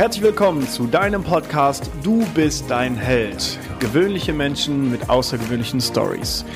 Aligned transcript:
Herzlich 0.00 0.24
willkommen 0.24 0.66
zu 0.66 0.86
deinem 0.86 1.22
Podcast 1.22 1.90
Du 2.02 2.24
bist 2.34 2.70
dein 2.70 2.96
Held. 2.96 3.58
Gewöhnliche 3.80 4.32
Menschen 4.32 4.90
mit 4.90 5.10
außergewöhnlichen 5.10 5.82
Stories. 5.82 6.46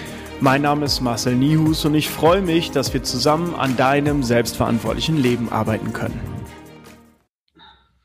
Mein 0.40 0.62
Name 0.62 0.86
ist 0.86 1.02
Marcel 1.02 1.34
Nihus 1.34 1.84
und 1.84 1.94
ich 1.94 2.08
freue 2.08 2.40
mich, 2.40 2.70
dass 2.70 2.94
wir 2.94 3.02
zusammen 3.02 3.54
an 3.54 3.76
deinem 3.76 4.22
selbstverantwortlichen 4.22 5.18
Leben 5.18 5.52
arbeiten 5.52 5.93
können. 5.93 6.18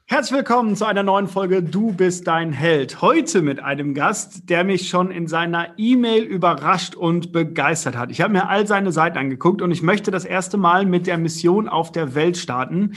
Herzlich 0.08 0.40
willkommen 0.40 0.76
zu 0.76 0.86
einer 0.86 1.04
neuen 1.04 1.28
Folge 1.28 1.64
Du 1.64 1.94
bist 1.94 2.28
dein 2.28 2.52
Held. 2.52 3.02
Heute 3.02 3.42
mit 3.42 3.64
einem 3.64 3.94
Gast, 3.94 4.50
der 4.50 4.66
mich 4.66 4.90
schon 4.90 5.12
in 5.12 5.28
seiner 5.28 5.68
E-Mail 5.78 6.24
überrascht 6.24 6.96
und 6.96 7.32
begeistert 7.32 7.96
hat. 7.96 8.12
Ich 8.12 8.20
habe 8.20 8.34
mir 8.34 8.50
all 8.50 8.68
seine 8.68 8.92
Seiten 8.92 9.18
angeguckt 9.18 9.62
und 9.62 9.72
ich 9.72 9.84
möchte 9.84 10.12
das 10.12 10.26
erste 10.26 10.58
Mal 10.58 10.86
mit 10.86 11.08
der 11.08 11.18
Mission 11.18 11.70
auf 11.70 11.94
der 11.94 12.16
Welt 12.16 12.38
starten. 12.38 12.94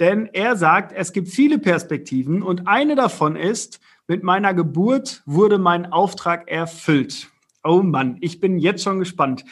Denn 0.00 0.28
er 0.32 0.56
sagt, 0.56 0.92
es 0.92 1.12
gibt 1.12 1.28
viele 1.28 1.58
Perspektiven 1.58 2.42
und 2.42 2.66
eine 2.66 2.96
davon 2.96 3.36
ist, 3.36 3.80
mit 4.06 4.22
meiner 4.22 4.52
Geburt 4.52 5.22
wurde 5.24 5.58
mein 5.58 5.90
Auftrag 5.92 6.50
erfüllt. 6.50 7.28
Oh 7.62 7.80
Mann, 7.82 8.18
ich 8.20 8.40
bin 8.40 8.58
jetzt 8.58 8.82
schon 8.82 8.98
gespannt. 8.98 9.44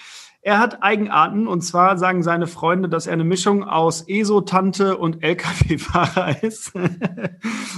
Er 0.45 0.59
hat 0.59 0.82
Eigenarten 0.82 1.46
und 1.46 1.60
zwar 1.62 1.96
sagen 1.96 2.24
seine 2.24 2.48
Freunde, 2.48 2.88
dass 2.88 3.06
er 3.06 3.12
eine 3.12 3.23
Mischung 3.23 3.62
aus 3.62 4.09
ESO-Tante 4.09 4.96
und 4.98 5.23
LKW-Fahrer 5.23 6.43
ist. 6.43 6.73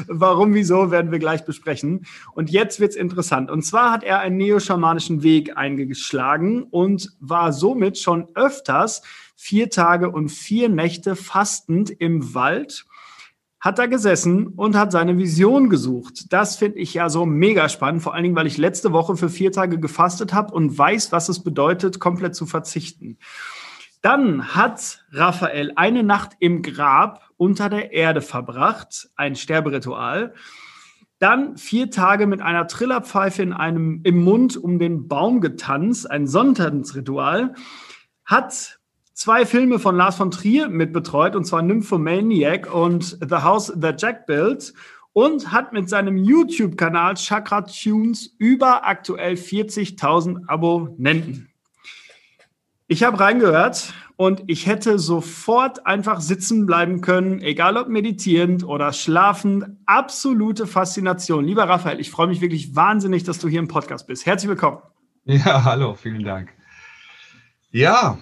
Warum, 0.08 0.54
wieso, 0.54 0.90
werden 0.90 1.12
wir 1.12 1.18
gleich 1.18 1.44
besprechen. 1.44 2.06
Und 2.32 2.48
jetzt 2.50 2.80
wird's 2.80 2.96
interessant. 2.96 3.50
Und 3.50 3.66
zwar 3.66 3.92
hat 3.92 4.02
er 4.02 4.20
einen 4.20 4.38
neoschamanischen 4.38 5.22
Weg 5.22 5.58
eingeschlagen 5.58 6.62
und 6.62 7.12
war 7.20 7.52
somit 7.52 7.98
schon 7.98 8.28
öfters 8.34 9.02
vier 9.36 9.70
Tage 9.70 10.10
und 10.10 10.28
vier 10.28 10.68
Nächte 10.68 11.16
fastend 11.16 11.90
im 11.90 12.34
Wald, 12.34 12.84
hat 13.64 13.78
da 13.78 13.86
gesessen 13.86 14.48
und 14.48 14.76
hat 14.76 14.92
seine 14.92 15.16
Vision 15.16 15.70
gesucht. 15.70 16.32
Das 16.34 16.56
finde 16.56 16.78
ich 16.80 16.92
ja 16.92 17.08
so 17.08 17.24
mega 17.24 17.70
spannend, 17.70 18.02
vor 18.02 18.12
allen 18.12 18.24
Dingen, 18.24 18.36
weil 18.36 18.46
ich 18.46 18.58
letzte 18.58 18.92
Woche 18.92 19.16
für 19.16 19.30
vier 19.30 19.52
Tage 19.52 19.78
gefastet 19.78 20.34
habe 20.34 20.52
und 20.52 20.76
weiß, 20.76 21.12
was 21.12 21.30
es 21.30 21.42
bedeutet, 21.42 21.98
komplett 21.98 22.34
zu 22.34 22.44
verzichten. 22.44 23.16
Dann 24.02 24.54
hat 24.54 25.02
Raphael 25.12 25.72
eine 25.76 26.02
Nacht 26.02 26.32
im 26.40 26.60
Grab 26.60 27.30
unter 27.38 27.70
der 27.70 27.94
Erde 27.94 28.20
verbracht, 28.20 29.08
ein 29.16 29.34
Sterberitual. 29.34 30.34
Dann 31.18 31.56
vier 31.56 31.90
Tage 31.90 32.26
mit 32.26 32.42
einer 32.42 32.66
Trillerpfeife 32.66 33.42
in 33.42 33.54
einem, 33.54 34.02
im 34.04 34.22
Mund 34.22 34.58
um 34.58 34.78
den 34.78 35.08
Baum 35.08 35.40
getanzt, 35.40 36.10
ein 36.10 36.26
Sonntagsritual. 36.26 37.54
Hat 38.26 38.78
zwei 39.14 39.46
Filme 39.46 39.78
von 39.78 39.96
Lars 39.96 40.16
von 40.16 40.30
Trier 40.30 40.68
mitbetreut, 40.68 41.34
und 41.36 41.44
zwar 41.44 41.62
Nymphomaniac 41.62 42.72
und 42.72 43.18
The 43.26 43.36
House 43.36 43.72
That 43.80 44.02
Jack 44.02 44.26
Built 44.26 44.74
und 45.12 45.52
hat 45.52 45.72
mit 45.72 45.88
seinem 45.88 46.16
YouTube-Kanal 46.16 47.14
Chakra 47.14 47.62
Tunes 47.62 48.34
über 48.38 48.86
aktuell 48.86 49.34
40.000 49.34 50.48
Abonnenten. 50.48 51.48
Ich 52.86 53.02
habe 53.02 53.18
reingehört 53.18 53.94
und 54.16 54.42
ich 54.46 54.66
hätte 54.66 54.98
sofort 54.98 55.86
einfach 55.86 56.20
sitzen 56.20 56.66
bleiben 56.66 57.00
können, 57.00 57.40
egal 57.40 57.76
ob 57.76 57.88
meditierend 57.88 58.64
oder 58.64 58.92
schlafend. 58.92 59.64
Absolute 59.86 60.66
Faszination. 60.66 61.44
Lieber 61.44 61.68
Raphael, 61.68 61.98
ich 61.98 62.10
freue 62.10 62.26
mich 62.26 62.40
wirklich 62.40 62.76
wahnsinnig, 62.76 63.24
dass 63.24 63.38
du 63.38 63.48
hier 63.48 63.60
im 63.60 63.68
Podcast 63.68 64.06
bist. 64.06 64.26
Herzlich 64.26 64.50
willkommen. 64.50 64.78
Ja, 65.24 65.64
hallo, 65.64 65.94
vielen 65.94 66.22
Dank. 66.22 66.50
Ja, 67.70 68.18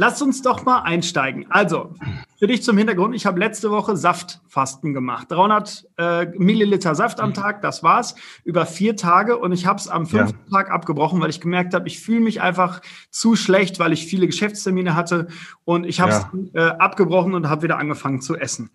Lass 0.00 0.22
uns 0.22 0.42
doch 0.42 0.64
mal 0.64 0.82
einsteigen. 0.82 1.46
Also, 1.50 1.92
für 2.38 2.46
dich 2.46 2.62
zum 2.62 2.78
Hintergrund, 2.78 3.16
ich 3.16 3.26
habe 3.26 3.40
letzte 3.40 3.72
Woche 3.72 3.96
Saftfasten 3.96 4.94
gemacht. 4.94 5.26
300 5.28 5.88
äh, 5.96 6.26
Milliliter 6.38 6.94
Saft 6.94 7.18
am 7.18 7.34
Tag, 7.34 7.62
das 7.62 7.82
war's, 7.82 8.14
über 8.44 8.64
vier 8.64 8.94
Tage. 8.94 9.36
Und 9.36 9.50
ich 9.50 9.66
habe 9.66 9.80
es 9.80 9.88
am 9.88 10.06
fünften 10.06 10.38
ja. 10.52 10.58
Tag 10.58 10.70
abgebrochen, 10.70 11.20
weil 11.20 11.30
ich 11.30 11.40
gemerkt 11.40 11.74
habe, 11.74 11.88
ich 11.88 11.98
fühle 11.98 12.20
mich 12.20 12.40
einfach 12.40 12.80
zu 13.10 13.34
schlecht, 13.34 13.80
weil 13.80 13.92
ich 13.92 14.06
viele 14.06 14.28
Geschäftstermine 14.28 14.94
hatte. 14.94 15.26
Und 15.64 15.84
ich 15.84 15.98
habe 15.98 16.12
es 16.12 16.26
ja. 16.52 16.68
äh, 16.68 16.70
abgebrochen 16.78 17.34
und 17.34 17.48
habe 17.48 17.62
wieder 17.62 17.78
angefangen 17.78 18.20
zu 18.20 18.36
essen. 18.36 18.70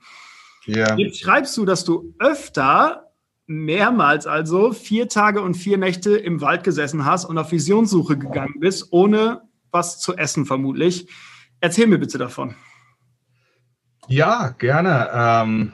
Ja. 0.66 0.97
Jetzt 0.97 1.22
schreibst 1.22 1.56
du, 1.56 1.64
dass 1.64 1.86
du 1.86 2.14
öfter 2.20 3.14
mehrmals 3.47 4.28
also 4.28 4.74
vier 4.74 5.08
Tage 5.08 5.42
und 5.42 5.53
vier 5.53 5.78
Nächte 5.78 6.18
im 6.18 6.42
Wald 6.42 6.66
gesessen 6.66 7.06
hast 7.06 7.24
und 7.24 7.38
auf 7.38 7.53
Visionssuche 7.53 8.18
gegangen 8.18 8.56
bist, 8.59 8.90
ohne 8.92 9.44
was 9.73 10.00
zu 10.00 10.16
essen 10.16 10.45
vermutlich. 10.45 11.09
Erzähl 11.59 11.88
mir 11.88 11.97
bitte 11.97 12.17
davon. 12.17 12.56
Ja, 14.07 14.50
gerne. 14.50 15.09
Ähm, 15.13 15.73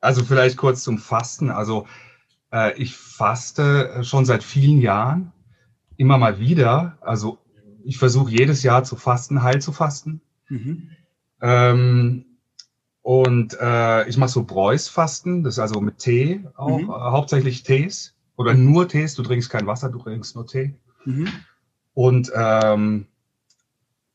also 0.00 0.24
vielleicht 0.24 0.56
kurz 0.56 0.82
zum 0.82 0.98
Fasten. 0.98 1.50
Also 1.50 1.86
äh, 2.52 2.76
ich 2.80 2.96
faste 2.96 4.02
schon 4.04 4.24
seit 4.24 4.42
vielen 4.42 4.80
Jahren, 4.80 5.32
immer 5.96 6.18
mal 6.18 6.38
wieder. 6.38 6.98
Also 7.00 7.38
ich 7.84 7.98
versuche 7.98 8.30
jedes 8.30 8.62
Jahr 8.62 8.84
zu 8.84 8.96
fasten, 8.96 9.42
heil 9.42 9.60
zu 9.60 9.72
fasten. 9.72 10.20
Mhm. 10.48 10.90
Ähm, 11.40 12.24
und 13.02 13.58
äh, 13.60 14.08
ich 14.08 14.16
mache 14.16 14.30
so 14.30 14.44
Breus-Fasten, 14.44 15.44
das 15.44 15.54
ist 15.54 15.58
also 15.58 15.80
mit 15.82 15.98
Tee 15.98 16.42
auch, 16.54 16.78
mhm. 16.78 16.88
äh, 16.88 16.92
hauptsächlich 16.92 17.62
Tees 17.64 18.14
oder 18.36 18.54
nur 18.54 18.88
Tees. 18.88 19.14
Du 19.14 19.22
trinkst 19.22 19.50
kein 19.50 19.66
Wasser, 19.66 19.90
du 19.90 19.98
trinkst 19.98 20.36
nur 20.36 20.46
Tee. 20.46 20.74
Mhm 21.04 21.28
und 21.94 22.30
ähm, 22.34 23.06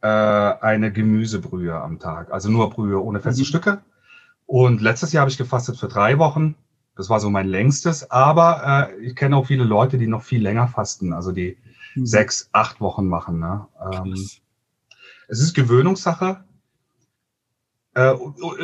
äh, 0.01 0.07
eine 0.07 0.91
Gemüsebrühe 0.91 1.75
am 1.75 1.99
Tag. 1.99 2.31
Also 2.31 2.49
nur 2.49 2.69
Brühe 2.69 3.01
ohne 3.01 3.19
feste 3.19 3.41
mhm. 3.41 3.45
Stücke. 3.45 3.81
Und 4.45 4.81
letztes 4.81 5.11
Jahr 5.11 5.21
habe 5.21 5.31
ich 5.31 5.37
gefastet 5.37 5.77
für 5.77 5.87
drei 5.87 6.17
Wochen. 6.17 6.55
Das 6.95 7.09
war 7.09 7.19
so 7.19 7.29
mein 7.29 7.47
längstes. 7.47 8.09
Aber 8.11 8.89
äh, 8.91 9.05
ich 9.05 9.15
kenne 9.15 9.35
auch 9.35 9.47
viele 9.47 9.63
Leute, 9.63 9.97
die 9.97 10.07
noch 10.07 10.23
viel 10.23 10.41
länger 10.41 10.67
fasten, 10.67 11.13
also 11.13 11.31
die 11.31 11.57
mhm. 11.95 12.05
sechs, 12.05 12.49
acht 12.51 12.81
Wochen 12.81 13.07
machen. 13.07 13.39
Ne? 13.39 13.67
Ähm, 13.91 14.13
es 15.27 15.39
ist 15.39 15.53
Gewöhnungssache. 15.53 16.43
Äh, 17.95 18.13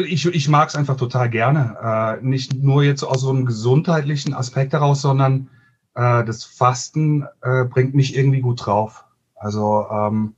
ich, 0.06 0.26
ich 0.26 0.50
mag 0.50 0.70
es 0.70 0.76
einfach 0.76 0.98
total 0.98 1.30
gerne. 1.30 2.20
Äh, 2.22 2.26
nicht 2.26 2.54
nur 2.56 2.84
jetzt 2.84 3.04
aus 3.04 3.22
so 3.22 3.30
einem 3.30 3.46
gesundheitlichen 3.46 4.34
Aspekt 4.34 4.74
heraus, 4.74 5.02
sondern 5.02 5.50
äh, 5.94 6.24
das 6.24 6.44
Fasten 6.44 7.26
bringt 7.42 7.94
mich 7.94 8.16
irgendwie 8.16 8.42
gut 8.42 8.66
drauf. 8.66 9.05
Also 9.36 9.88
ähm, 9.92 10.34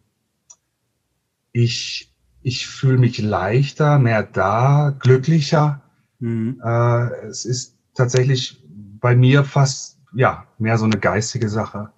ich, 1.52 2.12
ich 2.42 2.68
fühle 2.68 2.98
mich 2.98 3.20
leichter, 3.20 4.00
mehr 4.00 4.24
da, 4.24 4.96
glücklicher. 5.00 5.82
Mhm. 6.20 6.62
Äh, 6.64 7.28
es 7.28 7.46
ist 7.46 7.78
tatsächlich 7.94 8.64
bei 9.00 9.16
mir 9.16 9.44
fast 9.44 9.98
ja 10.14 10.46
mehr 10.58 10.78
so 10.78 10.86
eine 10.86 10.98
geistige 10.98 11.50
Sache. 11.50 11.92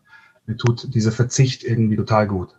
Mir 0.46 0.58
tut 0.58 0.94
dieser 0.94 1.12
Verzicht 1.12 1.64
irgendwie 1.64 1.96
total 1.96 2.28
gut. 2.28 2.56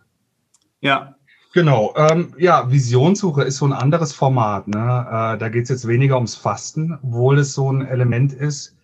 Ja. 0.79 1.15
Genau. 1.53 1.93
Ähm, 1.97 2.33
ja, 2.37 2.71
Visionssuche 2.71 3.43
ist 3.43 3.57
so 3.57 3.65
ein 3.65 3.73
anderes 3.73 4.13
Format. 4.13 4.69
Ne? 4.69 4.79
Äh, 4.79 5.37
da 5.37 5.49
geht 5.49 5.63
es 5.63 5.69
jetzt 5.69 5.87
weniger 5.87 6.15
ums 6.15 6.35
Fasten, 6.35 6.97
obwohl 7.03 7.39
es 7.39 7.53
so 7.53 7.69
ein 7.69 7.85
Element 7.85 8.31
ist, 8.31 8.77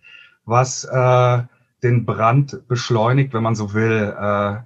was 0.44 0.84
äh, 0.84 1.42
den 1.82 2.04
Brand 2.04 2.68
beschleunigt, 2.68 3.32
wenn 3.32 3.42
man 3.42 3.54
so 3.54 3.72
will. 3.72 4.14
Äh, 4.18 4.56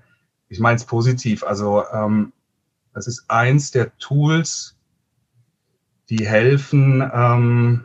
ich 0.52 0.60
meine 0.60 0.76
es 0.76 0.84
positiv. 0.84 1.42
Also 1.44 1.82
ähm, 1.92 2.32
das 2.92 3.06
ist 3.06 3.24
eins 3.28 3.70
der 3.70 3.96
Tools, 3.96 4.76
die 6.10 6.26
helfen, 6.26 7.02
ähm, 7.12 7.84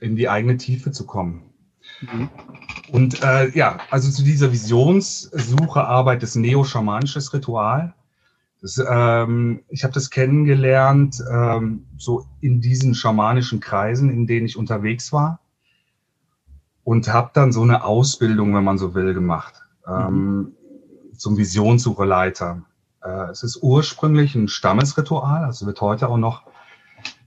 in 0.00 0.16
die 0.16 0.28
eigene 0.28 0.56
Tiefe 0.56 0.90
zu 0.90 1.06
kommen. 1.06 1.42
Mhm. 2.00 2.28
Und 2.90 3.22
äh, 3.22 3.50
ja, 3.50 3.78
also 3.90 4.10
zu 4.10 4.24
dieser 4.24 4.52
Visionssuche 4.52 5.84
arbeitet 5.84 6.24
das 6.24 6.34
neo-schamanisches 6.34 7.32
Ritual. 7.32 7.94
Das, 8.60 8.82
ähm, 8.84 9.62
ich 9.68 9.84
habe 9.84 9.94
das 9.94 10.10
kennengelernt 10.10 11.22
ähm, 11.30 11.86
so 11.96 12.26
in 12.40 12.60
diesen 12.60 12.96
schamanischen 12.96 13.60
Kreisen, 13.60 14.10
in 14.10 14.26
denen 14.26 14.46
ich 14.46 14.56
unterwegs 14.56 15.12
war 15.12 15.38
und 16.82 17.06
habe 17.12 17.30
dann 17.32 17.52
so 17.52 17.62
eine 17.62 17.84
Ausbildung, 17.84 18.54
wenn 18.56 18.64
man 18.64 18.78
so 18.78 18.94
will, 18.94 19.14
gemacht. 19.14 19.54
Ähm, 19.86 20.38
mhm 20.38 20.55
zum 21.16 21.36
Visionssucheleiter. 21.36 22.62
Äh, 23.02 23.30
es 23.30 23.42
ist 23.42 23.62
ursprünglich 23.62 24.34
ein 24.34 24.48
Stammesritual, 24.48 25.44
also 25.44 25.66
wird 25.66 25.80
heute 25.80 26.08
auch 26.08 26.18
noch 26.18 26.42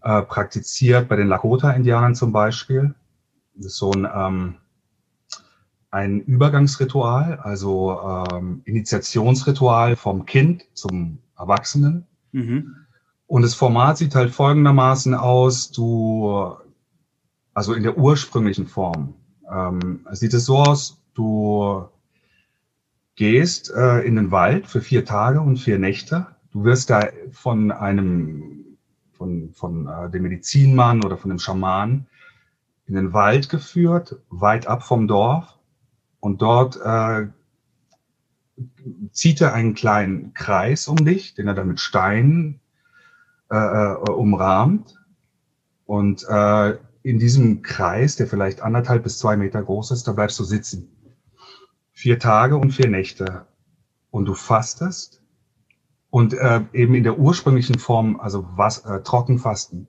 äh, 0.02 0.22
praktiziert 0.22 1.08
bei 1.08 1.16
den 1.16 1.28
Lakota-Indianern 1.28 2.16
zum 2.16 2.32
Beispiel. 2.32 2.96
Das 3.56 3.68
ist 3.68 3.78
so 3.78 3.92
ein, 3.92 4.08
ähm, 4.14 4.56
ein 5.92 6.22
Übergangsritual, 6.22 7.40
also 7.40 8.26
ähm, 8.32 8.62
Initiationsritual 8.66 9.96
vom 9.96 10.26
Kind 10.26 10.66
zum 10.74 11.20
Erwachsenen. 11.38 12.06
Mhm. 12.32 12.76
Und 13.28 13.42
das 13.44 13.54
Format 13.54 13.98
sieht 13.98 14.16
halt 14.16 14.32
folgendermaßen 14.32 15.14
aus, 15.14 15.72
du, 15.72 16.56
also 17.54 17.74
in 17.74 17.84
der 17.84 17.98
ursprünglichen 17.98 18.68
Form, 18.68 19.14
ähm, 19.52 20.08
sieht 20.12 20.34
es 20.34 20.46
so 20.46 20.58
aus, 20.58 21.02
du 21.14 21.90
gehst 23.20 23.70
äh, 23.76 24.00
in 24.04 24.16
den 24.16 24.32
Wald 24.32 24.66
für 24.66 24.80
vier 24.80 25.04
Tage 25.04 25.42
und 25.42 25.58
vier 25.58 25.78
Nächte. 25.78 26.28
Du 26.54 26.64
wirst 26.64 26.90
da 26.90 27.10
von 27.34 27.70
einem, 27.70 28.78
von, 29.12 29.52
von 29.52 29.88
äh, 29.88 30.10
dem 30.10 30.24
Medizinmann 30.24 31.04
oder 31.04 31.18
von 31.18 31.28
dem 31.28 31.38
Schaman 31.38 32.08
in 32.88 32.96
den 32.96 33.12
Wald 33.12 33.50
geführt, 33.50 34.16
weit 34.30 34.68
ab 34.68 34.84
vom 34.84 35.10
Dorf. 35.10 35.60
Und 36.22 36.42
dort 36.42 36.80
äh, 36.82 37.28
zieht 39.12 39.42
er 39.42 39.54
einen 39.54 39.74
kleinen 39.74 40.34
Kreis 40.34 40.88
um 40.88 40.96
dich, 40.96 41.34
den 41.34 41.50
er 41.50 41.56
dann 41.56 41.68
mit 41.68 41.82
Steinen 41.82 42.62
äh, 43.52 43.58
äh, 43.58 43.96
umrahmt. 43.96 44.96
Und 45.86 46.26
äh, 46.30 46.78
in 47.04 47.20
diesem 47.20 47.64
Kreis, 47.64 48.16
der 48.16 48.28
vielleicht 48.28 48.62
anderthalb 48.62 49.04
bis 49.04 49.18
zwei 49.18 49.36
Meter 49.36 49.62
groß 49.62 49.92
ist, 49.92 50.08
da 50.08 50.14
bleibst 50.14 50.40
du 50.40 50.46
sitzen. 50.46 50.90
Vier 52.00 52.18
Tage 52.18 52.56
und 52.56 52.72
vier 52.72 52.88
Nächte. 52.88 53.46
Und 54.10 54.24
du 54.24 54.34
fastest 54.34 55.22
und 56.10 56.34
äh, 56.34 56.62
eben 56.72 56.96
in 56.96 57.04
der 57.04 57.20
ursprünglichen 57.20 57.78
Form, 57.78 58.22
also 58.22 58.48
was, 58.56 58.86
äh, 58.86 59.02
Trockenfasten. 59.02 59.86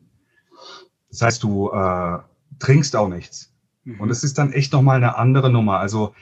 Das 1.08 1.22
heißt, 1.22 1.42
du 1.44 1.70
äh, 1.70 2.18
trinkst 2.58 2.96
auch 2.96 3.08
nichts. 3.08 3.54
Mhm. 3.84 4.00
Und 4.00 4.10
es 4.10 4.24
ist 4.24 4.38
dann 4.38 4.52
echt 4.52 4.72
nochmal 4.72 4.96
eine 4.96 5.18
andere 5.18 5.50
Nummer. 5.50 5.78
Also 5.78 6.12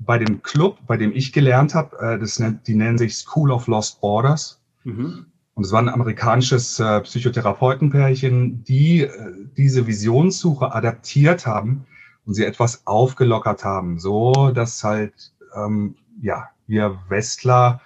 bei 0.00 0.18
dem 0.18 0.42
Club, 0.42 0.78
bei 0.88 0.96
dem 0.96 1.12
ich 1.12 1.32
gelernt 1.32 1.76
habe, 1.76 1.96
äh, 2.00 2.18
das 2.18 2.40
nennt, 2.40 2.66
die 2.66 2.74
nennen 2.74 2.98
sich 2.98 3.14
School 3.14 3.52
of 3.52 3.68
Lost 3.68 4.00
Borders. 4.00 4.60
Mhm. 4.82 5.26
Und 5.54 5.64
es 5.64 5.70
war 5.70 5.80
ein 5.80 5.88
amerikanisches 5.88 6.80
äh, 6.80 7.00
Psychotherapeutenpärchen, 7.00 8.64
die 8.64 9.02
äh, 9.02 9.34
diese 9.56 9.86
Visionssuche 9.86 10.74
adaptiert 10.74 11.46
haben 11.46 11.86
und 12.24 12.34
sie 12.34 12.44
etwas 12.44 12.86
aufgelockert 12.86 13.64
haben, 13.64 13.98
so 13.98 14.50
dass 14.54 14.82
halt 14.84 15.32
ähm, 15.54 15.96
ja 16.20 16.48
wir 16.66 16.98
Westler, 17.08 17.80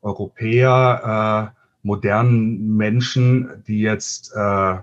Europäer, 0.00 1.52
äh, 1.54 1.60
modernen 1.82 2.76
Menschen, 2.76 3.62
die 3.66 3.80
jetzt 3.80 4.32
äh, 4.34 4.76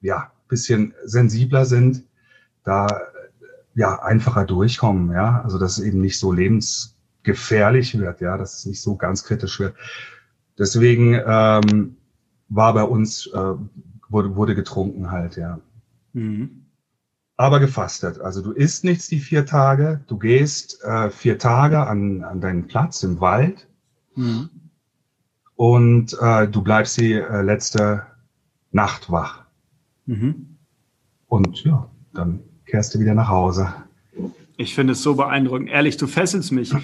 ja 0.00 0.32
bisschen 0.48 0.94
sensibler 1.04 1.64
sind, 1.64 2.04
da 2.64 2.88
ja 3.74 4.02
einfacher 4.02 4.44
durchkommen, 4.44 5.12
ja, 5.12 5.40
also 5.42 5.58
dass 5.58 5.78
es 5.78 5.84
eben 5.84 6.00
nicht 6.00 6.18
so 6.18 6.32
lebensgefährlich 6.32 7.98
wird, 7.98 8.20
ja, 8.20 8.36
dass 8.36 8.58
es 8.58 8.66
nicht 8.66 8.82
so 8.82 8.96
ganz 8.96 9.24
kritisch 9.24 9.60
wird. 9.60 9.74
Deswegen 10.58 11.18
ähm, 11.24 11.96
war 12.48 12.74
bei 12.74 12.82
uns 12.82 13.26
äh, 13.28 13.54
wurde, 14.08 14.36
wurde 14.36 14.54
getrunken 14.54 15.10
halt, 15.10 15.36
ja. 15.36 15.60
Mhm. 16.12 16.59
Aber 17.40 17.58
gefastet. 17.58 18.20
Also 18.20 18.42
du 18.42 18.52
isst 18.52 18.84
nichts 18.84 19.08
die 19.08 19.18
vier 19.18 19.46
Tage, 19.46 20.02
du 20.08 20.18
gehst 20.18 20.84
äh, 20.84 21.08
vier 21.08 21.38
Tage 21.38 21.86
an, 21.86 22.22
an 22.22 22.42
deinen 22.42 22.66
Platz 22.66 23.02
im 23.02 23.18
Wald 23.22 23.66
mhm. 24.14 24.50
und 25.56 26.14
äh, 26.20 26.48
du 26.48 26.60
bleibst 26.60 27.00
die 27.00 27.14
äh, 27.14 27.40
letzte 27.40 28.02
Nacht 28.72 29.10
wach. 29.10 29.44
Mhm. 30.04 30.58
Und 31.28 31.64
ja, 31.64 31.90
dann 32.12 32.40
kehrst 32.66 32.94
du 32.94 33.00
wieder 33.00 33.14
nach 33.14 33.28
Hause. 33.28 33.72
Ich 34.58 34.74
finde 34.74 34.92
es 34.92 35.02
so 35.02 35.14
beeindruckend. 35.14 35.70
Ehrlich, 35.70 35.96
du 35.96 36.08
fesselst 36.08 36.52
mich. 36.52 36.74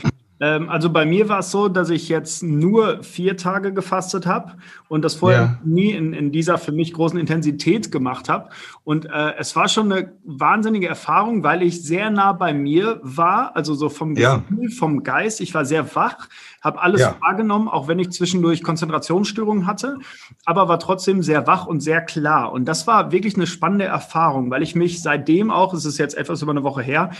Ähm, 0.40 0.68
also 0.68 0.90
bei 0.90 1.06
mir 1.06 1.28
war 1.28 1.38
es 1.38 1.50
so, 1.50 1.68
dass 1.68 1.90
ich 1.90 2.08
jetzt 2.08 2.42
nur 2.42 3.02
vier 3.02 3.36
Tage 3.36 3.72
gefastet 3.72 4.26
habe 4.26 4.54
und 4.88 5.02
das 5.04 5.14
vorher 5.14 5.40
ja. 5.40 5.58
nie 5.64 5.90
in, 5.90 6.12
in 6.12 6.32
dieser 6.32 6.58
für 6.58 6.72
mich 6.72 6.92
großen 6.92 7.18
Intensität 7.18 7.90
gemacht 7.90 8.28
habe. 8.28 8.50
Und 8.84 9.06
äh, 9.06 9.34
es 9.38 9.56
war 9.56 9.68
schon 9.68 9.90
eine 9.90 10.12
wahnsinnige 10.24 10.88
Erfahrung, 10.88 11.42
weil 11.42 11.62
ich 11.62 11.82
sehr 11.82 12.10
nah 12.10 12.32
bei 12.32 12.52
mir 12.52 13.00
war, 13.02 13.56
also 13.56 13.74
so 13.74 13.88
vom 13.88 14.14
Gefühl, 14.14 14.68
ja. 14.68 14.70
vom 14.76 15.02
Geist. 15.02 15.40
Ich 15.40 15.54
war 15.54 15.64
sehr 15.64 15.94
wach, 15.94 16.28
habe 16.60 16.82
alles 16.82 17.00
ja. 17.00 17.16
wahrgenommen, 17.20 17.68
auch 17.68 17.88
wenn 17.88 17.98
ich 17.98 18.10
zwischendurch 18.10 18.62
Konzentrationsstörungen 18.62 19.66
hatte, 19.66 19.98
aber 20.44 20.68
war 20.68 20.78
trotzdem 20.78 21.22
sehr 21.22 21.46
wach 21.46 21.66
und 21.66 21.80
sehr 21.80 22.02
klar. 22.02 22.52
Und 22.52 22.66
das 22.66 22.86
war 22.86 23.12
wirklich 23.12 23.36
eine 23.36 23.46
spannende 23.46 23.86
Erfahrung, 23.86 24.50
weil 24.50 24.62
ich 24.62 24.74
mich 24.74 25.02
seitdem 25.02 25.50
auch, 25.50 25.72
es 25.72 25.84
ist 25.84 25.98
jetzt 25.98 26.16
etwas 26.16 26.42
über 26.42 26.52
eine 26.52 26.64
Woche 26.64 26.82
her, 26.82 27.10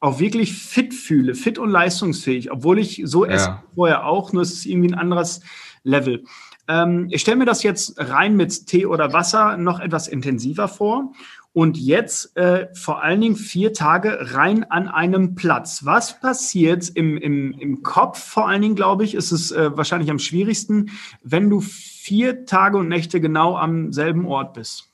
auch 0.00 0.18
wirklich 0.18 0.52
fit 0.54 0.94
fühle, 0.94 1.34
fit 1.34 1.58
und 1.58 1.70
leistungsfähig, 1.70 2.50
obwohl 2.50 2.78
ich 2.78 3.02
so 3.04 3.24
ja. 3.24 3.32
esse 3.32 3.58
vorher 3.74 4.06
auch, 4.06 4.32
nur 4.32 4.42
es 4.42 4.52
ist 4.52 4.66
irgendwie 4.66 4.90
ein 4.90 4.98
anderes 4.98 5.40
Level. 5.82 6.24
Ähm, 6.68 7.08
ich 7.10 7.20
stelle 7.20 7.38
mir 7.38 7.44
das 7.44 7.62
jetzt 7.62 7.94
rein 7.98 8.36
mit 8.36 8.66
Tee 8.66 8.86
oder 8.86 9.12
Wasser 9.12 9.56
noch 9.56 9.80
etwas 9.80 10.08
intensiver 10.08 10.68
vor. 10.68 11.12
Und 11.52 11.78
jetzt 11.78 12.36
äh, 12.36 12.68
vor 12.74 13.02
allen 13.02 13.22
Dingen 13.22 13.36
vier 13.36 13.72
Tage 13.72 14.34
rein 14.34 14.64
an 14.64 14.88
einem 14.88 15.34
Platz. 15.36 15.86
Was 15.86 16.20
passiert 16.20 16.90
im, 16.90 17.16
im, 17.16 17.52
im 17.52 17.82
Kopf? 17.82 18.22
Vor 18.22 18.46
allen 18.46 18.60
Dingen, 18.60 18.74
glaube 18.74 19.04
ich, 19.04 19.14
ist 19.14 19.32
es 19.32 19.52
äh, 19.52 19.74
wahrscheinlich 19.74 20.10
am 20.10 20.18
schwierigsten, 20.18 20.90
wenn 21.22 21.48
du 21.48 21.62
vier 21.62 22.44
Tage 22.44 22.76
und 22.76 22.88
Nächte 22.88 23.22
genau 23.22 23.56
am 23.56 23.90
selben 23.90 24.26
Ort 24.26 24.52
bist. 24.52 24.90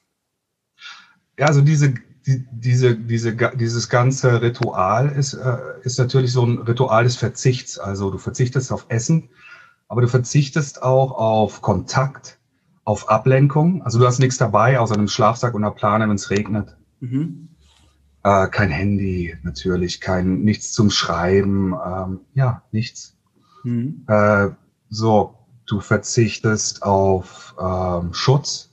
Ja, 1.37 1.47
also 1.47 1.63
diese 1.63 1.95
die, 2.27 2.47
diese, 2.53 2.97
diese, 2.97 3.35
dieses 3.35 3.89
ganze 3.89 4.43
Ritual 4.43 5.09
ist, 5.09 5.35
äh, 5.35 5.59
ist 5.83 5.99
natürlich 5.99 6.33
so 6.33 6.45
ein 6.45 6.59
Ritual 6.59 7.05
des 7.05 7.17
Verzichts. 7.17 7.79
Also 7.79 8.11
du 8.11 8.19
verzichtest 8.19 8.73
auf 8.73 8.87
Essen, 8.89 9.29
aber 9.89 10.03
du 10.03 10.09
verzichtest 10.09 10.83
auch 10.83 11.13
auf 11.13 11.63
Kontakt, 11.63 12.39
auf 12.85 13.09
Ablenkung. 13.09 13.83
Also 13.83 13.99
du 13.99 14.07
hast 14.07 14.19
nichts 14.19 14.39
dabei, 14.39 14.79
außer 14.79 14.95
einem 14.95 15.09
Schlafsack 15.09 15.55
und 15.55 15.65
einer 15.65 15.75
Plane, 15.75 16.09
wenn 16.09 16.17
es 16.17 16.31
regnet. 16.31 16.77
Mhm. 17.01 17.49
Äh, 18.23 18.49
kein 18.49 18.71
Handy 18.71 19.37
natürlich, 19.43 20.01
kein 20.01 20.43
nichts 20.43 20.73
zum 20.73 20.91
Schreiben, 20.91 21.75
ähm, 21.85 22.21
ja, 22.35 22.63
nichts. 22.71 23.17
Mhm. 23.65 24.05
Äh, 24.07 24.51
so, 24.89 25.39
du 25.67 25.81
verzichtest 25.81 26.83
auf 26.83 27.57
ähm, 27.61 28.13
Schutz, 28.15 28.72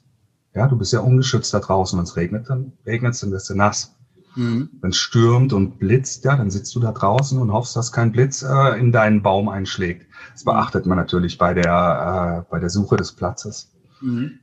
ja, 0.60 0.68
du 0.68 0.78
bist 0.78 0.92
ja 0.92 1.00
ungeschützt 1.00 1.54
da 1.54 1.60
draußen. 1.60 1.98
Wenn 1.98 2.04
es 2.04 2.18
regnet, 2.18 2.50
dann 2.50 2.74
regnet 2.86 3.14
es, 3.14 3.22
dann 3.22 3.32
wirst 3.32 3.50
du 3.50 3.56
nass. 3.56 3.96
Mhm. 4.36 4.70
Wenn 4.82 4.90
es 4.90 4.98
stürmt 4.98 5.54
und 5.54 5.80
blitzt, 5.80 6.26
ja, 6.26 6.36
dann 6.36 6.52
sitzt 6.52 6.76
du 6.76 6.82
da 6.82 6.92
draußen 6.92 7.40
und 7.40 7.54
hoffst, 7.54 7.78
dass 7.78 7.94
kein 7.94 8.12
Blitz 8.12 8.44
äh, 8.44 8.78
in 8.78 8.92
deinen 8.92 9.24
Baum 9.24 9.48
einschlägt. 9.48 10.06
Das 10.34 10.44
beachtet 10.44 10.86
man 10.86 10.98
natürlich 10.98 11.38
bei 11.38 11.54
der, 11.54 12.46
äh, 12.46 12.52
bei 12.52 12.60
der 12.60 12.70
Suche 12.70 12.98
des 12.98 13.14
Platzes. 13.14 13.72
Mhm. 14.02 14.40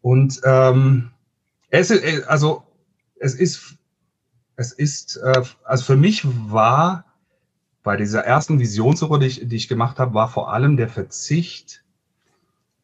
Und 0.00 0.40
ähm, 0.44 1.10
es 1.70 1.90
ist, 1.90 2.04
äh, 2.04 2.22
also 2.28 2.62
es 3.16 3.34
ist, 3.34 3.74
es 4.54 4.70
ist, 4.70 5.16
äh, 5.16 5.42
also 5.64 5.84
für 5.84 5.96
mich 5.96 6.24
war 6.50 7.04
bei 7.82 7.96
dieser 7.96 8.20
ersten 8.20 8.60
Visionssuche, 8.60 9.18
die 9.18 9.26
ich, 9.26 9.48
die 9.48 9.56
ich 9.56 9.66
gemacht 9.66 9.98
habe, 9.98 10.14
war 10.14 10.28
vor 10.28 10.52
allem 10.52 10.76
der 10.76 10.88
Verzicht 10.88 11.82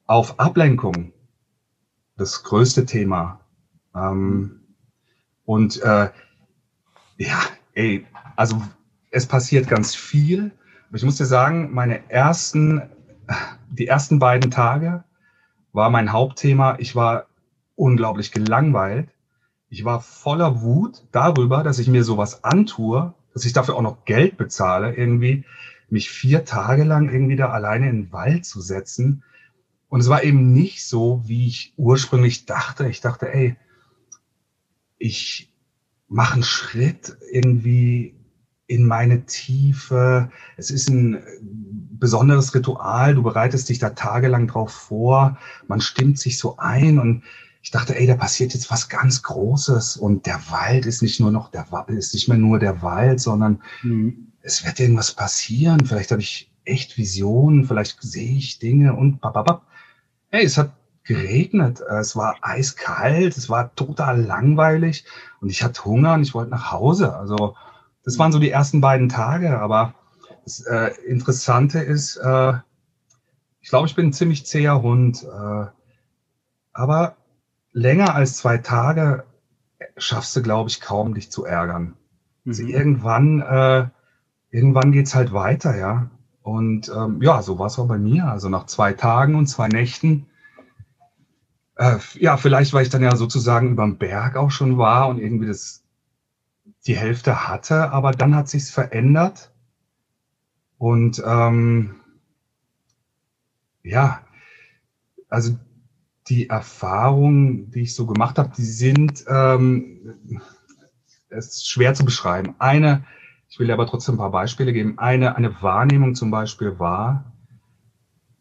auf 0.07 0.41
Ablenkung 0.41 1.14
das 2.17 2.43
größte 2.43 2.87
Thema. 2.87 3.41
Ähm, 3.95 4.61
und 5.45 5.83
äh, 5.83 6.11
ja, 7.19 7.41
ey, 7.75 8.07
also 8.37 8.63
es 9.11 9.27
passiert 9.27 9.69
ganz 9.69 9.95
viel. 9.95 10.53
Ich 10.93 11.03
muss 11.03 11.17
dir 11.17 11.27
sagen, 11.27 11.73
meine 11.73 12.11
ersten, 12.11 12.83
die 13.71 13.87
ersten 13.87 14.19
beiden 14.19 14.51
Tage 14.51 15.05
war 15.73 15.91
mein 15.91 16.13
Hauptthema. 16.13 16.77
Ich 16.79 16.95
war 16.95 17.27
unglaublich 17.75 18.31
gelangweilt. 18.33 19.09
Ich 19.69 19.85
war 19.85 20.01
voller 20.01 20.63
Wut 20.63 21.05
darüber, 21.11 21.65
dass 21.65 21.81
ich 21.81 21.89
mir 21.89 22.05
sowas 22.05 22.45
antue, 22.45 23.15
dass 23.33 23.45
ich 23.45 23.53
dafür 23.53 23.75
auch 23.75 23.83
noch 23.83 24.05
Geld 24.05 24.37
bezahle, 24.37 24.95
irgendwie 24.95 25.45
mich 25.91 26.11
vier 26.11 26.45
Tage 26.45 26.85
lang 26.85 27.11
irgendwie 27.11 27.37
da 27.37 27.51
alleine 27.51 27.91
in 27.91 28.03
den 28.03 28.13
Wald 28.13 28.45
zu 28.45 28.61
setzen 28.61 29.25
und 29.95 30.01
es 30.01 30.09
war 30.09 30.25
eben 30.25 30.53
nicht 30.53 30.85
so, 30.85 31.23
wie 31.25 31.47
ich 31.47 31.73
ursprünglich 31.77 32.47
dachte. 32.47 32.89
Ich 32.89 33.01
dachte, 33.01 33.33
ey, 33.33 33.57
ich 34.99 35.55
mache 36.09 36.35
einen 36.35 36.43
Schritt 36.43 37.17
irgendwie 37.31 38.17
in 38.67 38.89
meine 38.89 39.25
Tiefe. 39.25 40.33
Es 40.57 40.73
ist 40.73 40.89
ein 40.89 41.23
besonderes 41.41 42.53
Ritual. 42.57 43.15
Du 43.15 43.23
bereitest 43.23 43.69
dich 43.69 43.79
da 43.79 43.91
tagelang 43.91 44.49
drauf 44.49 44.73
vor. 44.73 45.39
Man 45.69 45.81
stimmt 45.81 46.19
sich 46.19 46.41
so 46.41 46.57
ein 46.57 46.99
und 46.99 47.23
ich 47.63 47.71
dachte, 47.71 47.97
ey, 47.97 48.09
da 48.09 48.17
passiert 48.17 48.53
jetzt 48.53 48.73
was 48.73 48.89
ganz 48.89 49.23
Großes 49.23 49.97
und 49.97 50.27
der 50.27 50.43
Wald 50.51 50.87
ist 50.87 51.03
nicht 51.03 51.21
nur 51.21 51.31
noch 51.31 51.53
der 51.53 51.69
ist 51.87 52.15
nicht 52.15 52.27
mehr 52.27 52.37
nur 52.37 52.59
der 52.59 52.83
Wald, 52.83 53.21
sondern 53.21 53.63
mhm. 53.85 54.33
es 54.43 54.67
wird 54.67 54.81
irgendwas 54.81 55.13
passieren. 55.15 55.87
Vielleicht 55.87 56.11
habe 56.11 56.21
ich 56.21 56.51
echt 56.65 56.99
Visionen, 56.99 57.65
vielleicht 57.65 58.03
sehe 58.03 58.37
ich 58.37 58.59
Dinge 58.59 58.97
und 58.97 59.21
bababab 59.21 59.69
hey, 60.35 60.45
es 60.45 60.59
hat 60.59 60.73
geregnet, 61.05 61.81
es 61.81 62.17
war 62.17 62.39
eiskalt, 62.43 63.37
es 63.37 63.49
war 63.49 63.73
total 63.77 64.21
langweilig 64.21 65.05
und 65.41 65.49
ich 65.49 65.63
hatte 65.63 65.85
Hunger 65.85 66.15
und 66.15 66.23
ich 66.23 66.35
wollte 66.35 66.51
nach 66.51 66.73
Hause. 66.73 67.15
Also 67.15 67.55
das 68.03 68.19
waren 68.19 68.33
so 68.33 68.41
die 68.41 68.51
ersten 68.51 68.81
beiden 68.81 69.09
Tage, 69.09 69.61
aber 69.61 69.95
das 70.43 70.61
äh, 70.67 70.91
Interessante 71.07 71.79
ist, 71.79 72.17
äh, 72.17 72.55
ich 73.61 73.69
glaube, 73.69 73.87
ich 73.87 73.95
bin 73.95 74.09
ein 74.09 74.13
ziemlich 74.13 74.45
zäher 74.45 74.83
Hund, 74.83 75.23
äh, 75.23 75.67
aber 76.73 77.17
länger 77.73 78.17
als 78.17 78.37
zwei 78.37 78.59
Tage 78.59 79.23
schaffst 79.97 80.35
du, 80.35 80.43
glaube 80.43 80.69
ich, 80.69 80.81
kaum, 80.81 81.15
dich 81.15 81.31
zu 81.31 81.45
ärgern. 81.45 81.95
Also 82.45 82.63
mhm. 82.63 82.69
Also 82.69 82.77
irgendwann, 82.79 83.41
äh, 83.41 83.89
irgendwann 84.51 84.91
geht's 84.91 85.15
halt 85.15 85.33
weiter, 85.33 85.77
ja. 85.77 86.11
Und 86.45 86.93
ähm, 86.95 87.23
ja, 87.23 87.41
so 87.41 87.59
war 87.59 87.69
es 87.69 87.79
auch 87.79 87.89
bei 87.89 87.97
mir. 87.97 88.27
Also 88.27 88.51
nach 88.51 88.67
zwei 88.67 88.93
Tagen 88.93 89.35
und 89.35 89.47
zwei 89.47 89.67
Nächten, 89.67 90.27
äh, 91.77 91.97
ja, 92.19 92.37
vielleicht, 92.37 92.75
weil 92.75 92.83
ich 92.83 92.91
dann 92.91 93.03
ja 93.03 93.17
sozusagen 93.17 93.71
über 93.71 93.85
dem 93.85 93.97
Berg 93.97 94.37
auch 94.37 94.51
schon 94.51 94.77
war 94.77 95.09
und 95.09 95.19
irgendwie 95.19 95.47
das 95.47 95.83
die 96.87 96.99
Hälfte 96.99 97.49
hatte, 97.49 97.91
aber 97.93 98.11
dann 98.13 98.37
hat 98.37 98.51
sich's 98.51 98.71
verändert 98.71 99.53
und 100.77 101.23
ähm, 101.27 101.95
ja, 103.83 104.21
also 105.31 105.59
die 106.29 106.51
Erfahrungen, 106.51 107.71
die 107.71 107.85
ich 107.85 107.95
so 107.95 108.07
gemacht 108.07 108.39
habe, 108.39 108.53
die 108.55 108.67
sind 108.67 109.25
ähm, 109.29 110.41
es 111.31 111.47
ist 111.47 111.71
schwer 111.71 111.95
zu 111.95 112.05
beschreiben. 112.05 112.55
Eine, 112.59 113.05
ich 113.55 113.61
will 113.61 113.69
dir 113.69 113.75
aber 113.75 113.87
trotzdem 113.87 114.17
ein 114.17 114.19
paar 114.19 114.33
Beispiele 114.33 114.73
geben. 114.73 114.99
Eine, 114.99 115.37
eine 115.37 115.63
Wahrnehmung 115.63 116.17
zum 116.17 116.33
Beispiel 116.33 116.81
war, 116.81 117.33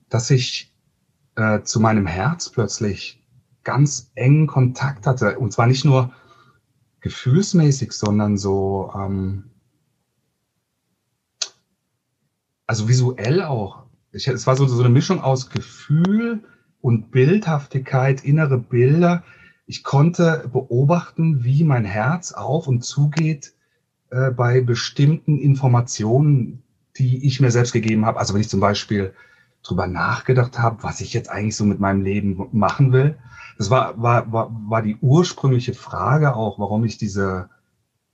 dass 0.09 0.31
ich 0.31 0.73
äh, 1.35 1.61
zu 1.61 1.79
meinem 1.79 2.07
Herz 2.07 2.49
plötzlich 2.49 3.23
ganz 3.63 4.11
engen 4.15 4.47
Kontakt 4.47 5.05
hatte. 5.05 5.37
Und 5.37 5.53
zwar 5.53 5.67
nicht 5.67 5.85
nur 5.85 6.11
gefühlsmäßig, 7.01 7.91
sondern 7.91 8.39
so, 8.39 8.91
ähm, 8.95 9.51
also 12.65 12.89
visuell 12.89 13.43
auch. 13.43 13.83
Ich, 14.13 14.27
es 14.27 14.47
war 14.47 14.55
so, 14.55 14.65
so 14.65 14.79
eine 14.79 14.89
Mischung 14.89 15.21
aus 15.21 15.51
Gefühl 15.51 16.43
und 16.81 17.11
Bildhaftigkeit, 17.11 18.23
innere 18.23 18.57
Bilder. 18.57 19.23
Ich 19.67 19.83
konnte 19.83 20.49
beobachten, 20.51 21.43
wie 21.43 21.63
mein 21.63 21.85
Herz 21.85 22.31
auf 22.31 22.65
und 22.65 22.83
zugeht 22.83 23.53
äh, 24.13 24.31
bei 24.31 24.61
bestimmten 24.61 25.39
Informationen, 25.39 26.61
die 26.97 27.25
ich 27.25 27.39
mir 27.39 27.49
selbst 27.49 27.73
gegeben 27.73 28.05
habe. 28.05 28.19
Also 28.19 28.33
wenn 28.33 28.41
ich 28.41 28.49
zum 28.49 28.59
Beispiel 28.59 29.13
drüber 29.63 29.87
nachgedacht 29.87 30.59
habe, 30.59 30.83
was 30.83 31.01
ich 31.01 31.13
jetzt 31.13 31.29
eigentlich 31.29 31.55
so 31.55 31.65
mit 31.65 31.79
meinem 31.79 32.01
Leben 32.01 32.47
machen 32.51 32.91
will. 32.91 33.17
Das 33.57 33.69
war, 33.69 33.99
war, 34.01 34.31
war, 34.31 34.51
war 34.67 34.81
die 34.81 34.97
ursprüngliche 34.97 35.73
Frage 35.73 36.35
auch, 36.35 36.59
warum 36.59 36.83
ich 36.83 36.97
diese, 36.97 37.49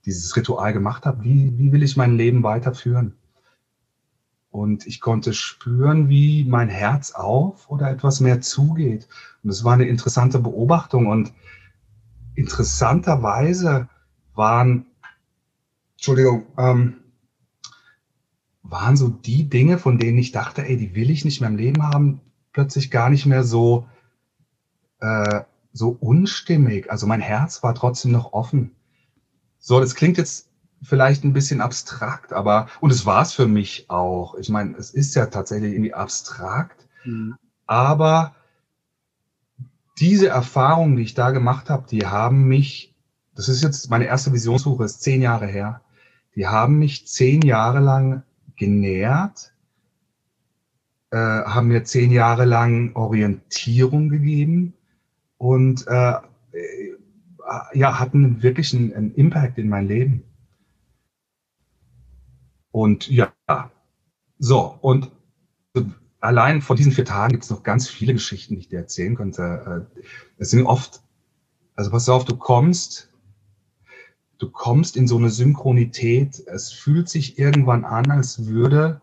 dieses 0.06 0.34
Ritual 0.36 0.72
gemacht 0.72 1.04
habe. 1.04 1.24
Wie, 1.24 1.58
wie 1.58 1.72
will 1.72 1.82
ich 1.82 1.96
mein 1.96 2.16
Leben 2.16 2.42
weiterführen? 2.42 3.16
Und 4.50 4.86
ich 4.86 5.00
konnte 5.00 5.34
spüren, 5.34 6.08
wie 6.08 6.44
mein 6.44 6.68
Herz 6.68 7.12
auf 7.12 7.70
oder 7.70 7.90
etwas 7.90 8.20
mehr 8.20 8.40
zugeht. 8.40 9.06
Und 9.42 9.50
es 9.50 9.64
war 9.64 9.74
eine 9.74 9.86
interessante 9.86 10.38
Beobachtung. 10.38 11.08
Und 11.08 11.32
interessanterweise 12.34 13.88
waren, 14.34 14.86
Entschuldigung, 16.00 16.46
ähm, 16.56 16.96
waren 18.62 18.96
so 18.96 19.08
die 19.08 19.50
Dinge, 19.50 19.76
von 19.76 19.98
denen 19.98 20.16
ich 20.16 20.32
dachte, 20.32 20.64
ey, 20.64 20.78
die 20.78 20.94
will 20.94 21.10
ich 21.10 21.26
nicht 21.26 21.42
mehr 21.42 21.50
im 21.50 21.58
Leben 21.58 21.82
haben, 21.82 22.22
plötzlich 22.54 22.90
gar 22.90 23.10
nicht 23.10 23.26
mehr 23.26 23.44
so, 23.44 23.86
äh, 25.00 25.42
so 25.74 25.90
unstimmig. 26.00 26.90
Also 26.90 27.06
mein 27.06 27.20
Herz 27.20 27.62
war 27.62 27.74
trotzdem 27.74 28.12
noch 28.12 28.32
offen. 28.32 28.74
So, 29.58 29.78
das 29.78 29.94
klingt 29.94 30.16
jetzt 30.16 30.48
vielleicht 30.80 31.22
ein 31.22 31.34
bisschen 31.34 31.60
abstrakt, 31.60 32.32
aber, 32.32 32.68
und 32.80 32.90
es 32.90 33.04
war 33.04 33.20
es 33.20 33.34
für 33.34 33.46
mich 33.46 33.90
auch. 33.90 34.36
Ich 34.36 34.48
meine, 34.48 34.78
es 34.78 34.92
ist 34.92 35.14
ja 35.14 35.26
tatsächlich 35.26 35.74
irgendwie 35.74 35.92
abstrakt, 35.92 36.88
mhm. 37.04 37.36
aber 37.66 38.34
diese 39.98 40.28
Erfahrungen, 40.28 40.96
die 40.96 41.02
ich 41.02 41.12
da 41.12 41.30
gemacht 41.30 41.68
habe, 41.68 41.86
die 41.90 42.06
haben 42.06 42.48
mich, 42.48 42.94
das 43.34 43.50
ist 43.50 43.62
jetzt 43.62 43.90
meine 43.90 44.06
erste 44.06 44.32
Visionssuche, 44.32 44.84
ist 44.84 45.02
zehn 45.02 45.20
Jahre 45.20 45.46
her, 45.46 45.82
die 46.34 46.46
haben 46.46 46.78
mich 46.78 47.06
zehn 47.06 47.42
Jahre 47.42 47.80
lang 47.80 48.22
genährt, 48.56 49.52
äh, 51.10 51.16
haben 51.16 51.68
mir 51.68 51.84
zehn 51.84 52.10
Jahre 52.10 52.44
lang 52.44 52.94
Orientierung 52.94 54.08
gegeben 54.08 54.74
und 55.38 55.86
äh, 55.88 56.12
äh 56.52 56.94
ja, 57.72 57.98
hatten 57.98 58.42
wirklich 58.42 58.74
einen, 58.74 58.92
einen 58.92 59.14
Impact 59.14 59.58
in 59.58 59.68
mein 59.68 59.88
Leben. 59.88 60.22
Und 62.70 63.08
ja, 63.08 63.32
so, 64.38 64.78
und 64.80 65.10
allein 66.20 66.62
von 66.62 66.76
diesen 66.76 66.92
vier 66.92 67.04
Tagen 67.04 67.32
gibt 67.32 67.44
es 67.44 67.50
noch 67.50 67.62
ganz 67.62 67.88
viele 67.88 68.12
Geschichten, 68.12 68.54
die 68.54 68.60
ich 68.60 68.68
dir 68.68 68.78
erzählen 68.78 69.16
könnte. 69.16 69.88
Äh, 69.96 70.02
es 70.38 70.50
sind 70.50 70.66
oft, 70.66 71.02
also 71.74 71.90
pass 71.90 72.08
auf, 72.08 72.24
du 72.24 72.36
kommst, 72.36 73.09
du 74.40 74.50
kommst 74.50 74.96
in 74.96 75.06
so 75.06 75.18
eine 75.18 75.30
Synchronität. 75.30 76.42
Es 76.46 76.72
fühlt 76.72 77.08
sich 77.08 77.38
irgendwann 77.38 77.84
an, 77.84 78.10
als 78.10 78.46
würde, 78.46 79.00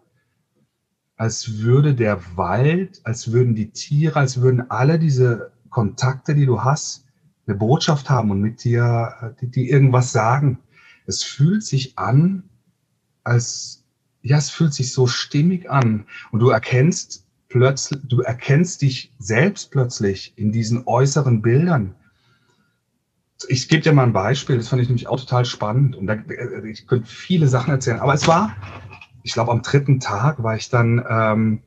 als 1.16 1.60
würde 1.60 1.96
der 1.96 2.20
Wald, 2.36 3.02
als 3.06 3.32
würden 3.32 3.56
die 3.56 3.70
Tiere, 3.70 4.20
als 4.20 4.42
würden 4.42 4.70
alle 4.70 5.00
diese 5.00 5.52
Kontakte, 5.70 6.36
die 6.36 6.46
du 6.46 6.64
hast, 6.64 7.06
eine 7.46 7.56
Botschaft 7.56 8.10
haben 8.10 8.32
und 8.32 8.42
mit 8.42 8.64
dir, 8.64 9.36
die, 9.40 9.48
die 9.48 9.70
irgendwas 9.70 10.12
sagen. 10.12 10.60
Es 11.06 11.24
fühlt 11.24 11.64
sich 11.64 11.98
an, 11.98 12.44
als, 13.24 13.86
ja, 14.24 14.38
es 14.38 14.50
fühlt 14.50 14.74
sich 14.74 14.92
so 14.92 15.08
stimmig 15.08 15.70
an 15.70 16.06
und 16.32 16.40
du 16.40 16.50
erkennst 16.50 17.26
plötzlich, 17.48 18.02
du 18.04 18.22
erkennst 18.22 18.82
dich 18.82 19.14
selbst 19.20 19.72
plötzlich 19.72 20.34
in 20.36 20.52
diesen 20.52 20.86
äußeren 20.88 21.42
Bildern. 21.42 21.96
Ich 23.48 23.70
gebe 23.70 23.84
dir 23.84 23.94
mal 23.94 24.04
ein 24.04 24.14
Beispiel, 24.14 24.58
das 24.58 24.70
fand 24.70 24.82
ich 24.82 24.88
nämlich 24.88 25.08
auch 25.08 25.20
total 25.20 25.46
spannend. 25.46 25.96
Und 25.96 26.08
da, 26.08 26.16
ich 26.64 26.88
könnte 26.88 27.08
viele 27.08 27.48
Sachen 27.48 27.72
erzählen, 27.72 28.00
aber 28.00 28.14
es 28.14 28.28
war, 28.28 28.56
ich 29.24 29.34
glaube, 29.34 29.52
am 29.52 29.62
dritten 29.62 30.00
Tag 30.00 30.42
war 30.42 30.56
ich 30.56 30.70
dann 30.70 31.06
ähm, 31.08 31.62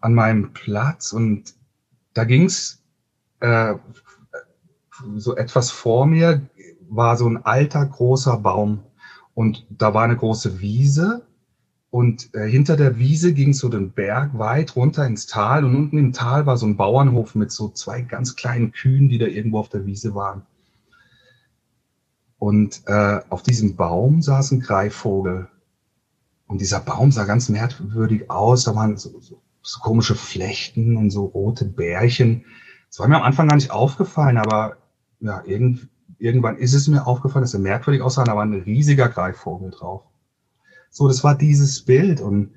an 0.00 0.14
meinem 0.14 0.52
Platz 0.52 1.12
und 1.12 1.54
da 2.14 2.24
ging's 2.24 2.82
äh, 3.40 3.74
so 5.16 5.36
etwas 5.36 5.70
vor 5.70 6.06
mir, 6.06 6.48
war 6.88 7.16
so 7.16 7.28
ein 7.28 7.44
alter 7.44 7.84
großer 7.84 8.38
Baum. 8.38 8.84
Und 9.34 9.66
da 9.70 9.94
war 9.94 10.02
eine 10.02 10.16
große 10.16 10.60
Wiese 10.60 11.27
und 11.90 12.34
äh, 12.34 12.46
hinter 12.46 12.76
der 12.76 12.98
Wiese 12.98 13.32
ging 13.32 13.54
so 13.54 13.68
den 13.68 13.92
Berg 13.92 14.38
weit 14.38 14.76
runter 14.76 15.06
ins 15.06 15.26
Tal 15.26 15.64
und 15.64 15.74
unten 15.74 15.96
im 15.96 16.12
Tal 16.12 16.44
war 16.44 16.58
so 16.58 16.66
ein 16.66 16.76
Bauernhof 16.76 17.34
mit 17.34 17.50
so 17.50 17.70
zwei 17.70 18.02
ganz 18.02 18.36
kleinen 18.36 18.72
Kühen, 18.72 19.08
die 19.08 19.18
da 19.18 19.26
irgendwo 19.26 19.58
auf 19.58 19.70
der 19.70 19.86
Wiese 19.86 20.14
waren. 20.14 20.42
Und 22.38 22.82
äh, 22.86 23.20
auf 23.30 23.42
diesem 23.42 23.76
Baum 23.76 24.20
saß 24.20 24.52
ein 24.52 24.60
Greifvogel. 24.60 25.48
Und 26.46 26.60
dieser 26.60 26.80
Baum 26.80 27.10
sah 27.10 27.24
ganz 27.24 27.48
merkwürdig 27.48 28.30
aus. 28.30 28.64
Da 28.64 28.74
waren 28.74 28.96
so, 28.96 29.20
so, 29.20 29.40
so 29.62 29.80
komische 29.80 30.14
Flechten 30.14 30.96
und 30.96 31.10
so 31.10 31.24
rote 31.24 31.64
Bärchen. 31.64 32.44
Das 32.88 33.00
war 33.00 33.08
mir 33.08 33.16
am 33.16 33.22
Anfang 33.22 33.48
gar 33.48 33.56
nicht 33.56 33.70
aufgefallen, 33.70 34.36
aber 34.36 34.76
ja, 35.20 35.42
irgendwie 35.44 35.88
irgendwann 36.18 36.56
ist 36.56 36.74
es 36.74 36.88
mir 36.88 37.06
aufgefallen, 37.06 37.44
dass 37.44 37.54
er 37.54 37.60
merkwürdig 37.60 38.02
aussah, 38.02 38.24
da 38.24 38.36
war 38.36 38.44
ein 38.44 38.54
riesiger 38.54 39.08
Greifvogel 39.08 39.70
drauf. 39.70 40.02
So, 40.90 41.08
das 41.08 41.22
war 41.24 41.36
dieses 41.36 41.82
Bild 41.82 42.20
und 42.20 42.50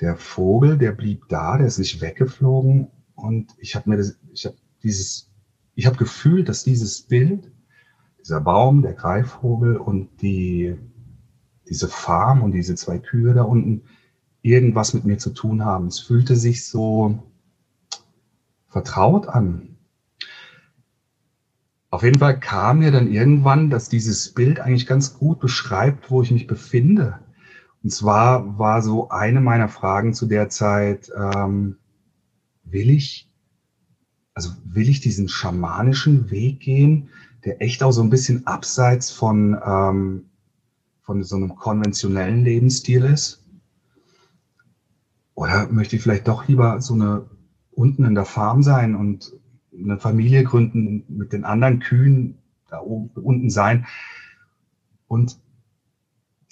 der 0.00 0.16
Vogel, 0.16 0.76
der 0.76 0.92
blieb 0.92 1.28
da, 1.28 1.56
der 1.56 1.66
ist 1.66 1.78
nicht 1.78 2.00
weggeflogen 2.00 2.88
und 3.14 3.54
ich 3.58 3.74
habe 3.74 3.90
mir 3.90 3.96
das, 3.96 4.16
ich 4.32 4.44
habe 4.46 4.56
dieses, 4.82 5.30
ich 5.74 5.86
habe 5.86 5.96
gefühlt, 5.96 6.48
dass 6.48 6.64
dieses 6.64 7.02
Bild, 7.02 7.50
dieser 8.20 8.40
Baum, 8.40 8.82
der 8.82 8.94
Greifvogel 8.94 9.76
und 9.76 10.08
die, 10.20 10.76
diese 11.68 11.88
Farm 11.88 12.42
und 12.42 12.52
diese 12.52 12.74
zwei 12.74 12.98
Kühe 12.98 13.34
da 13.34 13.42
unten 13.42 13.82
irgendwas 14.42 14.92
mit 14.94 15.04
mir 15.04 15.18
zu 15.18 15.30
tun 15.30 15.64
haben. 15.64 15.86
Es 15.86 16.00
fühlte 16.00 16.36
sich 16.36 16.66
so 16.66 17.22
vertraut 18.68 19.28
an. 19.28 19.76
Auf 21.90 22.02
jeden 22.02 22.18
Fall 22.18 22.38
kam 22.40 22.80
mir 22.80 22.90
dann 22.90 23.10
irgendwann, 23.10 23.70
dass 23.70 23.88
dieses 23.88 24.34
Bild 24.34 24.58
eigentlich 24.58 24.86
ganz 24.86 25.14
gut 25.14 25.38
beschreibt, 25.38 26.10
wo 26.10 26.22
ich 26.22 26.30
mich 26.30 26.46
befinde. 26.46 27.20
Und 27.84 27.90
zwar 27.90 28.58
war 28.58 28.80
so 28.80 29.10
eine 29.10 29.42
meiner 29.42 29.68
Fragen 29.68 30.14
zu 30.14 30.24
der 30.24 30.48
Zeit, 30.48 31.12
ähm, 31.14 31.76
will 32.64 32.88
ich, 32.88 33.30
also 34.32 34.50
will 34.64 34.88
ich 34.88 35.00
diesen 35.00 35.28
schamanischen 35.28 36.30
Weg 36.30 36.60
gehen, 36.60 37.10
der 37.44 37.60
echt 37.60 37.82
auch 37.82 37.92
so 37.92 38.02
ein 38.02 38.08
bisschen 38.08 38.46
abseits 38.46 39.10
von, 39.10 39.60
ähm, 39.62 40.24
von 41.02 41.22
so 41.22 41.36
einem 41.36 41.56
konventionellen 41.56 42.42
Lebensstil 42.42 43.04
ist? 43.04 43.44
Oder 45.34 45.68
möchte 45.68 45.96
ich 45.96 46.02
vielleicht 46.02 46.26
doch 46.26 46.48
lieber 46.48 46.80
so 46.80 46.94
eine 46.94 47.26
unten 47.70 48.04
in 48.04 48.14
der 48.14 48.24
Farm 48.24 48.62
sein 48.62 48.94
und 48.94 49.34
eine 49.78 49.98
Familie 49.98 50.42
gründen, 50.42 51.04
mit 51.08 51.34
den 51.34 51.44
anderen 51.44 51.80
Kühen 51.80 52.38
da 52.70 52.80
oben, 52.80 53.10
unten 53.22 53.50
sein. 53.50 53.84
Und 55.06 55.38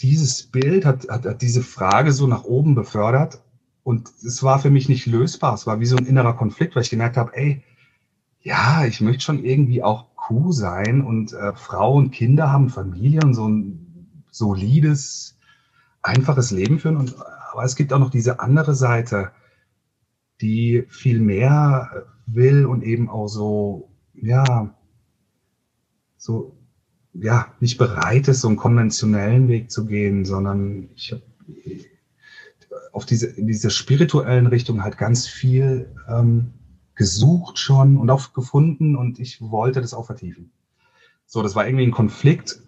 dieses 0.03 0.45
Bild 0.45 0.85
hat, 0.85 1.09
hat, 1.09 1.25
hat 1.25 1.43
diese 1.43 1.63
Frage 1.63 2.13
so 2.13 2.27
nach 2.27 2.45
oben 2.45 2.75
befördert. 2.75 3.43
Und 3.85 4.09
es 4.25 4.43
war 4.43 4.59
für 4.59 4.71
mich 4.71 4.89
nicht 4.89 5.07
lösbar. 5.07 5.55
Es 5.55 5.67
war 5.67 5.81
wie 5.81 5.87
so 5.87 5.97
ein 5.97 6.07
innerer 6.07 6.35
Konflikt, 6.35 6.75
weil 6.75 6.83
ich 6.83 6.91
gemerkt 6.91 7.17
habe, 7.17 7.35
ey, 7.35 7.63
ja, 8.41 8.85
ich 8.85 9.01
möchte 9.01 9.23
schon 9.23 9.45
irgendwie 9.45 9.83
auch 9.83 10.15
Kuh 10.17 10.53
sein 10.53 11.03
und 11.03 11.33
äh, 11.33 11.53
Frau 11.55 11.95
und 11.95 12.11
Kinder 12.11 12.51
haben, 12.51 12.69
Familie 12.69 13.21
und 13.25 13.35
so 13.35 13.49
ein 13.49 14.25
solides, 14.31 15.39
einfaches 16.03 16.51
Leben 16.51 16.79
führen. 16.79 16.97
Und, 16.97 17.17
aber 17.53 17.65
es 17.65 17.77
gibt 17.77 17.93
auch 17.93 17.99
noch 17.99 18.11
diese 18.11 18.41
andere 18.41 18.75
Seite, 18.75 19.31
die 20.41 20.85
viel 20.89 21.21
mehr 21.21 22.07
will 22.27 22.67
und 22.67 22.83
eben 22.83 23.09
auch 23.09 23.29
so, 23.29 23.91
ja, 24.15 24.75
so 26.17 26.57
ja, 27.15 27.53
nicht 27.61 27.79
bereit 27.79 28.29
ist, 28.29 28.41
so 28.41 28.49
einen 28.49 28.57
konventionellen 28.57 29.49
Weg 29.49 29.71
zu 29.71 29.87
gehen, 29.87 30.25
sondern 30.25 30.89
ich 30.95 31.13
habe 31.13 31.23
auf 32.93 33.07
diese, 33.07 33.27
in 33.27 33.47
dieser 33.47 33.71
spirituellen 33.71 34.47
Richtung 34.47 34.83
halt 34.83 34.99
ganz 34.99 35.27
viel 35.27 35.95
ähm, 36.09 36.53
gesucht 36.95 37.59
schon 37.59 37.97
und 37.97 38.11
auch 38.11 38.33
gefunden 38.33 38.97
und 38.97 39.19
ich 39.19 39.41
wollte 39.41 39.81
das 39.81 39.95
auch 39.95 40.07
vertiefen. 40.07 40.53
So, 41.27 41.43
das 41.43 41.55
war 41.55 41.67
irgendwie 41.67 41.87
ein 41.87 41.93
Konflikt. 41.93 42.61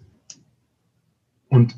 Und 1.49 1.77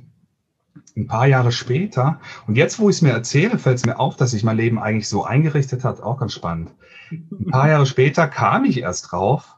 ein 0.95 1.07
paar 1.07 1.27
Jahre 1.27 1.51
später, 1.51 2.19
und 2.47 2.55
jetzt, 2.55 2.79
wo 2.79 2.89
ich 2.89 2.95
es 2.95 3.01
mir 3.01 3.11
erzähle, 3.11 3.59
fällt 3.59 3.77
es 3.77 3.85
mir 3.85 3.99
auf, 3.99 4.15
dass 4.15 4.31
sich 4.31 4.43
mein 4.43 4.57
Leben 4.57 4.79
eigentlich 4.79 5.09
so 5.09 5.23
eingerichtet 5.23 5.83
hat, 5.83 6.01
auch 6.01 6.17
ganz 6.17 6.33
spannend. 6.33 6.71
Ein 7.11 7.51
paar 7.51 7.67
Jahre 7.69 7.85
später 7.85 8.27
kam 8.27 8.65
ich 8.65 8.79
erst 8.79 9.11
drauf, 9.11 9.56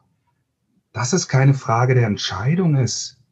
dass 0.92 1.12
es 1.12 1.28
keine 1.28 1.54
Frage 1.54 1.94
der 1.94 2.06
Entscheidung 2.06 2.76
ist, 2.76 3.22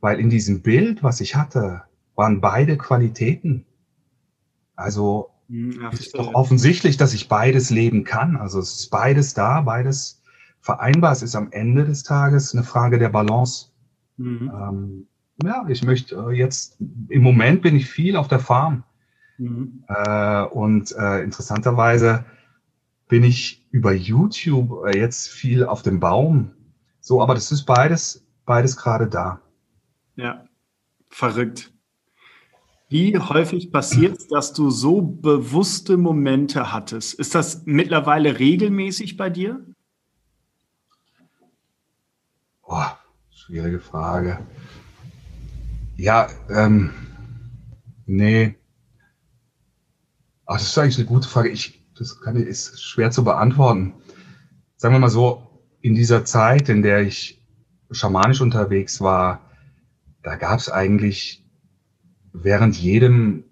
weil 0.00 0.20
in 0.20 0.30
diesem 0.30 0.62
Bild, 0.62 1.02
was 1.02 1.20
ich 1.20 1.36
hatte, 1.36 1.82
waren 2.14 2.40
beide 2.40 2.76
Qualitäten. 2.76 3.64
Also 4.74 5.30
hm, 5.48 5.72
ja, 5.80 5.88
ist 5.90 6.16
doch 6.16 6.34
offensichtlich, 6.34 6.96
dass 6.96 7.14
ich 7.14 7.28
beides 7.28 7.70
leben 7.70 8.04
kann. 8.04 8.36
Also 8.36 8.58
es 8.58 8.80
ist 8.80 8.90
beides 8.90 9.34
da, 9.34 9.60
beides 9.60 10.22
vereinbar. 10.60 11.12
Es 11.12 11.22
ist 11.22 11.36
am 11.36 11.52
Ende 11.52 11.84
des 11.84 12.02
Tages 12.02 12.54
eine 12.54 12.64
Frage 12.64 12.98
der 12.98 13.08
Balance. 13.08 13.68
Mhm. 14.16 14.50
Ähm, 14.52 15.06
ja, 15.44 15.64
ich 15.68 15.84
möchte 15.84 16.16
äh, 16.16 16.32
jetzt, 16.32 16.78
im 17.08 17.22
Moment 17.22 17.62
bin 17.62 17.76
ich 17.76 17.88
viel 17.88 18.16
auf 18.16 18.28
der 18.28 18.40
Farm. 18.40 18.84
Mhm. 19.38 19.84
Äh, 19.88 20.42
und 20.44 20.92
äh, 20.96 21.22
interessanterweise 21.22 22.24
bin 23.08 23.22
ich 23.22 23.66
über 23.70 23.92
YouTube 23.92 24.86
äh, 24.86 24.98
jetzt 24.98 25.28
viel 25.28 25.64
auf 25.64 25.82
dem 25.82 26.00
Baum. 26.00 26.52
So, 27.06 27.22
aber 27.22 27.34
das 27.34 27.52
ist 27.52 27.64
beides, 27.66 28.26
beides 28.46 28.76
gerade 28.76 29.06
da. 29.06 29.40
Ja, 30.16 30.44
verrückt. 31.08 31.72
Wie 32.88 33.16
häufig 33.16 33.70
passiert 33.70 34.18
es, 34.18 34.26
dass 34.26 34.52
du 34.52 34.70
so 34.70 35.02
bewusste 35.02 35.98
Momente 35.98 36.72
hattest? 36.72 37.14
Ist 37.14 37.36
das 37.36 37.62
mittlerweile 37.64 38.40
regelmäßig 38.40 39.16
bei 39.16 39.30
dir? 39.30 39.64
Boah, 42.62 42.98
schwierige 43.30 43.78
Frage. 43.78 44.40
Ja, 45.94 46.28
ähm, 46.50 46.90
nee. 48.06 48.56
Ach, 50.44 50.54
das 50.54 50.64
ist 50.64 50.76
eigentlich 50.76 50.98
eine 50.98 51.06
gute 51.06 51.28
Frage. 51.28 51.50
Ich, 51.50 51.86
das 51.96 52.20
kann, 52.20 52.34
ist 52.34 52.82
schwer 52.82 53.12
zu 53.12 53.22
beantworten. 53.22 53.94
Sagen 54.74 54.92
wir 54.92 54.98
mal 54.98 55.08
so, 55.08 55.45
in 55.86 55.94
dieser 55.94 56.24
Zeit, 56.24 56.68
in 56.68 56.82
der 56.82 57.02
ich 57.02 57.40
schamanisch 57.92 58.40
unterwegs 58.40 59.00
war, 59.00 59.40
da 60.24 60.34
gab 60.34 60.58
es 60.58 60.68
eigentlich 60.68 61.44
während 62.32 62.76
jedem 62.76 63.44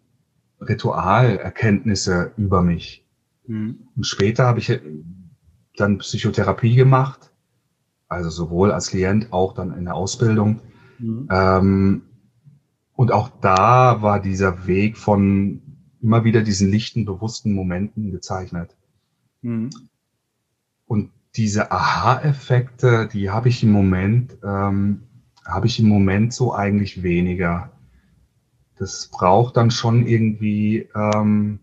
Ritual 0.61 1.39
Erkenntnisse 1.39 2.33
über 2.37 2.61
mich. 2.61 3.07
Mhm. 3.47 3.87
Und 3.95 4.05
später 4.05 4.47
habe 4.47 4.59
ich 4.59 4.81
dann 5.77 5.99
Psychotherapie 5.99 6.75
gemacht, 6.75 7.31
also 8.09 8.31
sowohl 8.31 8.73
als 8.73 8.89
Klient, 8.89 9.33
auch 9.33 9.55
dann 9.55 9.73
in 9.73 9.85
der 9.85 9.95
Ausbildung. 9.95 10.61
Mhm. 10.99 11.29
Ähm, 11.31 12.03
und 12.95 13.13
auch 13.13 13.29
da 13.41 14.03
war 14.03 14.21
dieser 14.21 14.67
Weg 14.67 14.99
von 14.99 15.63
immer 16.03 16.25
wieder 16.25 16.43
diesen 16.43 16.69
lichten, 16.69 17.05
bewussten 17.05 17.53
Momenten 17.53 18.11
gezeichnet. 18.11 18.77
Mhm. 19.43 19.71
Und 20.87 21.11
diese 21.37 21.73
Aha-Effekte, 21.73 23.09
die 23.13 23.31
habe 23.31 23.49
ich 23.49 23.63
im 23.63 23.73
Moment, 23.73 24.39
ähm, 24.45 25.03
habe 25.47 25.67
ich 25.67 25.81
im 25.81 25.89
Moment 25.89 26.33
so 26.33 26.55
eigentlich 26.55 27.03
weniger 27.03 27.75
das 28.77 29.09
braucht 29.09 29.57
dann 29.57 29.71
schon 29.71 30.07
irgendwie 30.07 30.89
ähm, 30.95 31.61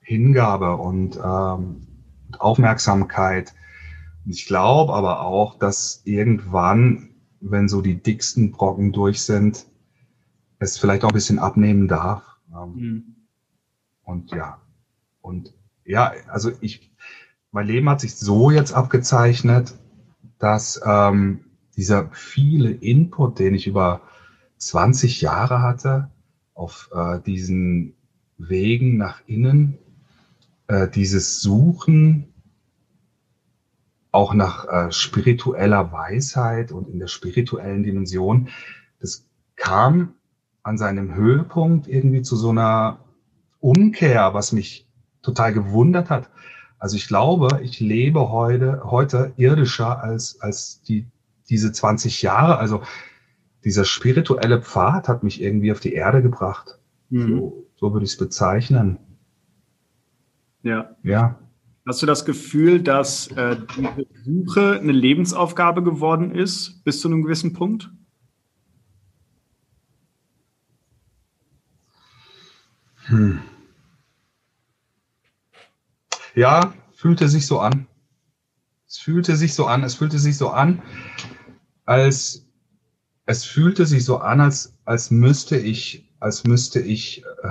Hingabe 0.00 0.76
und 0.76 1.18
ähm, 1.22 1.86
Aufmerksamkeit. 2.38 3.54
ich 4.26 4.46
glaube 4.46 4.92
aber 4.94 5.20
auch, 5.20 5.58
dass 5.58 6.02
irgendwann, 6.04 7.10
wenn 7.40 7.68
so 7.68 7.80
die 7.80 8.02
dicksten 8.02 8.50
Brocken 8.50 8.92
durch 8.92 9.22
sind, 9.22 9.66
es 10.58 10.78
vielleicht 10.78 11.04
auch 11.04 11.10
ein 11.10 11.14
bisschen 11.14 11.38
abnehmen 11.38 11.88
darf. 11.88 12.22
Ähm, 12.50 12.74
mhm. 12.74 13.16
Und 14.02 14.30
ja, 14.32 14.60
und 15.20 15.54
ja, 15.84 16.12
also 16.28 16.50
ich, 16.60 16.93
mein 17.54 17.68
Leben 17.68 17.88
hat 17.88 18.00
sich 18.00 18.16
so 18.16 18.50
jetzt 18.50 18.72
abgezeichnet, 18.72 19.76
dass 20.40 20.80
ähm, 20.84 21.44
dieser 21.76 22.10
viele 22.10 22.72
Input, 22.72 23.38
den 23.38 23.54
ich 23.54 23.68
über 23.68 24.00
20 24.58 25.20
Jahre 25.20 25.62
hatte 25.62 26.10
auf 26.54 26.90
äh, 26.92 27.20
diesen 27.20 27.94
Wegen 28.38 28.96
nach 28.96 29.20
innen, 29.28 29.78
äh, 30.66 30.88
dieses 30.88 31.42
Suchen 31.42 32.34
auch 34.10 34.34
nach 34.34 34.66
äh, 34.66 34.90
spiritueller 34.90 35.92
Weisheit 35.92 36.72
und 36.72 36.88
in 36.88 36.98
der 36.98 37.06
spirituellen 37.06 37.84
Dimension, 37.84 38.48
das 38.98 39.28
kam 39.54 40.14
an 40.64 40.76
seinem 40.76 41.14
Höhepunkt 41.14 41.86
irgendwie 41.86 42.22
zu 42.22 42.34
so 42.34 42.50
einer 42.50 42.98
Umkehr, 43.60 44.34
was 44.34 44.50
mich 44.50 44.88
total 45.22 45.52
gewundert 45.52 46.10
hat. 46.10 46.28
Also 46.84 46.96
ich 46.98 47.08
glaube, 47.08 47.60
ich 47.62 47.80
lebe 47.80 48.28
heute, 48.28 48.82
heute 48.84 49.32
irdischer 49.38 50.04
als, 50.04 50.38
als 50.42 50.82
die, 50.82 51.06
diese 51.48 51.72
20 51.72 52.20
Jahre. 52.20 52.58
Also 52.58 52.82
dieser 53.64 53.86
spirituelle 53.86 54.60
Pfad 54.60 55.08
hat 55.08 55.22
mich 55.22 55.40
irgendwie 55.40 55.72
auf 55.72 55.80
die 55.80 55.94
Erde 55.94 56.20
gebracht. 56.20 56.78
Mhm. 57.08 57.38
So, 57.38 57.66
so 57.76 57.92
würde 57.94 58.04
ich 58.04 58.12
es 58.12 58.18
bezeichnen. 58.18 58.98
Ja. 60.62 60.94
Ja. 61.02 61.38
Hast 61.86 62.02
du 62.02 62.06
das 62.06 62.26
Gefühl, 62.26 62.82
dass 62.82 63.28
äh, 63.28 63.56
diese 63.74 64.06
Suche 64.22 64.78
eine 64.78 64.92
Lebensaufgabe 64.92 65.82
geworden 65.82 66.34
ist, 66.34 66.84
bis 66.84 67.00
zu 67.00 67.08
einem 67.08 67.22
gewissen 67.22 67.54
Punkt? 67.54 67.90
Hm. 73.06 73.40
Ja, 76.34 76.74
fühlte 76.92 77.28
sich 77.28 77.46
so 77.46 77.60
an. 77.60 77.86
Es 78.86 78.98
fühlte 78.98 79.36
sich 79.36 79.54
so 79.54 79.66
an, 79.66 79.82
es 79.82 79.94
fühlte 79.94 80.18
sich 80.18 80.36
so 80.36 80.50
an, 80.50 80.82
als 81.84 82.44
es 83.26 83.44
fühlte 83.44 83.86
sich 83.86 84.04
so 84.04 84.18
an, 84.18 84.40
als, 84.40 84.74
als 84.84 85.10
müsste 85.10 85.56
ich, 85.56 86.08
als 86.20 86.44
müsste 86.44 86.80
ich 86.80 87.24
äh, 87.42 87.48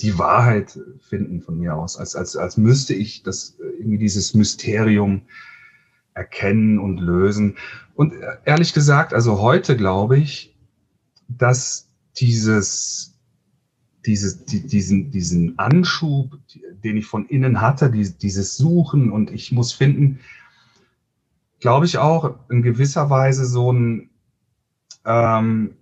die 0.00 0.18
Wahrheit 0.18 0.78
finden 1.00 1.40
von 1.40 1.58
mir 1.58 1.74
aus, 1.74 1.96
als, 1.96 2.14
als, 2.14 2.36
als 2.36 2.56
müsste 2.56 2.94
ich 2.94 3.22
das 3.22 3.56
irgendwie 3.58 3.98
dieses 3.98 4.34
Mysterium 4.34 5.22
erkennen 6.14 6.78
und 6.78 6.98
lösen. 6.98 7.56
Und 7.94 8.12
äh, 8.12 8.36
ehrlich 8.44 8.72
gesagt, 8.72 9.12
also 9.12 9.40
heute 9.40 9.76
glaube 9.76 10.18
ich, 10.18 10.56
dass 11.28 11.90
dieses, 12.16 13.09
dieses, 14.06 14.44
die, 14.44 14.66
diesen, 14.66 15.10
diesen 15.10 15.58
Anschub, 15.58 16.38
den 16.84 16.96
ich 16.96 17.06
von 17.06 17.26
innen 17.26 17.60
hatte, 17.60 17.90
die, 17.90 18.10
dieses 18.10 18.56
Suchen 18.56 19.10
und 19.10 19.30
ich 19.30 19.52
muss 19.52 19.72
finden, 19.72 20.20
glaube 21.60 21.86
ich 21.86 21.98
auch 21.98 22.36
in 22.48 22.62
gewisser 22.62 23.10
Weise 23.10 23.44
so 23.44 23.72
ein 23.72 24.10
ähm, 25.04 25.74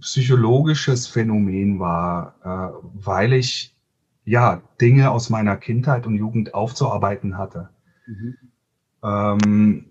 psychologisches 0.00 1.06
Phänomen 1.06 1.78
war, 1.78 2.34
äh, 2.42 2.88
weil 2.94 3.32
ich 3.32 3.74
ja 4.24 4.62
Dinge 4.80 5.10
aus 5.10 5.30
meiner 5.30 5.56
Kindheit 5.56 6.06
und 6.06 6.16
Jugend 6.16 6.54
aufzuarbeiten 6.54 7.38
hatte. 7.38 7.70
Mhm. 8.06 8.36
Ähm, 9.02 9.84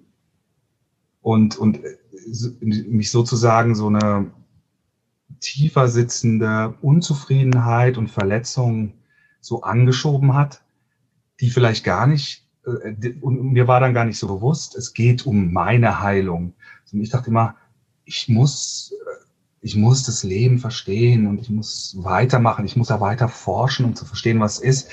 und, 1.21 1.57
und 1.57 1.79
mich 2.61 3.11
sozusagen 3.11 3.75
so 3.75 3.87
eine 3.87 4.31
tiefer 5.41 5.87
sitzende 5.87 6.75
Unzufriedenheit 6.81 7.97
und 7.97 8.09
Verletzung 8.09 8.93
so 9.41 9.63
angeschoben 9.63 10.35
hat, 10.35 10.63
die 11.41 11.49
vielleicht 11.49 11.83
gar 11.83 12.07
nicht, 12.07 12.47
äh, 12.65 13.13
und 13.19 13.51
mir 13.51 13.67
war 13.67 13.79
dann 13.79 13.93
gar 13.93 14.05
nicht 14.05 14.19
so 14.19 14.27
bewusst, 14.27 14.75
es 14.75 14.93
geht 14.93 15.25
um 15.25 15.51
meine 15.51 15.99
Heilung. 16.01 16.53
Und 16.93 17.01
ich 17.01 17.09
dachte 17.09 17.31
immer, 17.31 17.55
ich 18.05 18.29
muss, 18.29 18.93
ich 19.61 19.75
muss 19.75 20.03
das 20.03 20.23
Leben 20.23 20.59
verstehen 20.59 21.27
und 21.27 21.41
ich 21.41 21.49
muss 21.49 21.97
weitermachen, 21.99 22.65
ich 22.65 22.75
muss 22.75 22.87
da 22.87 23.01
weiter 23.01 23.27
forschen, 23.27 23.85
um 23.85 23.95
zu 23.95 24.05
verstehen, 24.05 24.39
was 24.39 24.59
ist. 24.59 24.91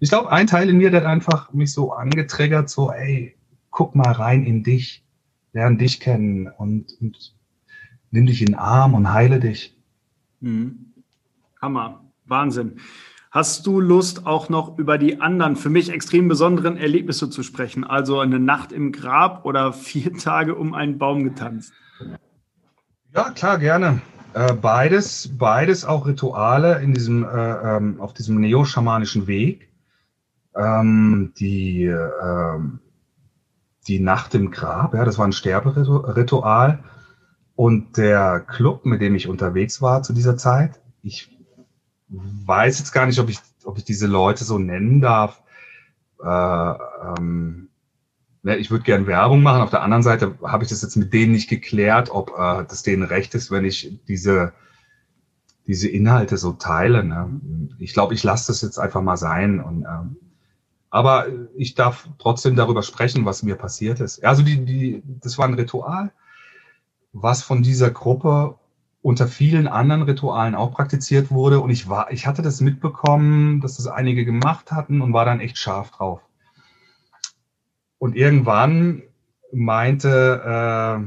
Ich 0.00 0.08
glaube, 0.08 0.32
ein 0.32 0.48
Teil 0.48 0.68
in 0.68 0.78
mir, 0.78 0.90
der 0.90 1.02
hat 1.02 1.06
einfach 1.06 1.52
mich 1.52 1.72
so 1.72 1.92
angetriggert, 1.92 2.68
so, 2.68 2.90
ey, 2.90 3.36
guck 3.70 3.94
mal 3.94 4.10
rein 4.10 4.44
in 4.44 4.64
dich, 4.64 5.04
lern 5.52 5.78
dich 5.78 6.00
kennen 6.00 6.48
und, 6.48 6.92
und 7.00 7.34
nimm 8.12 8.26
dich 8.26 8.40
in 8.40 8.46
den 8.46 8.54
Arm 8.54 8.94
und 8.94 9.12
heile 9.12 9.40
dich. 9.40 9.76
Mhm. 10.40 10.92
Hammer, 11.60 12.04
Wahnsinn. 12.26 12.76
Hast 13.30 13.66
du 13.66 13.80
Lust, 13.80 14.26
auch 14.26 14.50
noch 14.50 14.78
über 14.78 14.98
die 14.98 15.20
anderen 15.20 15.56
für 15.56 15.70
mich 15.70 15.90
extrem 15.90 16.28
besonderen 16.28 16.76
Erlebnisse 16.76 17.30
zu 17.30 17.42
sprechen? 17.42 17.82
Also 17.82 18.20
eine 18.20 18.38
Nacht 18.38 18.72
im 18.72 18.92
Grab 18.92 19.44
oder 19.46 19.72
vier 19.72 20.12
Tage 20.12 20.54
um 20.54 20.74
einen 20.74 20.98
Baum 20.98 21.24
getanzt? 21.24 21.72
Ja, 23.14 23.30
klar, 23.30 23.58
gerne. 23.58 24.00
Äh, 24.34 24.54
beides, 24.54 25.30
beides 25.36 25.84
auch 25.84 26.06
Rituale 26.06 26.80
in 26.80 26.94
diesem, 26.94 27.24
äh, 27.24 27.28
ähm, 27.76 28.00
auf 28.00 28.14
diesem 28.14 28.40
neo-schamanischen 28.40 29.26
Weg. 29.26 29.68
Ähm, 30.54 31.32
die, 31.38 31.84
ähm, 31.84 32.80
die 33.88 33.98
Nacht 33.98 34.34
im 34.34 34.50
Grab, 34.50 34.94
ja, 34.94 35.04
das 35.04 35.18
war 35.18 35.26
ein 35.26 35.32
Sterberitual. 35.32 36.84
Und 37.62 37.96
der 37.96 38.40
Club, 38.40 38.84
mit 38.86 39.00
dem 39.00 39.14
ich 39.14 39.28
unterwegs 39.28 39.80
war 39.80 40.02
zu 40.02 40.12
dieser 40.12 40.36
Zeit, 40.36 40.80
ich 41.00 41.30
weiß 42.08 42.80
jetzt 42.80 42.90
gar 42.90 43.06
nicht, 43.06 43.20
ob 43.20 43.28
ich, 43.28 43.38
ob 43.62 43.78
ich 43.78 43.84
diese 43.84 44.08
Leute 44.08 44.42
so 44.42 44.58
nennen 44.58 45.00
darf. 45.00 45.40
Äh, 46.20 46.26
ähm, 46.26 47.68
ne, 48.42 48.56
ich 48.56 48.72
würde 48.72 48.82
gern 48.82 49.06
Werbung 49.06 49.44
machen. 49.44 49.62
Auf 49.62 49.70
der 49.70 49.82
anderen 49.82 50.02
Seite 50.02 50.36
habe 50.42 50.64
ich 50.64 50.70
das 50.70 50.82
jetzt 50.82 50.96
mit 50.96 51.12
denen 51.12 51.30
nicht 51.30 51.48
geklärt, 51.48 52.10
ob 52.10 52.30
äh, 52.30 52.64
das 52.68 52.82
denen 52.82 53.04
recht 53.04 53.32
ist, 53.36 53.52
wenn 53.52 53.64
ich 53.64 53.96
diese, 54.08 54.54
diese 55.68 55.88
Inhalte 55.88 56.38
so 56.38 56.54
teile. 56.54 57.04
Ne? 57.04 57.40
Ich 57.78 57.92
glaube, 57.92 58.14
ich 58.14 58.24
lasse 58.24 58.48
das 58.48 58.62
jetzt 58.62 58.78
einfach 58.78 59.02
mal 59.02 59.16
sein. 59.16 59.60
Und, 59.60 59.84
ähm, 59.84 60.16
aber 60.90 61.26
ich 61.56 61.76
darf 61.76 62.08
trotzdem 62.18 62.56
darüber 62.56 62.82
sprechen, 62.82 63.24
was 63.24 63.44
mir 63.44 63.54
passiert 63.54 64.00
ist. 64.00 64.24
Also 64.24 64.42
die, 64.42 64.64
die, 64.64 65.02
das 65.20 65.38
war 65.38 65.46
ein 65.46 65.54
Ritual, 65.54 66.10
was 67.12 67.42
von 67.42 67.62
dieser 67.62 67.90
Gruppe 67.90 68.58
unter 69.02 69.26
vielen 69.26 69.66
anderen 69.66 70.02
Ritualen 70.02 70.54
auch 70.54 70.72
praktiziert 70.72 71.30
wurde. 71.30 71.60
Und 71.60 71.70
ich 71.70 71.88
war, 71.88 72.10
ich 72.12 72.26
hatte 72.26 72.42
das 72.42 72.60
mitbekommen, 72.60 73.60
dass 73.60 73.76
das 73.76 73.88
einige 73.88 74.24
gemacht 74.24 74.70
hatten 74.70 75.00
und 75.00 75.12
war 75.12 75.24
dann 75.24 75.40
echt 75.40 75.58
scharf 75.58 75.90
drauf. 75.90 76.20
Und 77.98 78.16
irgendwann 78.16 79.02
meinte, 79.52 81.02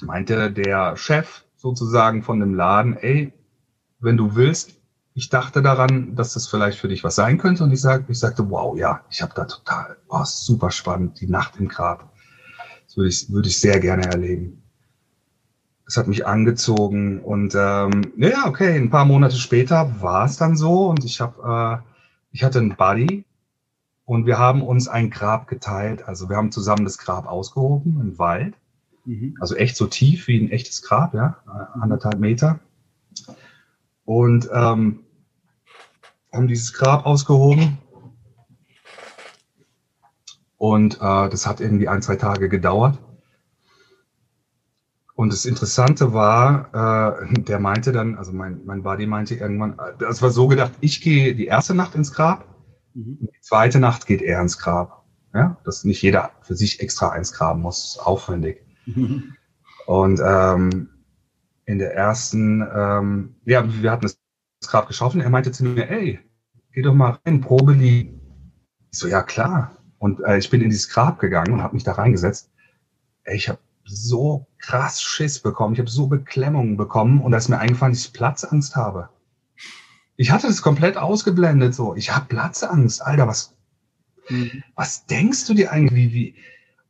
äh, 0.00 0.04
meinte 0.04 0.52
der 0.52 0.96
Chef 0.96 1.44
sozusagen 1.56 2.22
von 2.22 2.40
dem 2.40 2.54
Laden, 2.54 2.96
ey, 2.96 3.32
wenn 3.98 4.16
du 4.16 4.34
willst, 4.34 4.74
ich 5.14 5.28
dachte 5.28 5.62
daran, 5.62 6.16
dass 6.16 6.34
das 6.34 6.48
vielleicht 6.48 6.78
für 6.78 6.88
dich 6.88 7.04
was 7.04 7.14
sein 7.14 7.38
könnte. 7.38 7.64
Und 7.64 7.72
ich, 7.72 7.80
sag, 7.80 8.08
ich 8.08 8.18
sagte, 8.18 8.50
wow, 8.50 8.76
ja, 8.76 9.04
ich 9.10 9.22
habe 9.22 9.32
da 9.34 9.44
total, 9.44 9.96
oh, 10.08 10.24
super 10.24 10.70
spannend, 10.70 11.20
die 11.20 11.28
Nacht 11.28 11.56
im 11.58 11.68
Grab. 11.68 12.12
Das 12.86 12.96
würde 12.96 13.08
ich, 13.08 13.30
würde 13.32 13.48
ich 13.48 13.60
sehr 13.60 13.78
gerne 13.80 14.04
erleben. 14.04 14.63
Das 15.84 15.96
hat 15.96 16.06
mich 16.06 16.26
angezogen 16.26 17.20
und 17.20 17.54
ähm, 17.54 18.12
ja, 18.16 18.46
okay, 18.46 18.76
ein 18.76 18.90
paar 18.90 19.04
Monate 19.04 19.36
später 19.36 20.00
war 20.00 20.24
es 20.24 20.36
dann 20.38 20.56
so 20.56 20.88
und 20.88 21.04
ich 21.04 21.20
habe, 21.20 21.82
äh, 21.82 21.88
ich 22.32 22.42
hatte 22.42 22.58
einen 22.58 22.76
Buddy, 22.76 23.24
und 24.04 24.26
wir 24.26 24.38
haben 24.38 24.62
uns 24.62 24.88
ein 24.88 25.10
Grab 25.10 25.46
geteilt. 25.46 26.06
Also 26.06 26.28
wir 26.28 26.36
haben 26.36 26.52
zusammen 26.52 26.84
das 26.84 26.98
Grab 26.98 27.26
ausgehoben 27.26 28.00
im 28.00 28.18
Wald. 28.18 28.54
Mhm. 29.04 29.36
Also 29.40 29.54
echt 29.54 29.76
so 29.76 29.86
tief 29.86 30.28
wie 30.28 30.38
ein 30.38 30.50
echtes 30.50 30.82
Grab, 30.82 31.14
ja, 31.14 31.38
anderthalb 31.80 32.18
Meter. 32.18 32.60
Und 34.04 34.48
ähm, 34.52 35.00
haben 36.32 36.48
dieses 36.48 36.72
Grab 36.74 37.06
ausgehoben. 37.06 37.78
Und 40.58 40.96
äh, 40.96 41.28
das 41.28 41.46
hat 41.46 41.60
irgendwie 41.60 41.88
ein, 41.88 42.02
zwei 42.02 42.16
Tage 42.16 42.48
gedauert. 42.48 42.98
Und 45.14 45.32
das 45.32 45.44
Interessante 45.44 46.12
war, 46.12 47.22
äh, 47.22 47.42
der 47.42 47.60
meinte 47.60 47.92
dann, 47.92 48.16
also 48.16 48.32
mein, 48.32 48.62
mein 48.64 48.82
Buddy 48.82 49.06
meinte 49.06 49.36
irgendwann, 49.36 49.76
das 49.98 50.22
war 50.22 50.30
so 50.30 50.48
gedacht, 50.48 50.72
ich 50.80 51.00
gehe 51.00 51.34
die 51.34 51.46
erste 51.46 51.74
Nacht 51.74 51.94
ins 51.94 52.12
Grab 52.12 52.54
Mhm. 52.94 53.18
Die 53.20 53.40
zweite 53.40 53.80
Nacht 53.80 54.06
geht 54.06 54.22
er 54.22 54.40
ins 54.40 54.58
Grab. 54.58 55.04
Ja, 55.34 55.60
dass 55.64 55.82
nicht 55.82 56.00
jeder 56.00 56.30
für 56.42 56.54
sich 56.54 56.78
extra 56.80 57.10
eins 57.10 57.32
graben 57.32 57.60
muss, 57.60 57.98
aufwendig. 57.98 58.64
Mhm. 58.86 59.34
Und 59.86 60.20
ähm, 60.24 60.88
in 61.66 61.78
der 61.78 61.94
ersten, 61.94 62.66
ähm, 62.74 63.34
ja, 63.44 63.64
wir 63.82 63.90
hatten 63.90 64.02
das 64.06 64.18
Grab 64.62 64.86
geschaffen. 64.86 65.20
Er 65.20 65.30
meinte 65.30 65.50
zu 65.50 65.64
mir, 65.64 65.90
ey, 65.90 66.20
geh 66.72 66.82
doch 66.82 66.94
mal 66.94 67.18
rein, 67.26 67.40
Probe 67.40 67.72
liegen. 67.72 68.20
Ich 68.92 68.98
so, 68.98 69.08
ja 69.08 69.22
klar. 69.22 69.76
Und 69.98 70.20
äh, 70.20 70.38
ich 70.38 70.48
bin 70.50 70.62
in 70.62 70.70
dieses 70.70 70.88
Grab 70.88 71.18
gegangen 71.18 71.52
und 71.52 71.62
habe 71.62 71.74
mich 71.74 71.84
da 71.84 71.92
reingesetzt. 71.92 72.50
Ey, 73.24 73.36
ich 73.36 73.48
habe 73.48 73.58
so 73.84 74.46
krass 74.58 75.02
Schiss 75.02 75.40
bekommen, 75.40 75.74
ich 75.74 75.80
habe 75.80 75.90
so 75.90 76.06
Beklemmungen 76.06 76.76
bekommen 76.76 77.20
und 77.20 77.32
da 77.32 77.38
ist 77.38 77.48
mir 77.48 77.58
eingefallen, 77.58 77.92
dass 77.92 78.06
ich 78.06 78.12
Platzangst 78.12 78.76
habe. 78.76 79.10
Ich 80.16 80.30
hatte 80.30 80.46
das 80.46 80.62
komplett 80.62 80.96
ausgeblendet, 80.96 81.74
so. 81.74 81.94
Ich 81.96 82.14
habe 82.14 82.26
Platzangst. 82.26 83.02
Alter, 83.02 83.26
was, 83.26 83.54
mhm. 84.28 84.62
was 84.74 85.06
denkst 85.06 85.46
du 85.46 85.54
dir 85.54 85.72
eigentlich, 85.72 85.94
wie, 85.94 86.12
wie? 86.14 86.34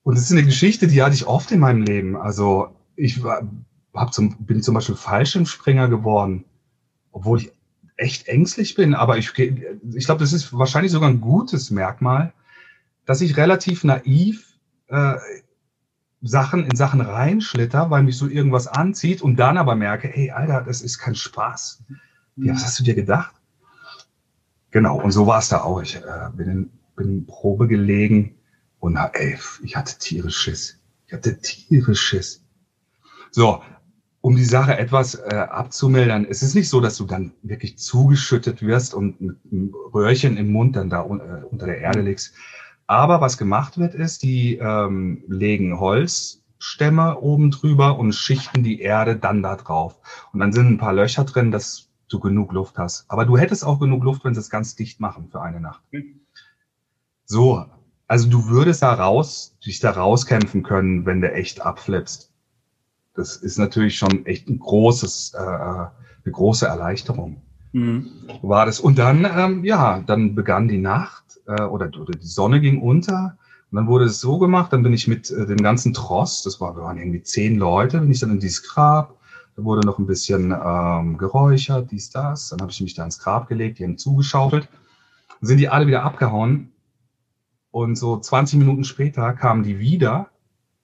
Und 0.02 0.16
das 0.16 0.24
ist 0.24 0.32
eine 0.32 0.44
Geschichte, 0.44 0.86
die 0.86 1.02
hatte 1.02 1.14
ich 1.14 1.26
oft 1.26 1.50
in 1.50 1.60
meinem 1.60 1.82
Leben. 1.82 2.16
Also, 2.16 2.76
ich 2.96 3.22
war, 3.22 3.48
hab 3.94 4.12
zum, 4.12 4.36
bin 4.44 4.62
zum 4.62 4.74
Beispiel 4.74 4.94
Fallschirmspringer 4.94 5.88
geworden, 5.88 6.44
obwohl 7.12 7.40
ich 7.40 7.52
echt 7.96 8.28
ängstlich 8.28 8.74
bin. 8.74 8.94
Aber 8.94 9.16
ich, 9.16 9.38
ich 9.38 10.04
glaube, 10.04 10.20
das 10.20 10.34
ist 10.34 10.52
wahrscheinlich 10.52 10.92
sogar 10.92 11.08
ein 11.08 11.22
gutes 11.22 11.70
Merkmal, 11.70 12.34
dass 13.06 13.22
ich 13.22 13.38
relativ 13.38 13.84
naiv 13.84 14.58
äh, 14.88 15.14
Sachen 16.26 16.64
in 16.64 16.74
Sachen 16.74 17.02
reinschlitter, 17.02 17.90
weil 17.90 18.02
mich 18.02 18.16
so 18.16 18.26
irgendwas 18.26 18.66
anzieht 18.66 19.20
und 19.20 19.36
dann 19.36 19.58
aber 19.58 19.74
merke, 19.74 20.08
hey, 20.08 20.30
Alter, 20.30 20.62
das 20.62 20.80
ist 20.80 20.98
kein 20.98 21.14
Spaß. 21.14 21.84
Ja, 22.36 22.54
was 22.54 22.64
hast 22.64 22.80
du 22.80 22.84
dir 22.84 22.94
gedacht? 22.94 23.34
Genau, 24.70 25.00
und 25.00 25.12
so 25.12 25.26
war 25.26 25.38
es 25.38 25.50
da 25.50 25.60
auch. 25.60 25.82
Ich 25.82 25.96
äh, 25.96 26.30
bin, 26.34 26.48
in, 26.48 26.70
bin 26.96 27.08
in 27.08 27.26
Probe 27.26 27.68
gelegen 27.68 28.36
und 28.80 28.96
ey, 28.96 29.38
ich 29.62 29.76
hatte 29.76 29.98
tierisch 29.98 30.36
Schiss. 30.36 30.80
Ich 31.06 31.12
hatte 31.12 31.38
tierisch 31.38 32.00
Schiss. 32.00 32.42
So, 33.30 33.62
um 34.22 34.34
die 34.34 34.44
Sache 34.44 34.78
etwas 34.78 35.16
äh, 35.16 35.34
abzumildern, 35.34 36.24
es 36.24 36.42
ist 36.42 36.54
nicht 36.54 36.70
so, 36.70 36.80
dass 36.80 36.96
du 36.96 37.04
dann 37.04 37.34
wirklich 37.42 37.76
zugeschüttet 37.76 38.62
wirst 38.62 38.94
und 38.94 39.20
mit 39.20 39.36
einem 39.52 39.74
Röhrchen 39.92 40.38
im 40.38 40.50
Mund 40.50 40.76
dann 40.76 40.88
da 40.88 41.02
äh, 41.02 41.44
unter 41.44 41.66
der 41.66 41.78
Erde 41.78 42.00
liegst. 42.00 42.34
Aber 42.86 43.20
was 43.20 43.38
gemacht 43.38 43.78
wird, 43.78 43.94
ist, 43.94 44.22
die 44.22 44.56
ähm, 44.56 45.24
legen 45.26 45.80
Holzstämme 45.80 47.18
oben 47.18 47.50
drüber 47.50 47.98
und 47.98 48.14
schichten 48.14 48.62
die 48.62 48.80
Erde 48.80 49.16
dann 49.16 49.42
da 49.42 49.56
drauf. 49.56 49.98
Und 50.32 50.40
dann 50.40 50.52
sind 50.52 50.68
ein 50.68 50.78
paar 50.78 50.92
Löcher 50.92 51.24
drin, 51.24 51.50
dass 51.50 51.88
du 52.08 52.20
genug 52.20 52.52
Luft 52.52 52.78
hast. 52.78 53.06
Aber 53.08 53.24
du 53.24 53.38
hättest 53.38 53.64
auch 53.64 53.80
genug 53.80 54.04
Luft, 54.04 54.24
wenn 54.24 54.34
sie 54.34 54.40
es 54.40 54.50
ganz 54.50 54.76
dicht 54.76 55.00
machen 55.00 55.28
für 55.28 55.40
eine 55.40 55.60
Nacht. 55.60 55.82
So, 57.24 57.64
also 58.06 58.28
du 58.28 58.48
würdest 58.48 58.82
da 58.82 58.92
raus, 58.92 59.56
dich 59.64 59.80
da 59.80 59.90
rauskämpfen 59.90 60.62
können, 60.62 61.06
wenn 61.06 61.22
du 61.22 61.32
echt 61.32 61.62
abflippst. 61.62 62.30
Das 63.14 63.36
ist 63.36 63.58
natürlich 63.58 63.96
schon 63.96 64.26
echt 64.26 64.48
ein 64.48 64.58
großes, 64.58 65.34
äh, 65.34 65.38
eine 65.38 65.90
große 66.30 66.66
Erleichterung. 66.66 67.42
Mhm. 67.72 68.10
War 68.42 68.66
das. 68.66 68.78
Und 68.78 68.98
dann, 68.98 69.24
ähm, 69.24 69.64
ja, 69.64 70.00
dann 70.06 70.34
begann 70.34 70.68
die 70.68 70.78
Nacht 70.78 71.23
äh, 71.46 71.62
oder, 71.62 71.90
oder 72.00 72.18
die 72.18 72.26
Sonne 72.26 72.60
ging 72.60 72.80
unter. 72.80 73.36
Und 73.70 73.76
dann 73.76 73.86
wurde 73.86 74.04
es 74.04 74.20
so 74.20 74.38
gemacht, 74.38 74.72
dann 74.72 74.82
bin 74.82 74.92
ich 74.92 75.08
mit 75.08 75.30
äh, 75.30 75.46
dem 75.46 75.58
ganzen 75.58 75.92
Tross, 75.94 76.42
das 76.42 76.60
war, 76.60 76.76
wir 76.76 76.82
waren 76.82 76.98
irgendwie 76.98 77.22
zehn 77.22 77.56
Leute, 77.56 78.00
bin 78.00 78.10
ich 78.10 78.20
dann 78.20 78.30
in 78.30 78.40
dieses 78.40 78.62
Grab, 78.62 79.18
da 79.56 79.64
wurde 79.64 79.86
noch 79.86 79.98
ein 79.98 80.06
bisschen 80.06 80.54
ähm, 80.64 81.16
geräuchert, 81.16 81.90
dies, 81.90 82.10
das. 82.10 82.48
Dann 82.48 82.60
habe 82.60 82.72
ich 82.72 82.80
mich 82.80 82.94
da 82.94 83.04
ins 83.04 83.18
Grab 83.18 83.48
gelegt, 83.48 83.78
die 83.78 83.84
haben 83.84 83.98
zugeschaufelt. 83.98 84.68
Dann 85.40 85.46
sind 85.46 85.58
die 85.58 85.68
alle 85.68 85.86
wieder 85.86 86.02
abgehauen. 86.02 86.72
Und 87.70 87.96
so 87.96 88.18
20 88.18 88.58
Minuten 88.58 88.84
später 88.84 89.32
kamen 89.32 89.62
die 89.62 89.78
wieder. 89.78 90.28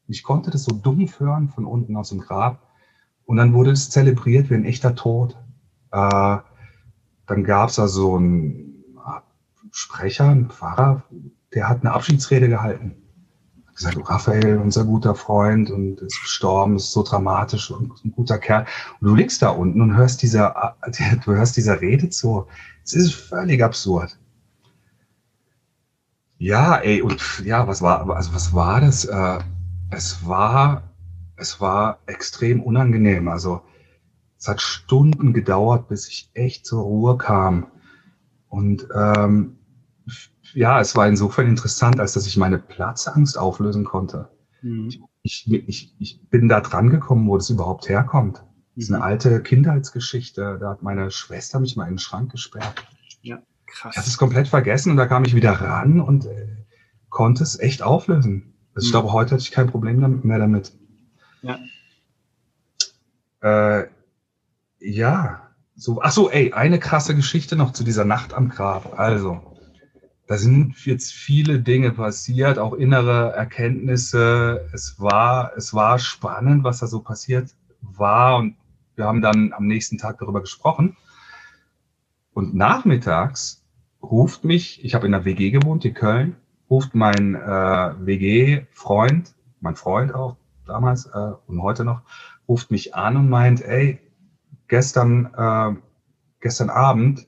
Ich 0.07 0.23
konnte 0.23 0.51
das 0.51 0.65
so 0.65 0.75
dumpf 0.75 1.21
hören 1.21 1.49
von 1.49 1.65
unten 1.65 1.97
aus 1.97 2.11
dem 2.11 2.21
Grab. 2.21 2.63
Und 3.25 3.37
dann 3.37 3.55
wurde 3.55 3.71
es 3.73 3.91
zelebriert 3.91 4.51
wie 4.51 4.55
ein 4.55 4.65
echter 4.65 4.95
Tod. 4.95 5.37
Äh, 5.93 6.39
dann 7.27 7.45
gab 7.45 7.71
es 7.71 7.77
da 7.77 7.89
so 7.89 8.17
einen 8.17 8.70
Sprecher, 9.71 10.29
einen 10.29 10.51
Pfarrer, 10.51 11.05
der 11.55 11.69
hat 11.69 11.81
eine 11.81 11.93
Abschiedsrede 11.93 12.49
gehalten 12.49 13.01
gesagt, 13.81 14.11
Raphael, 14.11 14.59
unser 14.59 14.85
guter 14.85 15.15
Freund 15.15 15.71
und 15.71 16.01
ist 16.01 16.21
gestorben, 16.21 16.77
ist 16.77 16.93
so 16.93 17.03
dramatisch 17.03 17.71
und 17.71 18.05
ein 18.05 18.13
guter 18.13 18.39
Kerl. 18.39 18.67
Und 19.01 19.09
du 19.09 19.15
liegst 19.15 19.43
da 19.43 19.51
unten 19.51 19.81
und 19.81 19.97
hörst 19.97 20.23
dieser, 20.23 20.77
du 21.25 21.33
hörst 21.33 21.57
dieser 21.57 21.81
Rede 21.81 22.11
zu. 22.11 22.47
Es 22.85 22.93
ist 22.93 23.15
völlig 23.15 23.63
absurd. 23.63 24.19
Ja, 26.39 26.77
ey, 26.77 27.03
und 27.03 27.43
ja, 27.45 27.67
was 27.67 27.83
war, 27.83 28.09
also 28.11 28.35
was 28.35 28.55
war 28.55 28.81
das? 28.81 29.05
Äh, 29.05 29.39
es 29.91 30.27
war, 30.27 30.95
es 31.37 31.61
war 31.61 31.99
extrem 32.07 32.63
unangenehm. 32.63 33.29
Also, 33.29 33.63
es 34.39 34.49
hat 34.49 34.61
Stunden 34.63 35.35
gedauert, 35.35 35.89
bis 35.89 36.09
ich 36.09 36.31
echt 36.33 36.65
zur 36.65 36.83
Ruhe 36.83 37.19
kam. 37.19 37.67
Und 38.49 38.89
ähm, 38.95 39.59
ja, 40.55 40.81
es 40.81 40.97
war 40.97 41.07
insofern 41.09 41.47
interessant, 41.47 42.01
als 42.01 42.13
dass 42.13 42.27
ich 42.27 42.37
meine 42.37 42.59
Platzangst 42.59 43.39
auflösen 43.39 43.85
konnte. 43.85 44.29
Mhm. 44.63 44.91
Ich, 45.23 45.51
ich, 45.51 45.95
ich 45.99 46.29
bin 46.31 46.49
da 46.49 46.61
dran 46.61 46.91
gekommen, 46.91 47.29
wo 47.29 47.37
das 47.37 47.51
überhaupt 47.51 47.89
herkommt. 47.89 48.45
Das 48.75 48.85
ist 48.85 48.91
eine 48.91 48.99
mhm. 48.99 49.05
alte 49.05 49.43
Kindheitsgeschichte. 49.43 50.59
Da 50.61 50.71
hat 50.71 50.83
meine 50.83 51.11
Schwester 51.11 51.61
mich 51.61 51.77
mal 51.77 51.85
in 51.85 51.95
den 51.95 51.99
Schrank 51.99 52.31
gesperrt. 52.31 52.87
Ja, 53.23 53.43
krass. 53.67 53.93
Ich 53.93 53.99
hatte 53.99 54.09
es 54.09 54.19
komplett 54.19 54.49
vergessen 54.49 54.91
und 54.91 54.97
da 54.97 55.07
kam 55.07 55.25
ich 55.25 55.35
wieder 55.35 55.53
ran 55.53 56.01
und 56.01 56.27
äh, 56.27 56.65
konnte 57.09 57.43
es 57.43 57.59
echt 57.59 57.83
auflösen. 57.83 58.55
Also 58.75 58.87
ich 58.87 58.93
mhm. 58.93 58.99
glaube, 58.99 59.13
heute 59.13 59.33
hatte 59.33 59.43
ich 59.43 59.51
kein 59.51 59.67
Problem 59.67 60.21
mehr 60.23 60.39
damit. 60.39 60.73
Ja. 61.43 61.59
Äh, 63.43 63.89
ja, 64.79 65.51
so, 65.77 66.01
ach 66.03 66.13
so, 66.13 66.31
ey, 66.31 66.53
eine 66.53 66.79
krasse 66.79 67.15
Geschichte 67.15 67.57
noch 67.57 67.73
zu 67.73 67.85
dieser 67.85 68.05
Nacht 68.05 68.35
am 68.35 68.49
Grab. 68.51 68.99
Also, 68.99 69.41
da 70.31 70.39
sind 70.39 70.87
jetzt 70.87 71.13
viele 71.13 71.59
Dinge 71.59 71.91
passiert, 71.91 72.61
auch 72.61 72.75
innere 72.75 73.33
Erkenntnisse. 73.33 74.65
Es 74.73 75.01
war, 75.01 75.51
es 75.57 75.75
war 75.75 75.99
spannend, 75.99 76.63
was 76.63 76.79
da 76.79 76.87
so 76.87 77.01
passiert 77.01 77.51
war. 77.81 78.39
Und 78.39 78.55
wir 78.95 79.07
haben 79.07 79.23
dann 79.23 79.53
am 79.53 79.67
nächsten 79.67 79.99
Tag 79.99 80.19
darüber 80.21 80.41
gesprochen. 80.41 80.97
Und 82.33 82.55
nachmittags 82.55 83.65
ruft 84.01 84.45
mich, 84.45 84.85
ich 84.85 84.95
habe 84.95 85.07
in 85.07 85.11
der 85.11 85.25
WG 85.25 85.51
gewohnt, 85.51 85.85
in 85.85 85.95
Köln, 85.95 86.37
ruft 86.71 86.95
mein 86.95 87.35
äh, 87.35 87.41
WG-Freund, 87.99 89.35
mein 89.59 89.75
Freund 89.75 90.15
auch 90.15 90.37
damals 90.65 91.07
äh, 91.07 91.33
und 91.49 91.61
heute 91.61 91.85
noch, 91.85 92.03
ruft 92.47 92.71
mich 92.71 92.95
an 92.95 93.17
und 93.17 93.29
meint, 93.31 93.63
ey, 93.63 93.99
gestern, 94.69 95.35
äh, 95.37 95.75
gestern 96.39 96.71
Abend 96.71 97.27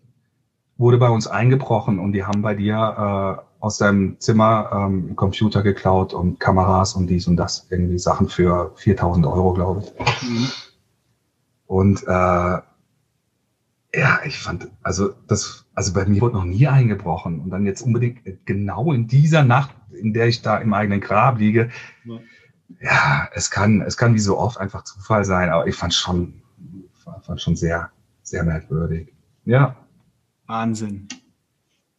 wurde 0.83 0.99
bei 0.99 1.09
uns 1.09 1.29
eingebrochen 1.29 2.01
und 2.01 2.13
die 2.13 2.25
haben 2.25 2.43
bei 2.43 2.55
dir 2.55 2.75
äh, 2.75 3.65
aus 3.65 3.79
deinem 3.79 4.19
Zimmer 4.19 4.71
ähm, 4.75 5.15
Computer 5.15 5.63
geklaut 5.63 6.13
und 6.13 6.41
Kameras 6.41 6.95
und 6.95 7.07
dies 7.07 7.29
und 7.29 7.37
das, 7.37 7.69
irgendwie 7.71 8.01
Sachen 8.01 8.29
für 8.29 8.73
4000 8.75 9.25
Euro, 9.27 9.55
glaube 9.55 9.85
ich. 9.85 10.29
Mhm. 10.29 10.49
Und 11.67 12.03
äh, 12.03 12.61
ja, 13.95 14.19
ich 14.25 14.41
fand, 14.41 14.69
also 14.83 15.15
das, 15.29 15.65
also 15.75 15.93
bei 15.93 16.05
mir 16.05 16.21
wurde 16.21 16.35
noch 16.35 16.45
nie 16.45 16.67
eingebrochen 16.67 17.39
und 17.39 17.51
dann 17.51 17.65
jetzt 17.65 17.83
unbedingt 17.83 18.21
genau 18.45 18.93
in 18.93 19.07
dieser 19.07 19.45
Nacht, 19.45 19.71
in 19.93 20.13
der 20.13 20.27
ich 20.27 20.43
da 20.43 20.57
im 20.57 20.75
eigenen 20.75 21.01
Grab 21.01 21.39
liege. 21.39 21.71
Ja, 22.05 22.19
ja 22.81 23.29
es 23.35 23.53
kann, 23.53 23.83
es 23.83 23.97
kann 23.97 24.15
wie 24.15 24.19
so 24.19 24.37
oft 24.37 24.59
einfach 24.59 24.83
Zufall 24.83 25.25
sein, 25.25 25.49
aber 25.49 25.69
ich 25.69 25.77
fand 25.77 25.95
schon, 25.95 26.43
fand 27.23 27.41
schon 27.41 27.55
sehr, 27.55 27.91
sehr 28.23 28.43
merkwürdig. 28.43 29.13
Ja. 29.45 29.77
Wahnsinn. 30.53 31.09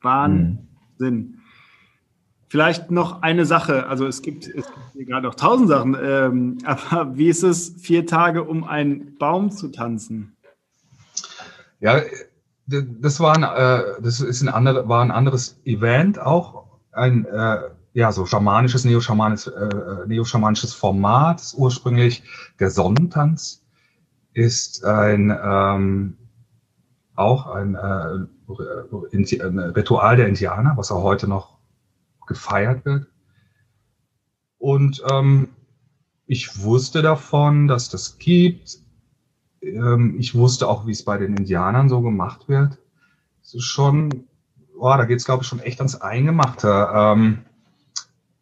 Wahnsinn. 0.02 0.68
Hm. 1.00 1.40
Vielleicht 2.50 2.92
noch 2.92 3.24
eine 3.24 3.48
Sache, 3.48 3.88
also 3.88 4.06
es 4.06 4.22
gibt, 4.22 4.48
es 4.48 4.68
gibt 4.94 5.10
gerade 5.10 5.26
noch 5.26 5.34
tausend 5.34 5.70
Sachen, 5.70 5.98
ähm, 6.00 6.60
aber 6.64 7.18
wie 7.18 7.30
ist 7.30 7.42
es, 7.42 7.74
vier 7.82 8.06
Tage 8.06 8.44
um 8.44 8.64
einen 8.64 9.18
Baum 9.18 9.50
zu 9.50 9.70
tanzen? 9.70 10.36
Ja, 11.80 12.00
das 12.68 13.20
war 13.20 13.36
ein, 13.36 13.42
äh, 13.42 14.02
das 14.04 14.22
ist 14.22 14.44
ein 14.44 14.50
andere, 14.50 14.88
war 14.88 15.02
ein 15.04 15.10
anderes 15.10 15.60
Event 15.66 16.20
auch, 16.20 16.68
ein 16.92 17.26
äh, 17.26 17.58
ja 17.94 18.12
so 18.12 18.28
schamanisches, 18.28 18.86
neo-schamanisches, 18.86 19.48
äh, 19.52 20.08
neo-schamanisches 20.08 20.76
Format. 20.76 21.42
Ursprünglich 21.58 22.22
der 22.60 22.70
Sonnentanz 22.70 23.64
ist 24.34 24.86
ein 24.86 25.36
ähm, 25.44 26.18
auch 27.16 27.48
ein, 27.48 27.76
äh, 27.76 27.80
ein 27.80 28.30
Ritual 28.60 30.18
der 30.18 30.28
Indianer, 30.28 30.74
was 30.76 30.92
auch 30.92 31.04
heute 31.04 31.28
noch 31.28 31.58
gefeiert 32.28 32.86
wird. 32.86 33.08
Und 34.58 35.04
ähm, 35.12 35.50
ich 36.26 36.62
wusste 36.64 37.02
davon, 37.02 37.68
dass 37.68 37.90
das 37.90 38.18
gibt 38.18 38.84
ähm, 39.64 40.16
ich 40.20 40.36
wusste 40.36 40.68
auch, 40.68 40.86
wie 40.86 40.92
es 40.92 41.04
bei 41.04 41.18
den 41.18 41.38
Indianern 41.38 41.90
so 41.90 42.02
gemacht 42.02 42.48
wird. 42.50 42.78
Es 43.42 43.54
ist 43.54 43.66
schon, 43.66 44.26
oh, 44.78 44.94
da 44.96 45.06
geht 45.06 45.20
es, 45.20 45.26
glaube 45.26 45.44
ich, 45.44 45.48
schon 45.48 45.60
echt 45.60 45.80
ans 45.80 46.00
Eingemachte. 46.00 46.90
Ähm, 46.94 47.40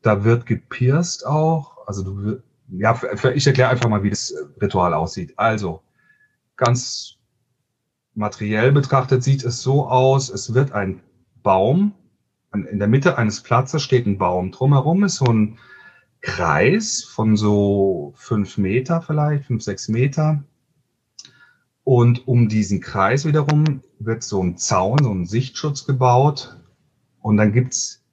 da 0.01 0.23
wird 0.23 0.45
gepierst 0.45 1.25
auch. 1.25 1.87
Also 1.87 2.03
du 2.03 2.41
ja, 2.73 2.97
ich 3.33 3.45
erkläre 3.45 3.69
einfach 3.69 3.89
mal, 3.89 4.01
wie 4.01 4.09
das 4.09 4.33
Ritual 4.61 4.93
aussieht. 4.93 5.33
Also, 5.37 5.81
ganz 6.55 7.17
materiell 8.13 8.71
betrachtet 8.71 9.23
sieht 9.23 9.43
es 9.43 9.61
so 9.61 9.87
aus, 9.87 10.29
es 10.29 10.53
wird 10.53 10.71
ein 10.71 11.01
Baum, 11.43 11.93
in 12.53 12.79
der 12.79 12.87
Mitte 12.87 13.17
eines 13.17 13.41
Platzes 13.41 13.81
steht 13.81 14.05
ein 14.05 14.17
Baum. 14.17 14.51
Drumherum 14.51 15.03
ist 15.03 15.15
so 15.15 15.25
ein 15.25 15.57
Kreis 16.19 17.03
von 17.03 17.37
so 17.37 18.13
fünf 18.17 18.57
Meter 18.57 19.01
vielleicht, 19.01 19.45
fünf, 19.45 19.63
sechs 19.63 19.87
Meter. 19.87 20.43
Und 21.83 22.27
um 22.27 22.49
diesen 22.49 22.81
Kreis 22.81 23.25
wiederum 23.25 23.81
wird 23.99 24.23
so 24.23 24.43
ein 24.43 24.57
Zaun, 24.57 24.99
so 25.01 25.11
ein 25.11 25.25
Sichtschutz 25.25 25.85
gebaut. 25.85 26.57
Und 27.21 27.37
dann 27.37 27.53
gibt's 27.53 28.03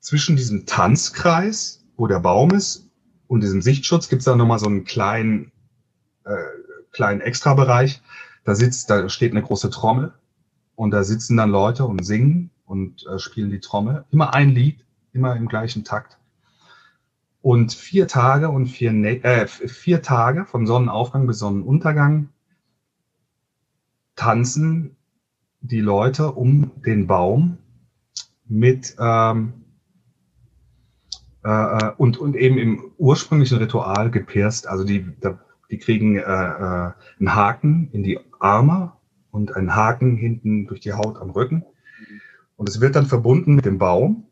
zwischen 0.00 0.36
diesem 0.36 0.66
Tanzkreis, 0.66 1.84
wo 1.96 2.06
der 2.06 2.20
Baum 2.20 2.50
ist, 2.50 2.90
und 3.28 3.42
diesem 3.42 3.60
Sichtschutz 3.60 4.08
gibt's 4.08 4.24
da 4.24 4.36
nochmal 4.36 4.58
so 4.58 4.66
einen 4.66 4.84
kleinen, 4.84 5.50
äh, 6.24 6.36
kleinen 6.92 7.20
Extrabereich. 7.20 8.00
Da 8.46 8.54
sitzt, 8.54 8.90
da 8.90 9.08
steht 9.08 9.32
eine 9.32 9.42
große 9.42 9.70
Trommel 9.70 10.14
und 10.76 10.92
da 10.92 11.02
sitzen 11.02 11.36
dann 11.36 11.50
Leute 11.50 11.84
und 11.84 12.04
singen 12.06 12.50
und 12.64 13.04
äh, 13.06 13.18
spielen 13.18 13.50
die 13.50 13.58
Trommel. 13.58 14.04
Immer 14.12 14.34
ein 14.34 14.50
Lied, 14.50 14.84
immer 15.12 15.34
im 15.34 15.48
gleichen 15.48 15.82
Takt. 15.82 16.16
Und 17.42 17.72
vier 17.72 18.06
Tage 18.06 18.48
und 18.48 18.66
vier, 18.66 18.92
äh, 19.24 19.48
vier 19.48 20.00
Tage 20.00 20.44
von 20.46 20.64
Sonnenaufgang 20.64 21.26
bis 21.26 21.40
Sonnenuntergang 21.40 22.28
tanzen 24.14 24.96
die 25.60 25.80
Leute 25.80 26.30
um 26.30 26.70
den 26.84 27.08
Baum 27.08 27.58
mit 28.44 28.94
ähm, 29.00 29.54
äh, 31.44 31.48
äh, 31.48 31.92
und, 31.96 32.16
und 32.18 32.36
eben 32.36 32.58
im 32.58 32.92
ursprünglichen 32.96 33.58
Ritual 33.58 34.12
gepierst. 34.12 34.68
Also 34.68 34.84
die, 34.84 35.04
die 35.70 35.78
kriegen 35.78 36.16
äh, 36.16 36.20
äh, 36.20 36.92
einen 37.18 37.34
Haken 37.34 37.88
in 37.92 38.02
die 38.02 38.18
Arme 38.38 38.92
und 39.30 39.54
einen 39.56 39.74
Haken 39.74 40.16
hinten 40.16 40.66
durch 40.66 40.80
die 40.80 40.92
Haut 40.92 41.18
am 41.18 41.30
Rücken. 41.30 41.64
Und 42.56 42.68
es 42.68 42.80
wird 42.80 42.96
dann 42.96 43.06
verbunden 43.06 43.54
mit 43.54 43.64
dem 43.64 43.78
Baum 43.78 44.24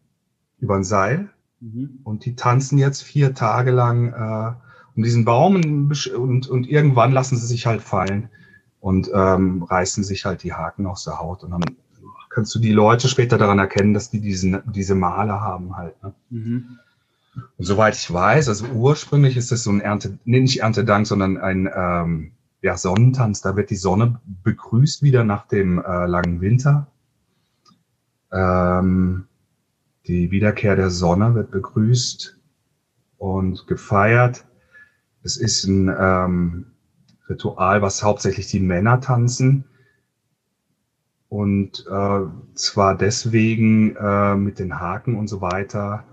über 0.58 0.76
ein 0.76 0.84
Seil. 0.84 1.30
Mhm. 1.60 2.00
Und 2.04 2.24
die 2.24 2.36
tanzen 2.36 2.78
jetzt 2.78 3.02
vier 3.02 3.34
Tage 3.34 3.70
lang 3.70 4.12
äh, 4.12 4.52
um 4.96 5.02
diesen 5.02 5.24
Baum 5.24 5.56
und, 5.56 6.48
und, 6.48 6.68
irgendwann 6.68 7.12
lassen 7.12 7.36
sie 7.36 7.46
sich 7.46 7.66
halt 7.66 7.82
fallen 7.82 8.28
und 8.80 9.10
ähm, 9.12 9.64
reißen 9.64 10.04
sich 10.04 10.24
halt 10.24 10.44
die 10.44 10.52
Haken 10.52 10.86
aus 10.86 11.04
der 11.04 11.18
Haut. 11.18 11.42
Und 11.42 11.50
dann 11.50 11.64
kannst 12.30 12.54
du 12.54 12.58
die 12.60 12.72
Leute 12.72 13.08
später 13.08 13.38
daran 13.38 13.58
erkennen, 13.58 13.92
dass 13.92 14.10
die 14.10 14.20
diesen, 14.20 14.62
diese 14.72 14.94
Male 14.94 15.40
haben 15.40 15.76
halt. 15.76 16.00
Ne? 16.02 16.14
Mhm. 16.30 16.78
Und 17.36 17.64
soweit 17.64 17.96
ich 17.96 18.12
weiß, 18.12 18.48
also 18.48 18.66
ursprünglich 18.66 19.36
ist 19.36 19.50
das 19.50 19.64
so 19.64 19.70
ein 19.70 19.80
Ernte, 19.80 20.18
nee, 20.24 20.40
nicht 20.40 20.60
Erntedank, 20.60 21.06
sondern 21.06 21.36
ein 21.36 21.68
ähm, 21.74 22.32
ja, 22.62 22.76
Sonnentanz. 22.76 23.40
Da 23.42 23.56
wird 23.56 23.70
die 23.70 23.76
Sonne 23.76 24.20
begrüßt 24.42 25.02
wieder 25.02 25.24
nach 25.24 25.46
dem 25.46 25.78
äh, 25.78 26.06
langen 26.06 26.40
Winter. 26.40 26.86
Ähm, 28.32 29.26
die 30.06 30.30
Wiederkehr 30.30 30.76
der 30.76 30.90
Sonne 30.90 31.34
wird 31.34 31.50
begrüßt 31.50 32.38
und 33.18 33.66
gefeiert. 33.66 34.44
Es 35.22 35.36
ist 35.36 35.64
ein 35.64 35.94
ähm, 35.98 36.66
Ritual, 37.28 37.82
was 37.82 38.02
hauptsächlich 38.02 38.48
die 38.48 38.60
Männer 38.60 39.00
tanzen. 39.00 39.64
Und 41.28 41.86
äh, 41.90 42.20
zwar 42.54 42.96
deswegen 42.96 43.96
äh, 43.96 44.34
mit 44.36 44.58
den 44.58 44.78
Haken 44.78 45.16
und 45.16 45.26
so 45.26 45.40
weiter, 45.40 46.04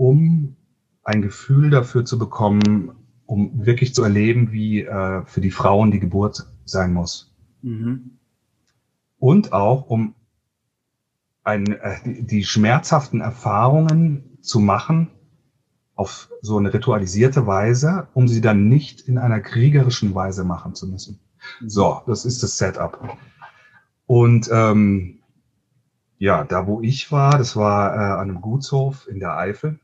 um 0.00 0.56
ein 1.02 1.20
Gefühl 1.20 1.68
dafür 1.68 2.06
zu 2.06 2.18
bekommen, 2.18 2.92
um 3.26 3.66
wirklich 3.66 3.94
zu 3.94 4.02
erleben, 4.02 4.50
wie 4.50 4.80
äh, 4.80 5.26
für 5.26 5.42
die 5.42 5.50
Frauen 5.50 5.90
die 5.90 6.00
Geburt 6.00 6.46
sein 6.64 6.94
muss. 6.94 7.36
Mhm. 7.60 8.12
Und 9.18 9.52
auch 9.52 9.90
um 9.90 10.14
ein, 11.44 11.66
äh, 11.66 11.96
die, 12.06 12.26
die 12.26 12.44
schmerzhaften 12.44 13.20
Erfahrungen 13.20 14.38
zu 14.40 14.58
machen, 14.58 15.10
auf 15.96 16.30
so 16.40 16.56
eine 16.56 16.72
ritualisierte 16.72 17.46
Weise, 17.46 18.08
um 18.14 18.26
sie 18.26 18.40
dann 18.40 18.68
nicht 18.68 19.02
in 19.02 19.18
einer 19.18 19.40
kriegerischen 19.40 20.14
Weise 20.14 20.44
machen 20.44 20.74
zu 20.74 20.86
müssen. 20.86 21.20
So, 21.66 22.00
das 22.06 22.24
ist 22.24 22.42
das 22.42 22.56
Setup. 22.56 23.18
Und 24.06 24.48
ähm, 24.50 25.18
ja, 26.16 26.44
da 26.44 26.66
wo 26.66 26.80
ich 26.80 27.12
war, 27.12 27.36
das 27.36 27.54
war 27.54 27.94
äh, 27.94 27.98
an 27.98 28.30
einem 28.30 28.40
Gutshof 28.40 29.06
in 29.06 29.20
der 29.20 29.36
Eifel. 29.36 29.78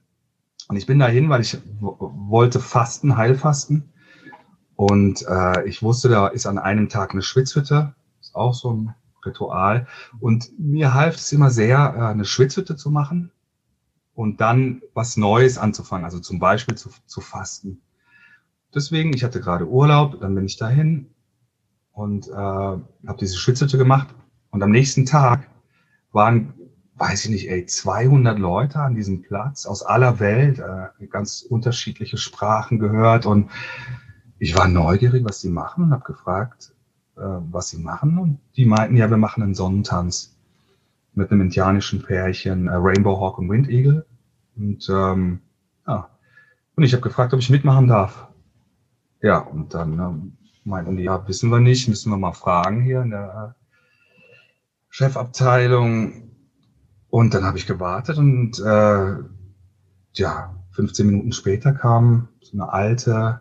Und 0.68 0.76
ich 0.76 0.86
bin 0.86 0.98
dahin, 0.98 1.28
weil 1.28 1.42
ich 1.42 1.58
wollte 1.80 2.60
fasten, 2.60 3.16
Heilfasten. 3.16 3.92
Und 4.74 5.24
äh, 5.28 5.66
ich 5.66 5.82
wusste, 5.82 6.08
da 6.08 6.26
ist 6.26 6.46
an 6.46 6.58
einem 6.58 6.88
Tag 6.88 7.12
eine 7.12 7.22
Schwitzhütte. 7.22 7.94
Ist 8.20 8.34
auch 8.34 8.54
so 8.54 8.72
ein 8.72 8.94
Ritual. 9.24 9.86
Und 10.20 10.58
mir 10.58 10.94
half 10.94 11.16
es 11.16 11.32
immer 11.32 11.50
sehr, 11.50 11.94
äh, 11.96 12.00
eine 12.00 12.24
Schwitzhütte 12.24 12.76
zu 12.76 12.90
machen 12.90 13.30
und 14.14 14.40
dann 14.40 14.82
was 14.94 15.16
Neues 15.16 15.58
anzufangen, 15.58 16.04
also 16.04 16.18
zum 16.18 16.38
Beispiel 16.38 16.74
zu, 16.74 16.90
zu 17.06 17.20
fasten. 17.20 17.82
Deswegen, 18.74 19.12
ich 19.14 19.22
hatte 19.22 19.40
gerade 19.40 19.68
Urlaub, 19.68 20.20
dann 20.20 20.34
bin 20.34 20.46
ich 20.46 20.56
dahin 20.56 21.10
und 21.92 22.28
äh, 22.28 22.32
habe 22.32 23.18
diese 23.20 23.36
Schwitzhütte 23.36 23.78
gemacht 23.78 24.08
und 24.50 24.62
am 24.62 24.70
nächsten 24.70 25.06
Tag 25.06 25.48
waren, 26.12 26.54
weiß 26.96 27.26
ich 27.26 27.30
nicht, 27.30 27.50
ey, 27.50 27.66
200 27.66 28.38
Leute 28.38 28.78
an 28.78 28.94
diesem 28.94 29.22
Platz 29.22 29.66
aus 29.66 29.82
aller 29.82 30.18
Welt, 30.18 30.58
äh, 30.58 31.06
ganz 31.08 31.42
unterschiedliche 31.42 32.16
Sprachen 32.16 32.78
gehört 32.78 33.26
und 33.26 33.50
ich 34.38 34.56
war 34.56 34.68
neugierig, 34.68 35.24
was 35.24 35.40
die 35.40 35.48
machen 35.48 35.84
und 35.84 35.92
habe 35.92 36.04
gefragt, 36.04 36.72
äh, 37.16 37.20
was 37.20 37.68
sie 37.68 37.78
machen. 37.78 38.18
Und 38.18 38.40
die 38.56 38.66
meinten, 38.66 38.96
ja, 38.96 39.08
wir 39.08 39.16
machen 39.16 39.42
einen 39.42 39.54
Sonnentanz 39.54 40.36
mit 41.14 41.30
einem 41.30 41.42
indianischen 41.42 42.02
Pärchen, 42.02 42.68
äh, 42.68 42.74
Rainbow 42.74 43.18
Hawk 43.20 43.38
und 43.38 43.48
Wind 43.48 43.68
Eagle. 43.68 44.06
Und 44.56 44.88
ähm, 44.90 45.40
ja, 45.86 46.10
und 46.74 46.82
ich 46.82 46.92
habe 46.92 47.02
gefragt, 47.02 47.32
ob 47.32 47.40
ich 47.40 47.50
mitmachen 47.50 47.88
darf. 47.88 48.28
Ja, 49.22 49.38
und 49.38 49.72
dann 49.72 49.98
ähm, 49.98 50.36
meinten 50.64 50.96
die, 50.96 51.04
ja, 51.04 51.26
wissen 51.26 51.50
wir 51.50 51.60
nicht, 51.60 51.88
müssen 51.88 52.10
wir 52.10 52.18
mal 52.18 52.32
fragen 52.32 52.82
hier 52.82 53.02
in 53.02 53.10
der 53.10 53.54
Chefabteilung. 54.90 56.25
Und 57.08 57.34
dann 57.34 57.44
habe 57.44 57.58
ich 57.58 57.66
gewartet 57.66 58.18
und 58.18 58.58
äh, 58.58 59.16
ja, 60.14 60.54
15 60.72 61.06
Minuten 61.06 61.32
später 61.32 61.72
kam 61.72 62.28
so 62.40 62.52
eine 62.52 62.72
alte 62.72 63.40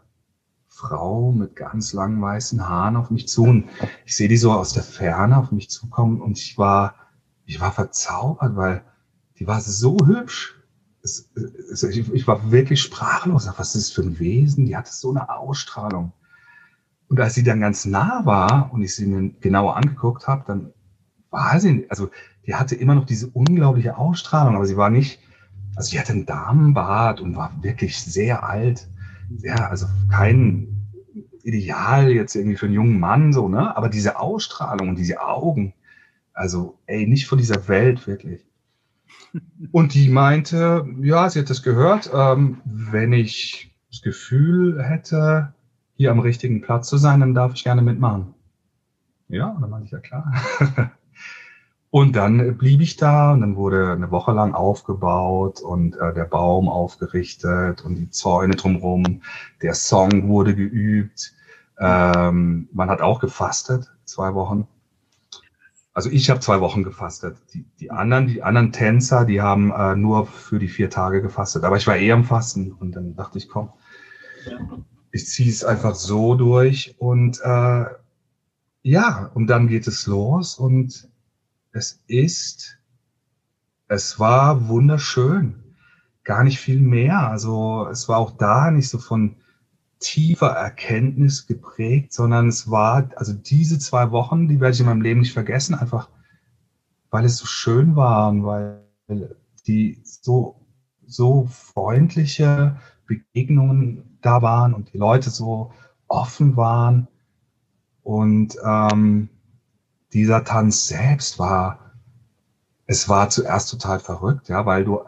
Frau 0.68 1.32
mit 1.32 1.56
ganz 1.56 1.94
langen 1.94 2.22
weißen 2.22 2.68
Haaren 2.68 2.96
auf 2.96 3.10
mich 3.10 3.28
zu 3.28 3.44
und 3.44 3.70
ich 4.06 4.16
sehe 4.16 4.28
die 4.28 4.38
so 4.38 4.52
aus 4.52 4.74
der 4.74 4.84
Ferne 4.84 5.38
auf 5.38 5.52
mich 5.52 5.70
zukommen 5.70 6.22
und 6.22 6.38
ich 6.38 6.58
war, 6.58 6.96
ich 7.46 7.60
war 7.60 7.72
verzaubert, 7.72 8.56
weil 8.56 8.84
die 9.40 9.48
war 9.48 9.62
so 9.62 9.98
hübsch. 10.06 10.62
Es, 11.02 11.30
es, 11.72 11.84
ich, 11.84 12.12
ich, 12.14 12.28
war 12.28 12.52
wirklich 12.52 12.82
sprachlos. 12.82 13.48
Was 13.58 13.76
ist 13.76 13.90
das 13.90 13.92
für 13.92 14.02
ein 14.02 14.20
Wesen? 14.20 14.66
Die 14.66 14.76
hatte 14.76 14.92
so 14.92 15.12
eine 15.12 15.30
Ausstrahlung. 15.30 16.14
Und 17.08 17.20
als 17.20 17.36
sie 17.36 17.44
dann 17.44 17.62
ganz 17.62 17.86
nah 17.86 18.26
war 18.26 18.74
und 18.74 18.82
ich 18.82 18.96
sie 18.96 19.06
mir 19.06 19.30
genauer 19.40 19.78
angeguckt 19.78 20.28
habe, 20.28 20.44
dann 20.48 20.74
war 21.30 21.60
sie, 21.60 21.86
also 21.90 22.10
die 22.48 22.56
hatte 22.56 22.76
immer 22.76 22.96
noch 22.96 23.06
diese 23.06 23.28
unglaubliche 23.28 23.98
Ausstrahlung, 23.98 24.56
aber 24.56 24.66
sie 24.66 24.78
war 24.78 24.90
nicht, 24.90 25.20
also 25.76 25.90
sie 25.90 26.00
hatte 26.00 26.14
einen 26.14 26.26
Damenbart 26.26 27.22
und 27.22 27.36
war 27.36 27.52
wirklich 27.62 27.98
sehr 27.98 28.44
alt. 28.44 28.88
Ja, 29.40 29.70
also 29.70 29.88
kein 30.12 30.90
Ideal 31.44 32.12
jetzt 32.12 32.36
irgendwie 32.36 32.58
für 32.58 32.66
einen 32.66 32.76
jungen 32.76 33.00
Mann, 33.00 33.34
so, 33.34 33.50
ne? 33.50 33.76
Aber 33.76 33.90
diese 33.90 34.20
Ausstrahlung 34.20 34.90
und 34.90 34.98
diese 34.98 35.22
Augen, 35.22 35.74
also, 36.34 36.80
ey, 36.86 37.08
nicht 37.08 37.28
von 37.28 37.38
dieser 37.38 37.68
Welt, 37.68 38.08
wirklich. 38.08 38.46
Und 39.72 39.94
die 39.94 40.10
meinte, 40.10 40.86
ja, 41.02 41.30
sie 41.30 41.40
hat 41.40 41.50
das 41.50 41.64
gehört, 41.64 42.10
ähm, 42.14 42.62
wenn 42.66 43.14
ich 43.14 43.76
das 43.90 44.02
Gefühl 44.02 44.84
hätte, 44.84 45.54
hier 45.96 46.12
am 46.12 46.20
richtigen 46.20 46.62
Platz 46.62 46.90
zu 46.90 46.98
sein, 46.98 47.22
dann 47.22 47.34
darf 47.34 47.54
ich 47.54 47.64
gerne 47.64 47.82
mitmachen. 47.82 48.34
Ja, 49.30 49.48
und 49.48 49.62
dann 49.62 49.70
meinte 49.70 49.86
ich, 49.86 49.92
ja 49.92 50.00
klar. 50.00 50.34
und 51.96 52.18
dann 52.18 52.58
blieb 52.58 52.82
ich 52.82 52.98
da 52.98 53.32
und 53.32 53.40
dann 53.40 53.56
wurde 53.56 53.94
eine 53.94 54.12
Woche 54.12 54.34
lang 54.34 54.54
aufgebaut 54.54 55.62
und 55.62 55.96
äh, 55.96 56.14
der 56.14 56.26
Baum 56.26 56.68
aufgerichtet 56.68 57.86
und 57.86 57.96
die 57.96 58.10
Zäune 58.10 58.56
drumherum. 58.56 59.22
Der 59.62 59.74
Song 59.76 60.28
wurde 60.28 60.56
geübt. 60.56 61.34
Ähm, 61.80 62.68
man 62.74 62.90
hat 62.90 63.00
auch 63.00 63.22
gefastet, 63.22 63.94
zwei 64.04 64.34
Wochen. 64.34 64.68
Also 65.94 66.10
ich 66.10 66.30
habe 66.30 66.42
zwei 66.42 66.60
Wochen 66.60 66.84
gefastet. 66.84 67.38
Die, 67.54 67.64
die 67.80 67.92
anderen, 67.92 68.28
die 68.28 68.44
anderen 68.44 68.74
Tänzer, 68.74 69.24
die 69.24 69.42
haben 69.42 69.72
äh, 69.72 69.96
nur 69.96 70.26
für 70.26 70.60
die 70.60 70.68
vier 70.68 70.90
Tage 70.90 71.22
gefastet. 71.22 71.64
Aber 71.64 71.78
ich 71.78 71.88
war 71.88 71.96
eh 71.96 72.12
am 72.12 72.26
Fasten 72.26 72.74
und 72.74 72.92
dann 72.98 73.16
dachte 73.16 73.38
ich, 73.38 73.48
komm, 73.48 73.70
ich 75.12 75.28
ziehe 75.28 75.50
es 75.50 75.64
einfach 75.64 75.96
so 75.96 76.36
durch 76.36 76.96
und 76.98 77.40
äh, 77.42 77.86
ja, 78.82 79.32
und 79.34 79.48
dann 79.48 79.70
geht 79.70 79.88
es 79.88 80.08
los 80.08 80.60
und 80.60 81.08
es 81.76 82.02
ist, 82.08 82.80
es 83.88 84.18
war 84.20 84.70
wunderschön. 84.70 85.76
Gar 86.24 86.44
nicht 86.44 86.60
viel 86.60 86.80
mehr. 86.80 87.30
Also 87.30 87.88
es 87.92 88.08
war 88.08 88.18
auch 88.18 88.32
da 88.32 88.72
nicht 88.72 88.90
so 88.90 88.98
von 88.98 89.36
tiefer 90.00 90.52
Erkenntnis 90.52 91.48
geprägt, 91.48 92.14
sondern 92.14 92.48
es 92.48 92.72
war, 92.72 93.10
also 93.18 93.34
diese 93.34 93.78
zwei 93.78 94.12
Wochen, 94.12 94.48
die 94.48 94.60
werde 94.60 94.74
ich 94.74 94.80
in 94.80 94.86
meinem 94.86 95.02
Leben 95.02 95.20
nicht 95.20 95.34
vergessen, 95.34 95.76
einfach 95.76 96.10
weil 97.12 97.26
es 97.26 97.38
so 97.38 97.46
schön 97.46 97.96
war 97.96 98.30
und 98.30 98.46
weil 98.46 98.82
die 99.68 100.00
so, 100.04 100.66
so 101.06 101.46
freundliche 101.48 102.80
Begegnungen 103.06 104.18
da 104.22 104.42
waren 104.42 104.74
und 104.74 104.94
die 104.94 104.98
Leute 104.98 105.30
so 105.30 105.72
offen 106.08 106.56
waren. 106.56 107.08
Und 108.02 108.56
ähm, 108.64 109.30
dieser 110.16 110.46
Tanz 110.46 110.88
selbst 110.88 111.38
war, 111.40 111.92
es 112.88 113.10
war 113.10 113.30
zuerst 113.30 113.70
total 113.70 114.00
verrückt, 114.00 114.48
ja, 114.48 114.66
weil 114.66 114.86
du, 114.86 115.02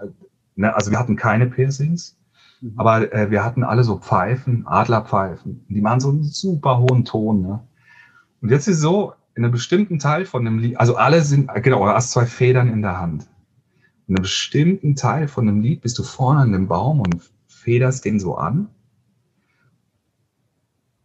ne, 0.56 0.76
also 0.76 0.92
wir 0.92 1.00
hatten 1.00 1.16
keine 1.16 1.48
Piercings, 1.48 2.18
mhm. 2.60 2.74
aber 2.76 3.14
äh, 3.14 3.32
wir 3.32 3.46
hatten 3.46 3.64
alle 3.64 3.86
so 3.86 3.98
Pfeifen, 3.98 4.68
Adlerpfeifen. 4.68 5.66
Die 5.70 5.80
machen 5.80 6.02
so 6.02 6.10
einen 6.10 6.24
super 6.24 6.80
hohen 6.80 7.06
Ton. 7.06 7.42
Ne? 7.42 7.66
Und 8.42 8.50
jetzt 8.50 8.68
ist 8.68 8.82
so, 8.82 9.14
in 9.34 9.46
einem 9.46 9.54
bestimmten 9.54 9.98
Teil 9.98 10.26
von 10.26 10.44
dem 10.44 10.60
Lied, 10.60 10.78
also 10.78 10.98
alle 10.98 11.22
sind, 11.22 11.50
genau, 11.64 11.86
du 11.86 11.92
hast 11.92 12.12
zwei 12.12 12.26
Federn 12.26 12.68
in 12.68 12.82
der 12.82 13.00
Hand. 13.00 13.30
In 14.08 14.16
einem 14.16 14.24
bestimmten 14.24 14.96
Teil 14.96 15.30
von 15.30 15.46
dem 15.46 15.62
Lied 15.62 15.82
bist 15.82 15.98
du 16.00 16.04
vorne 16.04 16.42
an 16.42 16.52
dem 16.52 16.68
Baum 16.68 17.00
und 17.00 17.32
federst 17.48 18.04
den 18.04 18.20
so 18.20 18.36
an. 18.36 18.68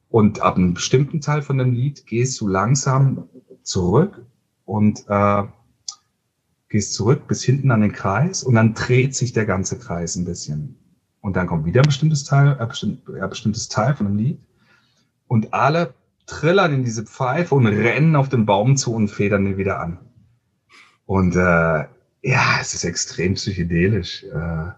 Und 0.08 0.40
ab 0.40 0.56
einem 0.56 0.74
bestimmten 0.74 1.20
Teil 1.20 1.42
von 1.42 1.56
dem 1.56 1.72
Lied 1.72 2.06
gehst 2.06 2.40
du 2.40 2.48
langsam 2.48 3.28
zurück 3.62 4.24
und 4.64 5.04
äh, 5.08 5.44
gehst 6.68 6.94
zurück 6.94 7.28
bis 7.28 7.42
hinten 7.42 7.70
an 7.70 7.82
den 7.82 7.92
Kreis 7.92 8.42
und 8.42 8.54
dann 8.54 8.74
dreht 8.74 9.14
sich 9.14 9.32
der 9.32 9.44
ganze 9.44 9.78
Kreis 9.78 10.16
ein 10.16 10.24
bisschen. 10.24 10.76
Und 11.20 11.36
dann 11.36 11.46
kommt 11.46 11.66
wieder 11.66 11.82
ein 11.82 11.86
bestimmtes 11.86 12.24
Teil, 12.24 12.58
ein 12.58 12.68
bestimmt, 12.68 13.08
ein 13.08 13.28
bestimmtes 13.28 13.68
Teil 13.68 13.94
von 13.94 14.06
dem 14.06 14.16
Lied. 14.16 14.40
Und 15.28 15.54
alle 15.54 15.94
trillern 16.26 16.72
in 16.72 16.84
diese 16.84 17.04
Pfeife 17.04 17.54
und 17.54 17.66
rennen 17.66 18.16
auf 18.16 18.28
den 18.28 18.46
Baum 18.46 18.76
zu 18.76 18.94
und 18.94 19.08
federn 19.08 19.44
den 19.44 19.56
wieder 19.56 19.80
an. 19.80 19.98
Und 21.06 21.36
äh, 21.36 21.86
ja, 22.22 22.58
es 22.60 22.74
ist 22.74 22.84
extrem 22.84 23.34
psychedelisch. 23.34 24.24
Äh, 24.24 24.72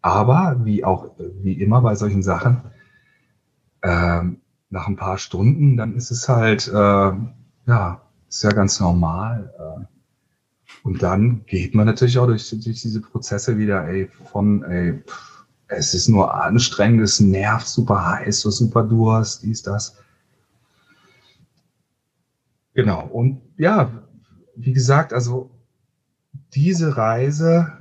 aber 0.00 0.60
wie 0.64 0.84
auch, 0.84 1.10
wie 1.42 1.60
immer 1.60 1.80
bei 1.80 1.94
solchen 1.94 2.22
Sachen, 2.22 2.62
ähm, 3.82 4.40
nach 4.70 4.88
ein 4.88 4.96
paar 4.96 5.18
Stunden, 5.18 5.76
dann 5.76 5.94
ist 5.94 6.10
es 6.10 6.28
halt, 6.28 6.68
äh, 6.68 7.12
ja, 7.66 8.03
ist 8.34 8.42
ja 8.42 8.50
ganz 8.50 8.80
normal. 8.80 9.52
Äh. 9.58 9.84
Und 10.82 11.02
dann 11.02 11.44
geht 11.46 11.74
man 11.74 11.86
natürlich 11.86 12.18
auch 12.18 12.26
durch, 12.26 12.50
durch 12.50 12.82
diese 12.82 13.00
Prozesse 13.00 13.56
wieder, 13.56 13.86
ey, 13.86 14.10
von, 14.30 14.62
ey, 14.64 15.02
pff, 15.06 15.44
es 15.68 15.94
ist 15.94 16.08
nur 16.08 16.34
anstrengend, 16.34 17.00
es 17.02 17.20
nervt 17.20 17.66
super 17.66 18.04
heiß, 18.06 18.40
so 18.40 18.50
super 18.50 18.82
Durst, 18.82 19.42
dies, 19.42 19.62
das. 19.62 19.96
Genau. 22.74 23.06
Und 23.06 23.40
ja, 23.56 23.90
wie 24.56 24.72
gesagt, 24.72 25.12
also 25.12 25.50
diese 26.54 26.96
Reise, 26.96 27.72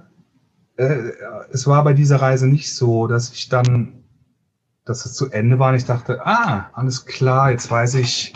äh, 0.78 1.12
es 1.52 1.68
war 1.68 1.84
bei 1.84 1.94
dieser 1.94 2.22
Reise 2.22 2.48
nicht 2.48 2.74
so, 2.74 3.08
dass 3.08 3.32
ich 3.32 3.50
dann 3.50 4.04
dass 4.86 5.06
es 5.06 5.14
zu 5.14 5.30
Ende 5.32 5.60
war 5.60 5.70
und 5.70 5.76
ich 5.76 5.86
dachte, 5.86 6.26
ah, 6.26 6.70
alles 6.74 7.06
klar, 7.06 7.52
jetzt 7.52 7.72
weiß 7.72 7.96
ich 7.96 8.34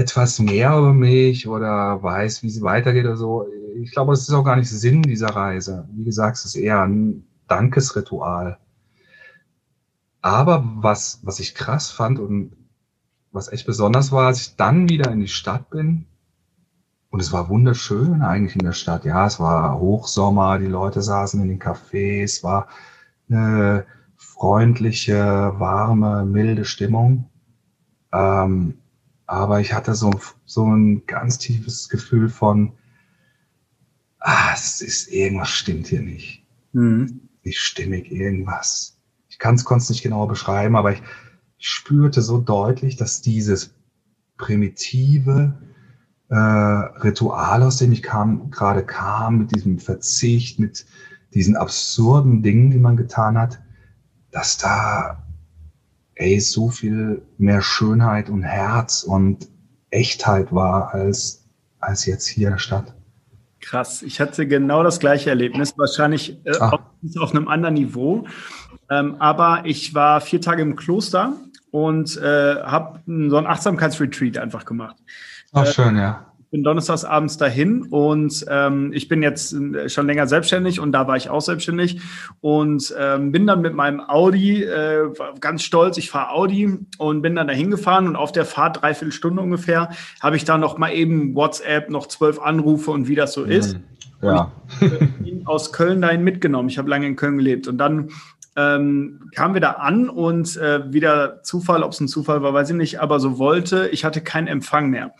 etwas 0.00 0.38
mehr 0.38 0.76
über 0.76 0.94
mich 0.94 1.46
oder 1.46 2.02
weiß, 2.02 2.42
wie 2.42 2.48
es 2.48 2.62
weitergeht 2.62 3.04
oder 3.04 3.16
so. 3.16 3.46
Ich 3.82 3.92
glaube, 3.92 4.12
das 4.12 4.22
ist 4.22 4.32
auch 4.32 4.44
gar 4.44 4.56
nicht 4.56 4.70
Sinn 4.70 5.02
dieser 5.02 5.28
Reise. 5.28 5.88
Wie 5.92 6.04
gesagt, 6.04 6.38
es 6.38 6.46
ist 6.46 6.56
eher 6.56 6.82
ein 6.82 7.24
Dankesritual. 7.48 8.58
Aber 10.22 10.64
was, 10.76 11.20
was 11.22 11.38
ich 11.40 11.54
krass 11.54 11.90
fand 11.90 12.18
und 12.18 12.52
was 13.32 13.52
echt 13.52 13.66
besonders 13.66 14.10
war, 14.10 14.26
als 14.26 14.40
ich 14.40 14.56
dann 14.56 14.88
wieder 14.88 15.10
in 15.10 15.20
die 15.20 15.28
Stadt 15.28 15.70
bin, 15.70 16.06
und 17.10 17.20
es 17.20 17.32
war 17.32 17.48
wunderschön 17.48 18.22
eigentlich 18.22 18.54
in 18.54 18.64
der 18.64 18.72
Stadt. 18.72 19.04
Ja, 19.04 19.26
es 19.26 19.40
war 19.40 19.80
Hochsommer, 19.80 20.58
die 20.58 20.66
Leute 20.66 21.02
saßen 21.02 21.42
in 21.42 21.48
den 21.48 21.58
Cafés, 21.58 22.44
war 22.44 22.68
eine 23.28 23.84
freundliche, 24.16 25.54
warme, 25.58 26.24
milde 26.24 26.64
Stimmung. 26.64 27.28
Ähm, 28.12 28.78
aber 29.30 29.60
ich 29.60 29.72
hatte 29.72 29.94
so, 29.94 30.10
so 30.44 30.66
ein 30.66 31.06
ganz 31.06 31.38
tiefes 31.38 31.88
Gefühl 31.88 32.28
von, 32.28 32.72
ah, 34.18 34.50
es 34.52 34.80
ist 34.80 35.06
irgendwas 35.12 35.50
stimmt 35.50 35.86
hier 35.86 36.02
nicht. 36.02 36.44
Mhm. 36.72 37.28
Nicht 37.44 37.60
stimmig, 37.60 38.10
irgendwas. 38.10 38.98
Ich 39.28 39.38
kann 39.38 39.54
es 39.54 39.64
konnte 39.64 39.92
nicht 39.92 40.02
genau 40.02 40.26
beschreiben, 40.26 40.74
aber 40.74 40.94
ich, 40.94 41.02
ich 41.58 41.68
spürte 41.68 42.22
so 42.22 42.38
deutlich, 42.38 42.96
dass 42.96 43.22
dieses 43.22 43.72
primitive 44.36 45.56
äh, 46.28 46.34
Ritual, 46.34 47.62
aus 47.62 47.76
dem 47.76 47.92
ich 47.92 48.02
kam, 48.02 48.50
gerade 48.50 48.84
kam, 48.84 49.38
mit 49.38 49.54
diesem 49.54 49.78
Verzicht, 49.78 50.58
mit 50.58 50.86
diesen 51.34 51.56
absurden 51.56 52.42
Dingen, 52.42 52.72
die 52.72 52.80
man 52.80 52.96
getan 52.96 53.38
hat, 53.38 53.60
dass 54.32 54.58
da 54.58 55.22
ey, 56.20 56.38
so 56.40 56.68
viel 56.68 57.22
mehr 57.38 57.62
Schönheit 57.62 58.28
und 58.28 58.42
Herz 58.42 59.02
und 59.02 59.48
Echtheit 59.90 60.52
war 60.52 60.94
als, 60.94 61.48
als 61.80 62.06
jetzt 62.06 62.26
hier 62.26 62.48
in 62.48 62.54
der 62.54 62.58
Stadt. 62.58 62.94
Krass, 63.60 64.02
ich 64.02 64.20
hatte 64.20 64.46
genau 64.46 64.82
das 64.82 65.00
gleiche 65.00 65.30
Erlebnis, 65.30 65.74
wahrscheinlich 65.76 66.38
äh, 66.44 66.56
auf, 66.58 66.80
auf, 67.18 67.30
einem 67.30 67.48
anderen 67.48 67.74
Niveau. 67.74 68.26
Ähm, 68.88 69.16
aber 69.18 69.62
ich 69.64 69.94
war 69.94 70.20
vier 70.20 70.40
Tage 70.40 70.62
im 70.62 70.76
Kloster 70.76 71.34
und 71.70 72.16
äh, 72.16 72.56
habe 72.56 73.00
so 73.06 73.36
ein 73.36 73.46
Achtsamkeitsretreat 73.46 74.38
einfach 74.38 74.64
gemacht. 74.64 74.96
Ach, 75.52 75.66
schön, 75.66 75.96
ja 75.96 76.29
bin 76.50 76.64
donnerstags 76.64 77.04
abends 77.04 77.36
dahin 77.36 77.82
und 77.82 78.44
ähm, 78.48 78.92
ich 78.92 79.08
bin 79.08 79.22
jetzt 79.22 79.52
äh, 79.52 79.88
schon 79.88 80.06
länger 80.06 80.26
selbstständig 80.26 80.80
und 80.80 80.92
da 80.92 81.06
war 81.06 81.16
ich 81.16 81.30
auch 81.30 81.40
selbstständig 81.40 82.00
und 82.40 82.92
ähm, 82.98 83.30
bin 83.30 83.46
dann 83.46 83.60
mit 83.60 83.74
meinem 83.74 84.00
Audi 84.00 84.64
äh, 84.64 85.08
ganz 85.40 85.62
stolz, 85.62 85.96
ich 85.96 86.10
fahre 86.10 86.32
Audi 86.32 86.78
und 86.98 87.22
bin 87.22 87.36
dann 87.36 87.46
dahin 87.46 87.70
gefahren 87.70 88.08
und 88.08 88.16
auf 88.16 88.32
der 88.32 88.44
Fahrt 88.44 88.82
dreiviertel 88.82 89.12
Stunde 89.12 89.42
ungefähr 89.42 89.90
habe 90.20 90.36
ich 90.36 90.44
da 90.44 90.58
noch 90.58 90.76
mal 90.76 90.92
eben 90.92 91.34
WhatsApp 91.36 91.88
noch 91.88 92.06
zwölf 92.06 92.40
Anrufe 92.40 92.90
und 92.90 93.06
wie 93.06 93.14
das 93.14 93.32
so 93.32 93.44
ist. 93.44 93.74
Mhm. 93.74 93.82
Ja. 94.22 94.52
Ich 95.24 95.46
aus 95.46 95.72
Köln 95.72 96.02
dahin 96.02 96.22
mitgenommen. 96.22 96.68
Ich 96.68 96.78
habe 96.78 96.90
lange 96.90 97.06
in 97.06 97.16
Köln 97.16 97.38
gelebt 97.38 97.66
und 97.68 97.78
dann 97.78 98.10
ähm, 98.56 99.30
kamen 99.34 99.54
wir 99.54 99.60
da 99.60 99.72
an 99.72 100.08
und 100.08 100.56
äh, 100.56 100.92
wieder 100.92 101.42
Zufall, 101.42 101.82
ob 101.82 101.92
es 101.92 102.00
ein 102.00 102.08
Zufall 102.08 102.42
war, 102.42 102.52
weiß 102.52 102.70
ich 102.70 102.76
nicht, 102.76 103.00
aber 103.00 103.20
so 103.20 103.38
wollte, 103.38 103.88
ich 103.92 104.04
hatte 104.04 104.20
keinen 104.20 104.48
Empfang 104.48 104.90
mehr. 104.90 105.12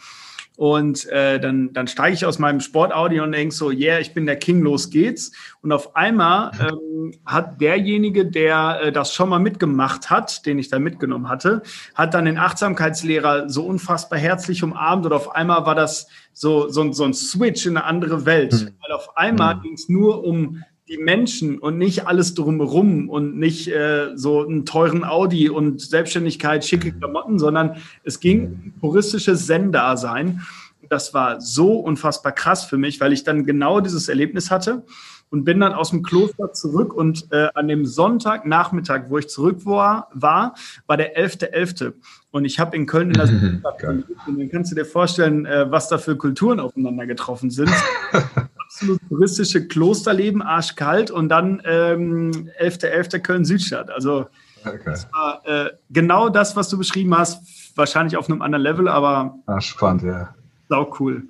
Und 0.60 1.08
äh, 1.08 1.40
dann, 1.40 1.72
dann 1.72 1.86
steige 1.86 2.12
ich 2.12 2.26
aus 2.26 2.38
meinem 2.38 2.60
Sportaudi 2.60 3.18
und 3.20 3.32
denke 3.32 3.54
so, 3.54 3.70
yeah, 3.70 3.98
ich 3.98 4.12
bin 4.12 4.26
der 4.26 4.36
King, 4.36 4.60
los 4.60 4.90
geht's. 4.90 5.32
Und 5.62 5.72
auf 5.72 5.96
einmal 5.96 6.50
ähm, 6.60 7.14
hat 7.24 7.62
derjenige, 7.62 8.26
der 8.26 8.80
äh, 8.82 8.92
das 8.92 9.14
schon 9.14 9.30
mal 9.30 9.38
mitgemacht 9.38 10.10
hat, 10.10 10.44
den 10.44 10.58
ich 10.58 10.68
da 10.68 10.78
mitgenommen 10.78 11.30
hatte, 11.30 11.62
hat 11.94 12.12
dann 12.12 12.26
den 12.26 12.36
Achtsamkeitslehrer 12.36 13.48
so 13.48 13.64
unfassbar 13.64 14.18
herzlich 14.18 14.62
umarmt 14.62 15.06
und 15.06 15.14
auf 15.14 15.34
einmal 15.34 15.64
war 15.64 15.74
das 15.74 16.08
so, 16.34 16.68
so, 16.68 16.92
so 16.92 17.04
ein 17.04 17.14
Switch 17.14 17.64
in 17.64 17.78
eine 17.78 17.86
andere 17.86 18.26
Welt. 18.26 18.52
Mhm. 18.52 18.74
Weil 18.82 18.92
auf 18.92 19.16
einmal 19.16 19.54
mhm. 19.54 19.62
ging 19.62 19.72
es 19.72 19.88
nur 19.88 20.24
um 20.24 20.62
die 20.90 20.98
Menschen 20.98 21.58
und 21.58 21.78
nicht 21.78 22.08
alles 22.08 22.34
drumherum 22.34 23.08
und 23.08 23.38
nicht 23.38 23.68
äh, 23.68 24.10
so 24.16 24.44
einen 24.44 24.66
teuren 24.66 25.04
Audi 25.04 25.48
und 25.48 25.80
Selbstständigkeit, 25.80 26.64
schicke 26.64 26.92
Klamotten, 26.92 27.38
sondern 27.38 27.76
es 28.02 28.18
ging 28.18 28.46
um 28.46 28.72
puristisches 28.80 29.46
Zen-Dasein. 29.46 30.42
Das 30.88 31.14
war 31.14 31.40
so 31.40 31.74
unfassbar 31.78 32.32
krass 32.32 32.64
für 32.64 32.76
mich, 32.76 33.00
weil 33.00 33.12
ich 33.12 33.22
dann 33.22 33.46
genau 33.46 33.80
dieses 33.80 34.08
Erlebnis 34.08 34.50
hatte 34.50 34.82
und 35.30 35.44
bin 35.44 35.60
dann 35.60 35.74
aus 35.74 35.90
dem 35.90 36.02
Kloster 36.02 36.52
zurück 36.52 36.92
und 36.92 37.28
äh, 37.30 37.48
an 37.54 37.68
dem 37.68 37.86
Sonntagnachmittag, 37.86 39.02
wo 39.10 39.18
ich 39.18 39.28
zurück 39.28 39.64
war, 39.64 40.08
war, 40.12 40.54
war 40.88 40.96
der 40.96 41.16
11.11. 41.16 41.52
.11. 41.52 41.92
Und 42.32 42.44
ich 42.44 42.58
habe 42.58 42.76
in 42.76 42.86
Köln 42.86 43.08
in 43.08 43.14
der 43.14 43.26
Stadt 43.26 43.78
gelebt 43.78 44.10
und 44.26 44.38
dann 44.40 44.50
kannst 44.50 44.72
du 44.72 44.74
dir 44.74 44.84
vorstellen, 44.84 45.46
äh, 45.46 45.70
was 45.70 45.88
da 45.88 45.98
für 45.98 46.16
Kulturen 46.16 46.58
aufeinander 46.58 47.06
getroffen 47.06 47.50
sind. 47.50 47.70
absolut 48.80 49.00
touristische 49.08 49.66
Klosterleben, 49.66 50.42
arschkalt 50.42 51.10
und 51.10 51.28
dann 51.28 51.60
ähm, 51.64 52.50
11.11. 52.60 53.20
Köln-Südstadt. 53.20 53.90
Also 53.90 54.26
okay. 54.64 54.78
das 54.84 55.06
war 55.12 55.42
äh, 55.44 55.70
genau 55.90 56.30
das, 56.30 56.56
was 56.56 56.68
du 56.70 56.78
beschrieben 56.78 57.16
hast, 57.16 57.76
wahrscheinlich 57.76 58.16
auf 58.16 58.30
einem 58.30 58.40
anderen 58.40 58.62
Level, 58.62 58.88
aber 58.88 59.38
ah, 59.46 59.60
spannend, 59.60 60.02
ja. 60.02 60.34
Sau 60.68 60.94
cool. 60.98 61.24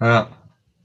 Ja. 0.00 0.28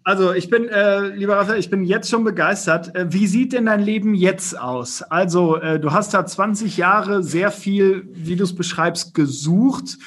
Also 0.03 0.33
ich 0.33 0.49
bin, 0.49 0.69
äh, 0.69 1.09
lieber 1.09 1.35
Raphael, 1.35 1.59
ich 1.59 1.69
bin 1.69 1.83
jetzt 1.83 2.09
schon 2.09 2.23
begeistert. 2.23 2.95
Äh, 2.95 3.11
wie 3.11 3.27
sieht 3.27 3.53
denn 3.53 3.65
dein 3.65 3.81
Leben 3.81 4.15
jetzt 4.15 4.57
aus? 4.57 5.01
Also 5.03 5.57
äh, 5.57 5.79
du 5.79 5.91
hast 5.91 6.13
da 6.13 6.25
20 6.25 6.77
Jahre 6.77 7.21
sehr 7.21 7.51
viel, 7.51 8.07
wie 8.13 8.35
du 8.35 8.45
es 8.45 8.55
beschreibst, 8.55 9.13
gesucht 9.13 9.97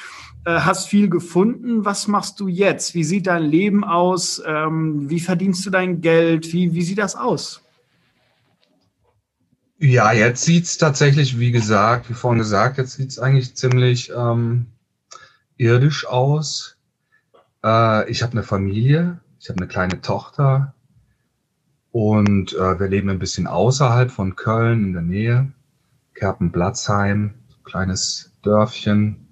hast 0.51 0.87
viel 0.87 1.09
gefunden. 1.09 1.85
Was 1.85 2.07
machst 2.07 2.39
du 2.39 2.47
jetzt? 2.47 2.93
Wie 2.93 3.03
sieht 3.03 3.27
dein 3.27 3.43
Leben 3.43 3.83
aus? 3.83 4.41
Ähm, 4.45 5.09
wie 5.09 5.19
verdienst 5.19 5.65
du 5.65 5.69
dein 5.69 6.01
Geld? 6.01 6.51
Wie, 6.51 6.73
wie 6.73 6.81
sieht 6.81 6.97
das 6.97 7.15
aus? 7.15 7.61
Ja, 9.79 10.13
jetzt 10.13 10.43
sieht 10.43 10.63
es 10.63 10.77
tatsächlich, 10.77 11.39
wie 11.39 11.51
gesagt, 11.51 12.09
wie 12.09 12.13
vorhin 12.13 12.39
gesagt, 12.39 12.77
jetzt 12.77 12.93
sieht 12.93 13.09
es 13.09 13.19
eigentlich 13.19 13.55
ziemlich 13.55 14.11
ähm, 14.15 14.67
irdisch 15.57 16.07
aus. 16.07 16.77
Äh, 17.63 18.09
ich 18.09 18.23
habe 18.23 18.31
eine 18.31 18.43
Familie, 18.43 19.19
ich 19.39 19.49
habe 19.49 19.57
eine 19.57 19.67
kleine 19.67 19.99
Tochter 19.99 20.73
und 21.91 22.53
äh, 22.53 22.79
wir 22.79 22.87
leben 22.87 23.09
ein 23.09 23.19
bisschen 23.19 23.45
außerhalb 23.45 24.09
von 24.09 24.35
Köln 24.35 24.85
in 24.85 24.93
der 24.93 25.01
Nähe. 25.01 25.51
Kerpen-Blatzheim, 26.13 27.33
kleines 27.63 28.31
Dörfchen, 28.41 29.22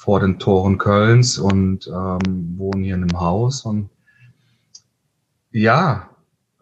vor 0.00 0.18
den 0.18 0.38
Toren 0.38 0.78
Kölns 0.78 1.36
und 1.36 1.86
ähm, 1.86 2.54
wohne 2.56 2.84
hier 2.84 2.94
in 2.94 3.02
einem 3.02 3.20
Haus. 3.20 3.66
Und 3.66 3.90
ja, 5.50 6.08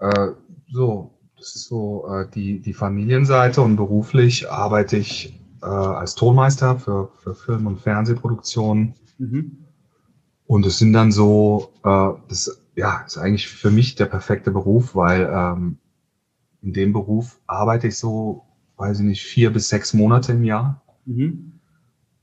äh, 0.00 0.30
so, 0.72 1.14
das 1.36 1.54
ist 1.54 1.68
so 1.68 2.08
äh, 2.08 2.26
die, 2.34 2.58
die 2.58 2.72
Familienseite 2.72 3.62
und 3.62 3.76
beruflich 3.76 4.50
arbeite 4.50 4.96
ich 4.96 5.40
äh, 5.62 5.66
als 5.66 6.16
Tonmeister 6.16 6.80
für, 6.80 7.12
für 7.22 7.36
Film- 7.36 7.68
und 7.68 7.78
Fernsehproduktionen. 7.80 8.94
Mhm. 9.18 9.58
Und 10.48 10.66
es 10.66 10.78
sind 10.78 10.92
dann 10.92 11.12
so, 11.12 11.72
äh, 11.84 12.08
das 12.28 12.60
ja, 12.74 13.04
ist 13.06 13.18
eigentlich 13.18 13.46
für 13.46 13.70
mich 13.70 13.94
der 13.94 14.06
perfekte 14.06 14.50
Beruf, 14.50 14.96
weil 14.96 15.30
ähm, 15.32 15.78
in 16.60 16.72
dem 16.72 16.92
Beruf 16.92 17.38
arbeite 17.46 17.86
ich 17.86 17.98
so, 17.98 18.46
weiß 18.78 18.98
ich 18.98 19.06
nicht, 19.06 19.22
vier 19.22 19.52
bis 19.52 19.68
sechs 19.68 19.94
Monate 19.94 20.32
im 20.32 20.42
Jahr. 20.42 20.82
Mhm. 21.06 21.57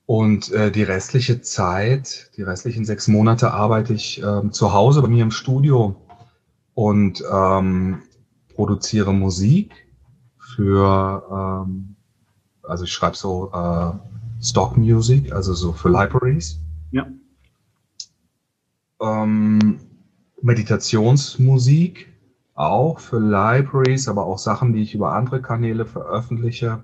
Und 0.05 0.51
äh, 0.51 0.71
die 0.71 0.83
restliche 0.83 1.41
Zeit, 1.41 2.31
die 2.37 2.43
restlichen 2.43 2.85
sechs 2.85 3.07
Monate 3.07 3.51
arbeite 3.51 3.93
ich 3.93 4.21
ähm, 4.21 4.51
zu 4.51 4.71
Hause 4.71 5.01
bei 5.01 5.07
mir 5.07 5.23
im 5.23 5.31
Studio 5.31 5.95
und 6.75 7.23
ähm, 7.31 8.03
produziere 8.53 9.13
Musik 9.13 9.73
für, 10.37 11.65
ähm, 11.65 11.95
also 12.61 12.83
ich 12.83 12.91
schreibe 12.91 13.15
so 13.15 13.51
äh, 13.51 13.93
Stock 14.43 14.77
Music, 14.77 15.33
also 15.33 15.53
so 15.55 15.73
für 15.73 15.89
Libraries. 15.89 16.59
Ja. 16.91 17.07
Ähm, 19.01 19.79
Meditationsmusik 20.41 22.13
auch 22.53 22.99
für 22.99 23.19
Libraries, 23.19 24.07
aber 24.07 24.25
auch 24.25 24.37
Sachen, 24.37 24.73
die 24.73 24.83
ich 24.83 24.93
über 24.93 25.13
andere 25.13 25.41
Kanäle 25.41 25.85
veröffentliche 25.85 26.83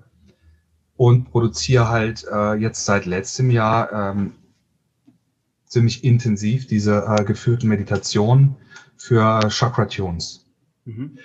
und 0.98 1.32
produziere 1.32 1.90
halt 1.90 2.26
äh, 2.32 2.54
jetzt 2.54 2.86
seit 2.86 3.06
letztem 3.06 3.50
Jahr 3.50 3.92
ähm, 3.92 4.34
ziemlich 5.66 6.04
intensiv 6.04 6.68
diese 6.68 7.06
äh, 7.08 7.24
geführten 7.24 7.68
Meditationen 7.68 8.56
für 8.98 9.48
Chakra 9.50 9.86
Tunes. 9.86 10.46
Mhm. 10.86 11.18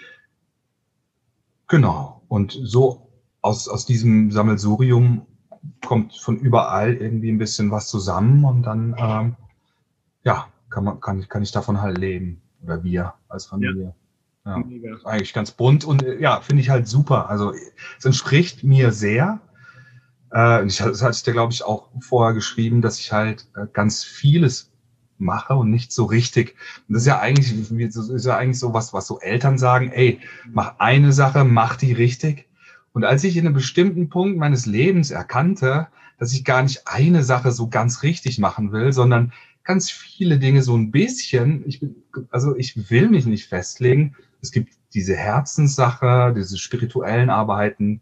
Genau. 1.69 2.23
Und 2.29 2.59
so 2.63 3.09
aus, 3.43 3.69
aus 3.69 3.87
diesem 3.87 4.31
Sammelsurium 4.31 5.27
kommt 5.85 6.17
von 6.17 6.39
überall 6.39 6.95
irgendwie 6.95 7.31
ein 7.31 7.39
bisschen 7.39 7.71
was 7.71 7.89
zusammen 7.89 8.45
und 8.45 8.63
dann 8.63 8.95
ähm, 8.99 9.37
ja, 10.23 10.49
kann 10.71 10.85
man, 10.85 11.01
kann, 11.01 11.29
kann 11.29 11.43
ich 11.43 11.53
davon 11.53 11.81
halt 11.81 11.99
leben. 11.99 12.43
Oder 12.63 12.83
wir 12.83 13.15
als 13.29 13.47
Familie. 13.47 13.95
Ja. 14.45 14.59
ja. 14.59 14.97
Eigentlich 15.05 15.33
ganz 15.33 15.51
bunt 15.51 15.85
und 15.85 16.03
äh, 16.03 16.21
ja, 16.21 16.41
finde 16.41 16.63
ich 16.63 16.71
halt 16.71 16.89
super. 16.89 17.29
Also 17.29 17.53
es 17.99 18.05
entspricht 18.05 18.65
mir 18.65 18.93
sehr. 18.93 19.41
Äh, 20.33 20.67
ich, 20.67 20.79
das 20.79 21.03
hatte 21.03 21.17
ich 21.17 21.23
dir, 21.23 21.33
glaube 21.33 21.53
ich, 21.53 21.65
auch 21.65 21.89
vorher 22.01 22.35
geschrieben, 22.35 22.83
dass 22.83 22.99
ich 22.99 23.13
halt 23.13 23.49
äh, 23.57 23.67
ganz 23.73 24.05
vieles 24.05 24.73
mache 25.19 25.55
und 25.55 25.71
nicht 25.71 25.93
so 25.93 26.05
richtig. 26.05 26.57
Das 26.89 27.03
ist 27.03 27.07
ja 27.07 27.21
eigentlich, 27.21 27.71
ist 27.71 28.27
ja 28.27 28.37
eigentlich 28.37 28.59
so 28.59 28.75
was, 28.75 28.93
was 28.93 29.07
so 29.07 29.21
Eltern 29.21 29.59
sagen, 29.59 29.91
ey, 29.91 30.21
mach 30.53 30.79
eine 30.79 31.13
Sache, 31.13 31.45
mach 31.45 31.77
die 31.77 31.93
richtig. 31.93 32.49
Und 32.93 33.05
als 33.05 33.25
ich 33.25 33.37
in 33.37 33.47
einem 33.47 33.55
bestimmten 33.55 34.09
Punkt 34.09 34.39
meines 34.39 34.67
Lebens 34.67 35.11
erkannte, 35.11 35.89
dass 36.19 36.33
ich 36.33 36.45
gar 36.45 36.63
nicht 36.63 36.87
eine 36.87 37.23
Sache 37.23 37.53
so 37.53 37.69
ganz 37.69 38.03
richtig 38.03 38.39
machen 38.39 38.73
will, 38.73 38.93
sondern 38.93 39.33
ganz 39.65 39.91
viele 39.91 40.39
Dinge 40.39 40.63
so 40.63 40.77
ein 40.77 40.91
bisschen, 40.91 41.65
ich 41.67 41.81
bin, 41.81 41.97
also 42.31 42.57
ich 42.57 42.91
will 42.91 43.09
mich 43.09 43.27
nicht 43.27 43.49
festlegen. 43.49 44.17
Es 44.41 44.53
gibt 44.53 44.75
diese 44.95 45.17
Herzenssache, 45.17 46.33
diese 46.35 46.57
spirituellen 46.57 47.29
Arbeiten, 47.31 48.01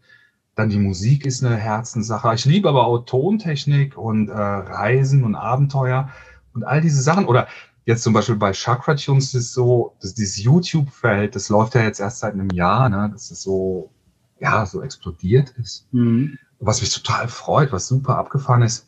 dann 0.55 0.69
die 0.69 0.79
Musik 0.79 1.25
ist 1.25 1.43
eine 1.43 1.57
Herzenssache. 1.57 2.33
Ich 2.33 2.45
liebe 2.45 2.69
aber 2.69 2.85
auch 2.85 2.99
Tontechnik 2.99 3.97
und 3.97 4.29
äh, 4.29 4.33
Reisen 4.33 5.23
und 5.23 5.35
Abenteuer 5.35 6.09
und 6.53 6.63
all 6.63 6.81
diese 6.81 7.01
Sachen. 7.01 7.25
Oder 7.25 7.47
jetzt 7.85 8.03
zum 8.03 8.13
Beispiel 8.13 8.37
bei 8.37 8.53
Chakra 8.53 8.95
Tunes 8.95 9.33
ist 9.33 9.53
so, 9.53 9.95
dass 10.01 10.13
dieses 10.13 10.41
YouTube-Feld, 10.41 11.35
das 11.35 11.49
läuft 11.49 11.75
ja 11.75 11.83
jetzt 11.83 11.99
erst 11.99 12.19
seit 12.19 12.33
einem 12.33 12.49
Jahr, 12.51 12.87
ne, 12.87 13.09
dass 13.11 13.31
es 13.31 13.41
so, 13.41 13.91
ja, 14.39 14.65
so 14.65 14.81
explodiert 14.81 15.53
ist. 15.57 15.87
Mhm. 15.91 16.37
Was 16.59 16.79
mich 16.79 16.93
total 16.93 17.27
freut, 17.27 17.73
was 17.73 17.87
super 17.87 18.17
abgefahren 18.17 18.61
ist. 18.61 18.87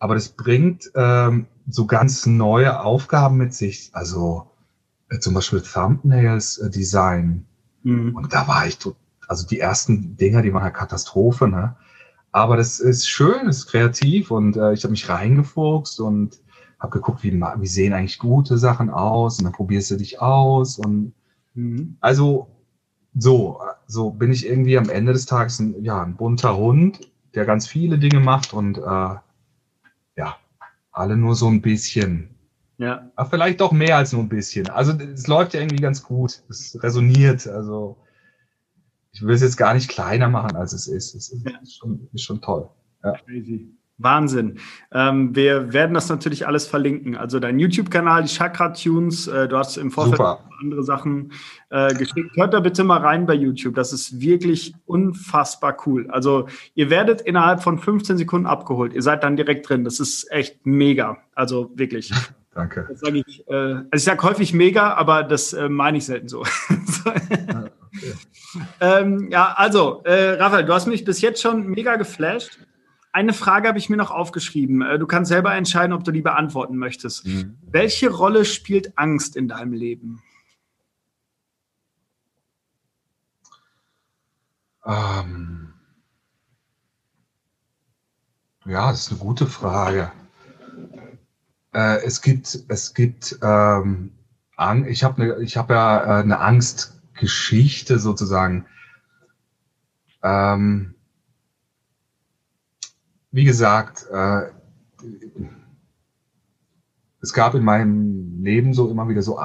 Aber 0.00 0.14
das 0.14 0.28
bringt 0.28 0.90
ähm, 0.96 1.46
so 1.68 1.86
ganz 1.86 2.26
neue 2.26 2.80
Aufgaben 2.80 3.36
mit 3.36 3.54
sich. 3.54 3.90
Also 3.92 4.50
äh, 5.10 5.20
zum 5.20 5.32
Beispiel 5.32 5.62
Thumbnails 5.62 6.58
äh, 6.58 6.70
Design. 6.70 7.46
Mhm. 7.84 8.16
Und 8.16 8.32
da 8.32 8.48
war 8.48 8.66
ich 8.66 8.78
total 8.78 9.03
also 9.28 9.46
die 9.46 9.60
ersten 9.60 10.16
Dinger, 10.16 10.42
die 10.42 10.52
waren 10.52 10.62
eine 10.62 10.72
Katastrophe, 10.72 11.48
ne? 11.48 11.76
Aber 12.32 12.56
das 12.56 12.80
ist 12.80 13.08
schön, 13.08 13.46
ist 13.46 13.66
kreativ 13.66 14.30
und 14.30 14.56
äh, 14.56 14.72
ich 14.72 14.82
habe 14.82 14.90
mich 14.90 15.08
reingefuchst 15.08 16.00
und 16.00 16.40
habe 16.80 16.90
geguckt, 16.90 17.22
wie, 17.22 17.32
wie 17.32 17.66
sehen 17.66 17.92
eigentlich 17.92 18.18
gute 18.18 18.58
Sachen 18.58 18.90
aus 18.90 19.38
und 19.38 19.44
dann 19.44 19.52
probierst 19.52 19.92
du 19.92 19.96
dich 19.96 20.20
aus 20.20 20.78
und 20.78 21.12
mhm. 21.54 21.96
also 22.00 22.48
so, 23.16 23.60
so 23.86 24.10
bin 24.10 24.32
ich 24.32 24.46
irgendwie 24.46 24.76
am 24.76 24.88
Ende 24.88 25.12
des 25.12 25.26
Tages 25.26 25.60
ein, 25.60 25.82
ja, 25.84 26.02
ein 26.02 26.16
bunter 26.16 26.56
Hund, 26.56 27.08
der 27.34 27.44
ganz 27.44 27.68
viele 27.68 27.98
Dinge 27.98 28.20
macht 28.20 28.52
und 28.52 28.78
äh, 28.78 28.80
ja, 30.16 30.36
alle 30.90 31.16
nur 31.16 31.36
so 31.36 31.48
ein 31.48 31.62
bisschen. 31.62 32.30
Ja. 32.78 33.10
Aber 33.14 33.30
vielleicht 33.30 33.62
auch 33.62 33.72
mehr 33.72 33.96
als 33.96 34.12
nur 34.12 34.22
ein 34.22 34.28
bisschen. 34.28 34.68
Also 34.68 34.92
es 34.92 35.26
läuft 35.26 35.54
ja 35.54 35.60
irgendwie 35.60 35.82
ganz 35.82 36.02
gut. 36.02 36.42
Es 36.48 36.76
resoniert. 36.82 37.46
Also 37.46 37.98
ich 39.14 39.22
will 39.22 39.34
es 39.34 39.42
jetzt 39.42 39.56
gar 39.56 39.74
nicht 39.74 39.88
kleiner 39.88 40.28
machen, 40.28 40.56
als 40.56 40.72
es 40.72 40.88
ist. 40.88 41.14
Es 41.14 41.28
ist, 41.30 41.46
ja. 41.46 41.52
schon, 41.64 42.08
ist 42.12 42.24
schon 42.24 42.40
toll. 42.40 42.68
Ja. 43.04 43.12
Crazy. 43.24 43.70
Wahnsinn. 43.96 44.58
Ähm, 44.90 45.36
wir 45.36 45.72
werden 45.72 45.94
das 45.94 46.08
natürlich 46.08 46.48
alles 46.48 46.66
verlinken. 46.66 47.16
Also 47.16 47.38
dein 47.38 47.60
YouTube-Kanal, 47.60 48.24
die 48.24 48.28
Chakra-Tunes, 48.28 49.28
äh, 49.28 49.46
du 49.46 49.56
hast 49.56 49.76
im 49.76 49.92
Vorfeld 49.92 50.20
andere 50.60 50.82
Sachen 50.82 51.30
äh, 51.70 51.94
geschickt. 51.94 52.34
Hört 52.34 52.54
da 52.54 52.58
bitte 52.58 52.82
mal 52.82 52.98
rein 52.98 53.24
bei 53.24 53.34
YouTube. 53.34 53.76
Das 53.76 53.92
ist 53.92 54.20
wirklich 54.20 54.74
unfassbar 54.84 55.76
cool. 55.86 56.10
Also 56.10 56.48
ihr 56.74 56.90
werdet 56.90 57.20
innerhalb 57.20 57.62
von 57.62 57.78
15 57.78 58.18
Sekunden 58.18 58.48
abgeholt. 58.48 58.94
Ihr 58.94 59.02
seid 59.02 59.22
dann 59.22 59.36
direkt 59.36 59.68
drin. 59.68 59.84
Das 59.84 60.00
ist 60.00 60.28
echt 60.32 60.66
mega. 60.66 61.18
Also 61.36 61.70
wirklich. 61.76 62.12
Danke. 62.52 62.86
Das 62.88 62.98
sag 62.98 63.14
ich, 63.14 63.46
äh, 63.46 63.52
also 63.54 63.86
ich 63.92 64.04
sage 64.04 64.22
häufig 64.24 64.52
mega, 64.54 64.94
aber 64.94 65.22
das 65.22 65.52
äh, 65.52 65.68
meine 65.68 65.98
ich 65.98 66.04
selten 66.04 66.26
so. 66.26 66.42
ähm, 68.80 69.30
ja, 69.30 69.52
also, 69.52 70.02
äh, 70.04 70.30
Raphael, 70.34 70.64
du 70.64 70.72
hast 70.72 70.86
mich 70.86 71.04
bis 71.04 71.20
jetzt 71.20 71.40
schon 71.40 71.68
mega 71.68 71.96
geflasht. 71.96 72.58
Eine 73.12 73.32
Frage 73.32 73.68
habe 73.68 73.78
ich 73.78 73.88
mir 73.88 73.96
noch 73.96 74.10
aufgeschrieben. 74.10 74.82
Äh, 74.82 74.98
du 74.98 75.06
kannst 75.06 75.28
selber 75.28 75.54
entscheiden, 75.54 75.92
ob 75.92 76.02
du 76.04 76.10
die 76.10 76.22
beantworten 76.22 76.76
möchtest. 76.76 77.26
Mhm. 77.26 77.56
Welche 77.62 78.10
Rolle 78.10 78.44
spielt 78.44 78.98
Angst 78.98 79.36
in 79.36 79.48
deinem 79.48 79.72
Leben? 79.72 80.22
Ähm 84.84 85.72
ja, 88.66 88.90
das 88.90 89.02
ist 89.02 89.10
eine 89.10 89.20
gute 89.20 89.46
Frage. 89.46 90.10
Äh, 91.72 92.04
es 92.04 92.22
gibt, 92.22 92.58
es 92.68 92.94
gibt, 92.94 93.38
ähm, 93.42 94.12
ich 94.86 95.04
habe 95.04 95.22
eine, 95.22 95.42
ich 95.42 95.56
habe 95.56 95.74
ja 95.74 96.18
äh, 96.18 96.22
eine 96.22 96.40
Angstgeschichte 97.14 97.98
sozusagen. 97.98 98.66
Ähm, 100.22 100.94
wie 103.30 103.44
gesagt, 103.44 104.06
äh, 104.10 104.50
es 107.20 107.32
gab 107.32 107.54
in 107.54 107.64
meinem 107.64 108.42
Leben 108.42 108.74
so 108.74 108.90
immer 108.90 109.08
wieder 109.08 109.22
so 109.22 109.40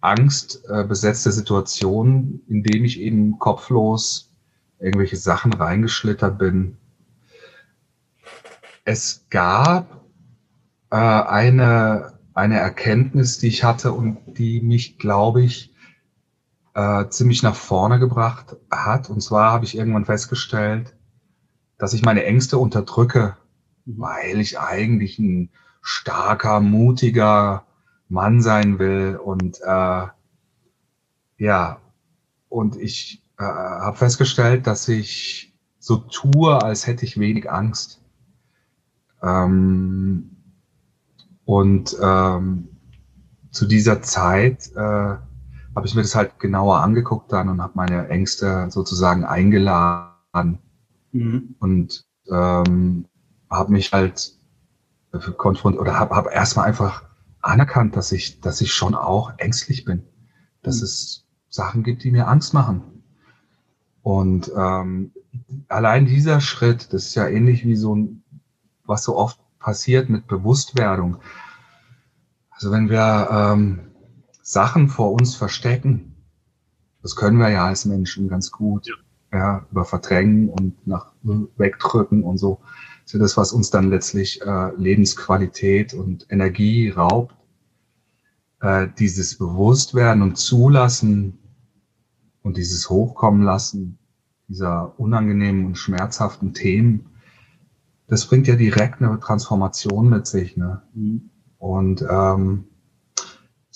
angstbesetzte 0.00 1.28
äh, 1.28 1.32
Situationen, 1.32 2.42
in 2.48 2.62
denen 2.62 2.84
ich 2.84 3.00
eben 3.00 3.38
kopflos 3.38 4.32
irgendwelche 4.78 5.16
Sachen 5.16 5.52
reingeschlittert 5.52 6.38
bin. 6.38 6.76
Es 8.84 9.26
gab 9.28 10.04
äh, 10.90 10.96
eine, 10.96 12.18
eine 12.32 12.58
Erkenntnis, 12.58 13.38
die 13.38 13.48
ich 13.48 13.64
hatte 13.64 13.92
und 13.92 14.38
die 14.38 14.60
mich, 14.62 14.98
glaube 14.98 15.42
ich, 15.42 15.69
äh, 16.80 17.08
ziemlich 17.10 17.42
nach 17.42 17.54
vorne 17.54 17.98
gebracht 17.98 18.56
hat. 18.70 19.10
Und 19.10 19.20
zwar 19.20 19.52
habe 19.52 19.64
ich 19.64 19.76
irgendwann 19.76 20.06
festgestellt, 20.06 20.96
dass 21.78 21.92
ich 21.92 22.02
meine 22.02 22.24
Ängste 22.24 22.58
unterdrücke, 22.58 23.36
mhm. 23.84 23.94
weil 23.98 24.40
ich 24.40 24.58
eigentlich 24.58 25.18
ein 25.18 25.50
starker, 25.82 26.60
mutiger 26.60 27.66
Mann 28.08 28.42
sein 28.42 28.78
will 28.78 29.18
und 29.22 29.60
äh, 29.62 30.06
ja, 31.38 31.80
und 32.48 32.76
ich 32.76 33.22
äh, 33.38 33.44
habe 33.44 33.96
festgestellt, 33.96 34.66
dass 34.66 34.88
ich 34.88 35.54
so 35.78 35.96
tue, 35.96 36.62
als 36.62 36.86
hätte 36.86 37.04
ich 37.04 37.18
wenig 37.18 37.50
Angst. 37.50 38.02
Ähm, 39.22 40.36
und 41.44 41.96
ähm, 42.02 42.68
zu 43.50 43.66
dieser 43.66 44.02
Zeit 44.02 44.70
äh, 44.76 45.16
habe 45.74 45.86
ich 45.86 45.94
mir 45.94 46.02
das 46.02 46.14
halt 46.14 46.38
genauer 46.38 46.80
angeguckt 46.80 47.32
dann 47.32 47.48
und 47.48 47.62
habe 47.62 47.72
meine 47.76 48.08
Ängste 48.08 48.66
sozusagen 48.70 49.24
eingeladen 49.24 50.58
Mhm. 51.12 51.56
Und 51.58 52.04
ähm, 52.30 53.06
habe 53.50 53.72
mich 53.72 53.92
halt 53.92 54.32
konfrontiert 55.36 55.80
oder 55.80 55.98
habe 55.98 56.14
hab 56.14 56.30
erstmal 56.30 56.66
einfach 56.66 57.04
anerkannt, 57.40 57.96
dass 57.96 58.12
ich, 58.12 58.40
dass 58.40 58.60
ich 58.60 58.72
schon 58.72 58.94
auch 58.94 59.32
ängstlich 59.38 59.84
bin. 59.84 60.04
Dass 60.62 60.78
mhm. 60.78 60.84
es 60.84 61.26
Sachen 61.48 61.82
gibt, 61.82 62.04
die 62.04 62.12
mir 62.12 62.28
Angst 62.28 62.54
machen. 62.54 62.82
Und 64.02 64.50
ähm, 64.56 65.12
allein 65.68 66.06
dieser 66.06 66.40
Schritt, 66.40 66.92
das 66.92 67.06
ist 67.06 67.14
ja 67.16 67.26
ähnlich 67.26 67.64
wie 67.64 67.76
so 67.76 67.94
ein, 67.94 68.22
was 68.84 69.04
so 69.04 69.16
oft 69.16 69.38
passiert 69.58 70.08
mit 70.08 70.26
Bewusstwerdung. 70.26 71.18
Also 72.50 72.70
wenn 72.70 72.88
wir 72.88 73.28
ähm, 73.30 73.89
Sachen 74.50 74.88
vor 74.88 75.12
uns 75.12 75.36
verstecken, 75.36 76.16
das 77.02 77.16
können 77.16 77.38
wir 77.38 77.50
ja 77.50 77.66
als 77.66 77.84
Menschen 77.84 78.28
ganz 78.28 78.50
gut. 78.50 78.86
Ja 78.86 78.94
ja, 79.32 79.66
über 79.70 79.84
Verdrängen 79.84 80.48
und 80.48 80.86
nach 80.86 81.12
wegdrücken 81.22 82.22
und 82.22 82.38
so. 82.38 82.58
Das 83.02 83.06
ist 83.06 83.12
ja 83.14 83.18
das, 83.20 83.36
was 83.36 83.52
uns 83.52 83.70
dann 83.70 83.90
letztlich 83.90 84.40
äh, 84.42 84.74
Lebensqualität 84.76 85.94
und 85.94 86.26
Energie 86.30 86.90
raubt. 86.90 87.34
Äh, 88.60 88.88
dieses 88.98 89.38
Bewusstwerden 89.38 90.22
und 90.22 90.36
Zulassen 90.36 91.38
und 92.42 92.56
dieses 92.56 92.90
Hochkommen 92.90 93.42
lassen 93.42 93.98
dieser 94.48 94.98
unangenehmen 94.98 95.64
und 95.66 95.78
schmerzhaften 95.78 96.54
Themen, 96.54 97.06
das 98.08 98.26
bringt 98.26 98.48
ja 98.48 98.56
direkt 98.56 99.00
eine 99.00 99.20
Transformation 99.20 100.08
mit 100.08 100.26
sich. 100.26 100.56
Ne? 100.56 100.82
Mhm. 100.92 101.30
Und 101.58 102.04
ähm, 102.10 102.64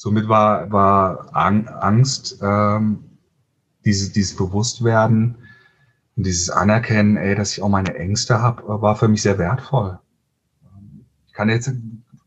somit 0.04 0.28
war, 0.28 0.70
war 0.70 1.34
Angst, 1.34 2.38
ähm, 2.42 3.04
dieses, 3.86 4.12
dieses 4.12 4.36
Bewusstwerden, 4.36 5.36
und 6.14 6.26
dieses 6.26 6.50
Anerkennen, 6.50 7.16
ey, 7.16 7.34
dass 7.34 7.52
ich 7.52 7.62
auch 7.62 7.70
meine 7.70 7.94
Ängste 7.94 8.42
habe, 8.42 8.82
war 8.82 8.96
für 8.96 9.08
mich 9.08 9.22
sehr 9.22 9.38
wertvoll. 9.38 9.98
Ich 11.26 11.32
kann 11.32 11.48
jetzt 11.48 11.72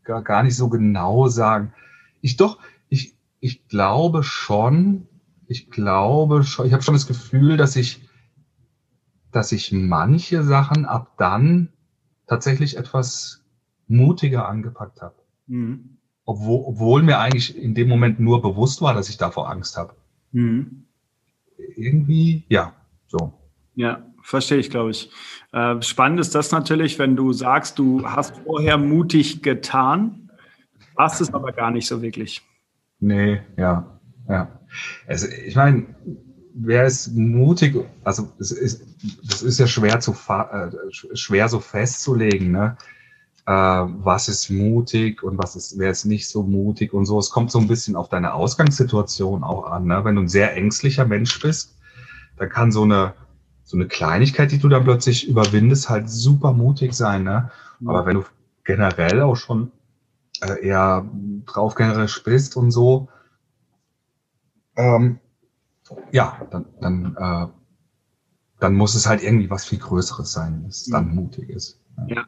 gar 0.02 0.42
nicht 0.42 0.56
so 0.56 0.68
genau 0.68 1.28
sagen. 1.28 1.72
Ich 2.20 2.36
doch, 2.36 2.58
ich, 2.88 3.16
ich 3.38 3.68
glaube 3.68 4.24
schon, 4.24 5.06
ich 5.46 5.70
glaube 5.70 6.42
schon, 6.42 6.66
ich 6.66 6.72
habe 6.72 6.82
schon 6.82 6.94
das 6.94 7.06
Gefühl, 7.06 7.56
dass 7.56 7.76
ich, 7.76 8.08
dass 9.30 9.52
ich 9.52 9.70
manche 9.70 10.42
Sachen 10.42 10.84
ab 10.84 11.12
dann 11.16 11.68
tatsächlich 12.26 12.76
etwas 12.76 13.44
mutiger 13.86 14.48
angepackt 14.48 15.00
habe. 15.00 15.14
Mhm. 15.46 15.97
Obwohl, 16.28 16.64
obwohl 16.66 17.02
mir 17.02 17.18
eigentlich 17.20 17.56
in 17.56 17.72
dem 17.72 17.88
Moment 17.88 18.20
nur 18.20 18.42
bewusst 18.42 18.82
war, 18.82 18.92
dass 18.92 19.08
ich 19.08 19.16
davor 19.16 19.48
Angst 19.48 19.78
habe. 19.78 19.94
Mhm. 20.32 20.84
Irgendwie, 21.74 22.44
ja, 22.50 22.74
so. 23.06 23.32
Ja, 23.76 24.04
verstehe 24.22 24.58
ich, 24.58 24.68
glaube 24.68 24.90
ich. 24.90 25.10
Äh, 25.54 25.80
spannend 25.80 26.20
ist 26.20 26.34
das 26.34 26.52
natürlich, 26.52 26.98
wenn 26.98 27.16
du 27.16 27.32
sagst, 27.32 27.78
du 27.78 28.04
hast 28.04 28.36
vorher 28.44 28.76
mutig 28.76 29.42
getan, 29.42 30.30
warst 30.96 31.22
es 31.22 31.32
aber 31.32 31.50
gar 31.52 31.70
nicht 31.70 31.86
so 31.86 32.02
wirklich. 32.02 32.42
Nee, 33.00 33.40
ja, 33.56 33.98
ja. 34.28 34.60
Also 35.06 35.28
ich 35.28 35.56
meine, 35.56 35.86
wer 36.52 36.84
ist 36.84 37.16
mutig, 37.16 37.74
also 38.04 38.30
es 38.38 38.52
ist, 38.52 38.84
das 39.26 39.40
ist 39.40 39.58
ja 39.60 39.66
schwer 39.66 40.00
zu 40.00 40.12
äh, 40.12 40.70
schwer 40.92 41.48
so 41.48 41.58
festzulegen, 41.58 42.52
ne? 42.52 42.76
Äh, 43.48 43.50
was 43.50 44.28
ist 44.28 44.50
mutig 44.50 45.22
und 45.22 45.38
was 45.38 45.56
ist, 45.56 45.78
wer 45.78 45.90
ist 45.90 46.04
nicht 46.04 46.28
so 46.28 46.42
mutig 46.42 46.92
und 46.92 47.06
so. 47.06 47.18
Es 47.18 47.30
kommt 47.30 47.50
so 47.50 47.58
ein 47.58 47.66
bisschen 47.66 47.96
auf 47.96 48.10
deine 48.10 48.34
Ausgangssituation 48.34 49.42
auch 49.42 49.64
an. 49.64 49.86
Ne? 49.86 50.04
Wenn 50.04 50.16
du 50.16 50.20
ein 50.20 50.28
sehr 50.28 50.54
ängstlicher 50.54 51.06
Mensch 51.06 51.40
bist, 51.40 51.78
dann 52.36 52.50
kann 52.50 52.72
so 52.72 52.82
eine 52.82 53.14
so 53.64 53.78
eine 53.78 53.86
Kleinigkeit, 53.86 54.52
die 54.52 54.58
du 54.58 54.68
dann 54.68 54.84
plötzlich 54.84 55.26
überwindest, 55.26 55.88
halt 55.88 56.10
super 56.10 56.52
mutig 56.52 56.92
sein. 56.92 57.24
Ne? 57.24 57.50
Aber 57.86 58.04
wenn 58.04 58.16
du 58.16 58.24
generell 58.64 59.22
auch 59.22 59.36
schon 59.36 59.72
äh, 60.42 60.66
eher 60.66 61.06
draufgängerisch 61.46 62.22
bist 62.24 62.54
und 62.54 62.70
so, 62.70 63.08
ähm, 64.76 65.20
ja, 66.12 66.38
dann, 66.50 66.66
dann, 66.82 67.16
äh, 67.18 67.46
dann 68.60 68.74
muss 68.74 68.94
es 68.94 69.06
halt 69.06 69.22
irgendwie 69.22 69.48
was 69.48 69.64
viel 69.64 69.78
Größeres 69.78 70.32
sein, 70.32 70.64
dass 70.66 70.82
es 70.82 70.86
dann 70.88 71.14
mutig 71.14 71.48
ist. 71.48 71.80
Ja. 72.08 72.16
ja. 72.16 72.26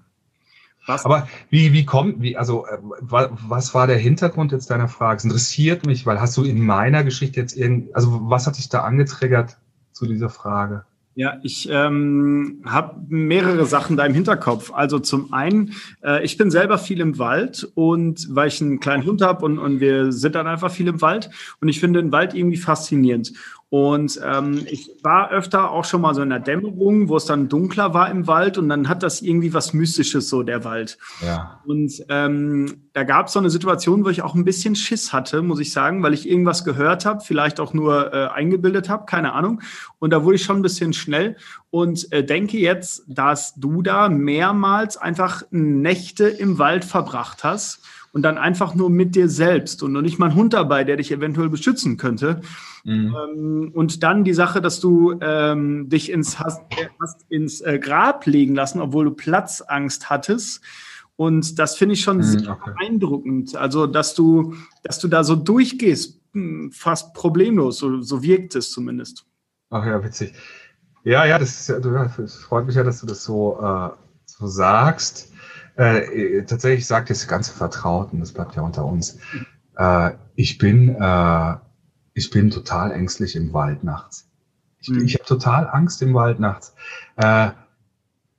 Was? 0.87 1.05
Aber 1.05 1.28
wie, 1.51 1.72
wie 1.72 1.85
kommt, 1.85 2.22
wie, 2.22 2.37
also, 2.37 2.66
äh, 2.66 2.78
was 3.01 3.74
war 3.74 3.87
der 3.87 3.99
Hintergrund 3.99 4.53
jetzt 4.53 4.70
deiner 4.70 4.89
Frage? 4.89 5.18
Es 5.18 5.24
interessiert 5.24 5.87
mich, 5.87 6.07
weil 6.07 6.20
hast 6.20 6.37
du 6.37 6.45
in 6.45 6.64
meiner 6.64 7.05
Geschichte 7.05 7.41
jetzt 7.41 7.57
irgend, 7.57 7.95
also 7.95 8.31
was 8.31 8.47
hat 8.47 8.59
dich 8.59 8.68
da 8.68 8.81
angetriggert 8.81 9.59
zu 9.93 10.07
dieser 10.07 10.31
Frage? 10.31 10.85
Ja, 11.16 11.39
ich 11.43 11.68
ähm, 11.70 12.62
habe 12.64 13.01
mehrere 13.09 13.66
Sachen 13.66 13.97
da 13.97 14.07
im 14.07 14.14
Hinterkopf. 14.14 14.72
Also 14.72 15.01
zum 15.01 15.33
einen, 15.33 15.74
äh, 16.03 16.24
ich 16.24 16.39
bin 16.39 16.51
selber 16.53 16.78
viel 16.78 17.01
im 17.01 17.18
Wald 17.18 17.68
und 17.74 18.28
weil 18.31 18.49
ich 18.49 18.62
einen 18.62 18.78
kleinen 18.78 19.05
Hund 19.05 19.20
habe 19.20 19.45
und, 19.45 19.59
und 19.59 19.81
wir 19.81 20.12
sind 20.12 20.37
dann 20.37 20.47
einfach 20.47 20.70
viel 20.70 20.87
im 20.87 21.03
Wald 21.03 21.28
und 21.61 21.68
ich 21.68 21.81
finde 21.81 22.01
den 22.01 22.12
Wald 22.12 22.33
irgendwie 22.33 22.57
faszinierend. 22.57 23.33
Und 23.70 24.20
ähm, 24.24 24.66
ich 24.68 24.90
war 25.00 25.30
öfter 25.30 25.70
auch 25.70 25.84
schon 25.84 26.00
mal 26.00 26.12
so 26.12 26.22
in 26.22 26.30
der 26.30 26.40
Dämmerung, 26.40 27.08
wo 27.08 27.16
es 27.16 27.26
dann 27.26 27.48
dunkler 27.48 27.94
war 27.94 28.10
im 28.10 28.26
Wald 28.26 28.58
und 28.58 28.68
dann 28.68 28.88
hat 28.88 29.04
das 29.04 29.22
irgendwie 29.22 29.54
was 29.54 29.72
Mystisches, 29.72 30.28
so 30.28 30.42
der 30.42 30.64
Wald. 30.64 30.98
Ja. 31.24 31.60
Und 31.64 32.04
ähm, 32.08 32.88
da 32.94 33.04
gab 33.04 33.28
es 33.28 33.32
so 33.32 33.38
eine 33.38 33.48
Situation, 33.48 34.04
wo 34.04 34.08
ich 34.08 34.22
auch 34.22 34.34
ein 34.34 34.44
bisschen 34.44 34.74
Schiss 34.74 35.12
hatte, 35.12 35.40
muss 35.42 35.60
ich 35.60 35.72
sagen, 35.72 36.02
weil 36.02 36.14
ich 36.14 36.28
irgendwas 36.28 36.64
gehört 36.64 37.06
habe, 37.06 37.20
vielleicht 37.24 37.60
auch 37.60 37.72
nur 37.72 38.12
äh, 38.12 38.26
eingebildet 38.26 38.88
habe, 38.88 39.06
keine 39.06 39.34
Ahnung. 39.34 39.62
Und 40.00 40.12
da 40.12 40.24
wurde 40.24 40.34
ich 40.34 40.42
schon 40.42 40.56
ein 40.56 40.62
bisschen 40.62 40.92
schnell 40.92 41.36
und 41.70 42.12
äh, 42.12 42.24
denke 42.24 42.58
jetzt, 42.58 43.04
dass 43.06 43.54
du 43.54 43.82
da 43.82 44.08
mehrmals 44.08 44.96
einfach 44.96 45.44
Nächte 45.52 46.26
im 46.26 46.58
Wald 46.58 46.84
verbracht 46.84 47.44
hast 47.44 47.82
und 48.12 48.22
dann 48.22 48.38
einfach 48.38 48.74
nur 48.74 48.90
mit 48.90 49.14
dir 49.14 49.28
selbst 49.28 49.82
und 49.82 49.92
noch 49.92 50.02
nicht 50.02 50.18
mal 50.18 50.30
ein 50.30 50.34
Hund 50.34 50.52
dabei, 50.52 50.84
der 50.84 50.96
dich 50.96 51.12
eventuell 51.12 51.48
beschützen 51.48 51.96
könnte. 51.96 52.40
Mhm. 52.84 53.16
Ähm, 53.16 53.72
und 53.74 54.02
dann 54.02 54.24
die 54.24 54.34
Sache, 54.34 54.61
dass 54.61 54.80
du 54.80 55.18
ähm, 55.20 55.88
dich 55.88 56.11
ins, 56.11 56.38
hast, 56.38 56.62
hast 57.00 57.24
ins 57.28 57.61
äh, 57.61 57.78
Grab 57.78 58.26
legen 58.26 58.54
lassen, 58.54 58.80
obwohl 58.80 59.04
du 59.04 59.11
Platzangst 59.12 60.11
hattest. 60.11 60.62
Und 61.16 61.58
das 61.58 61.76
finde 61.76 61.92
ich 61.94 62.00
schon 62.00 62.18
mhm, 62.18 62.22
sehr 62.22 62.50
okay. 62.50 62.72
beeindruckend. 62.78 63.54
Also, 63.54 63.86
dass 63.86 64.14
du, 64.14 64.54
dass 64.82 64.98
du 64.98 65.08
da 65.08 65.22
so 65.22 65.36
durchgehst, 65.36 66.18
hm, 66.32 66.72
fast 66.72 67.14
problemlos, 67.14 67.78
so, 67.78 68.00
so 68.00 68.22
wirkt 68.22 68.54
es 68.54 68.70
zumindest. 68.70 69.26
Ach 69.70 69.84
ja, 69.84 70.02
witzig. 70.02 70.32
Ja, 71.04 71.24
ja, 71.24 71.38
das, 71.38 71.68
ist 71.68 71.86
das 71.86 72.34
freut 72.36 72.66
mich 72.66 72.74
ja, 72.74 72.84
dass 72.84 73.00
du 73.00 73.06
das 73.06 73.24
so, 73.24 73.58
äh, 73.62 73.90
so 74.26 74.46
sagst. 74.46 75.30
Äh, 75.76 76.42
tatsächlich 76.44 76.86
sagt 76.86 77.10
das 77.10 77.26
ganze 77.26 77.52
Vertrauten, 77.52 78.20
das 78.20 78.32
bleibt 78.32 78.56
ja 78.56 78.62
unter 78.62 78.84
uns. 78.84 79.18
Äh, 79.76 80.12
ich 80.34 80.58
bin, 80.58 80.94
äh, 80.94 81.56
ich 82.14 82.30
bin 82.30 82.50
total 82.50 82.92
ängstlich 82.92 83.36
im 83.36 83.52
Wald 83.52 83.84
nachts. 83.84 84.28
Ich, 84.80 84.88
mhm. 84.88 85.04
ich 85.04 85.14
habe 85.14 85.24
total 85.24 85.68
Angst 85.68 86.02
im 86.02 86.14
Wald 86.14 86.40
nachts. 86.40 86.74
Äh, 87.16 87.50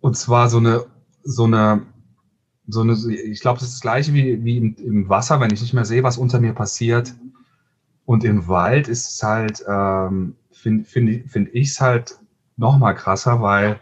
und 0.02 0.18
zwar 0.18 0.50
so 0.50 0.58
eine, 0.58 0.86
so 1.24 1.46
eine, 1.46 1.84
so 2.68 2.82
eine, 2.82 2.94
ich 2.94 3.42
glaube, 3.42 3.60
das 3.60 3.70
ist 3.70 3.76
das 3.76 3.82
gleiche 3.82 4.14
wie, 4.14 4.44
wie 4.44 4.58
im, 4.58 4.76
im, 4.76 5.10
Wasser, 5.10 5.40
wenn 5.40 5.54
ich 5.54 5.62
nicht 5.62 5.74
mehr 5.74 5.86
sehe, 5.86 6.04
was 6.04 6.18
unter 6.18 6.40
mir 6.40 6.54
passiert. 6.54 7.14
Und 8.06 8.24
im 8.24 8.48
Wald 8.48 8.88
ist 8.88 9.10
es 9.10 9.24
halt, 9.24 9.64
ähm, 9.68 10.36
finde 10.52 10.86
find, 10.86 11.30
find 11.30 11.50
ich 11.54 11.70
es 11.70 11.82
halt 11.82 12.20
noch 12.58 12.78
mal 12.78 12.94
krasser, 12.94 13.42
weil 13.42 13.80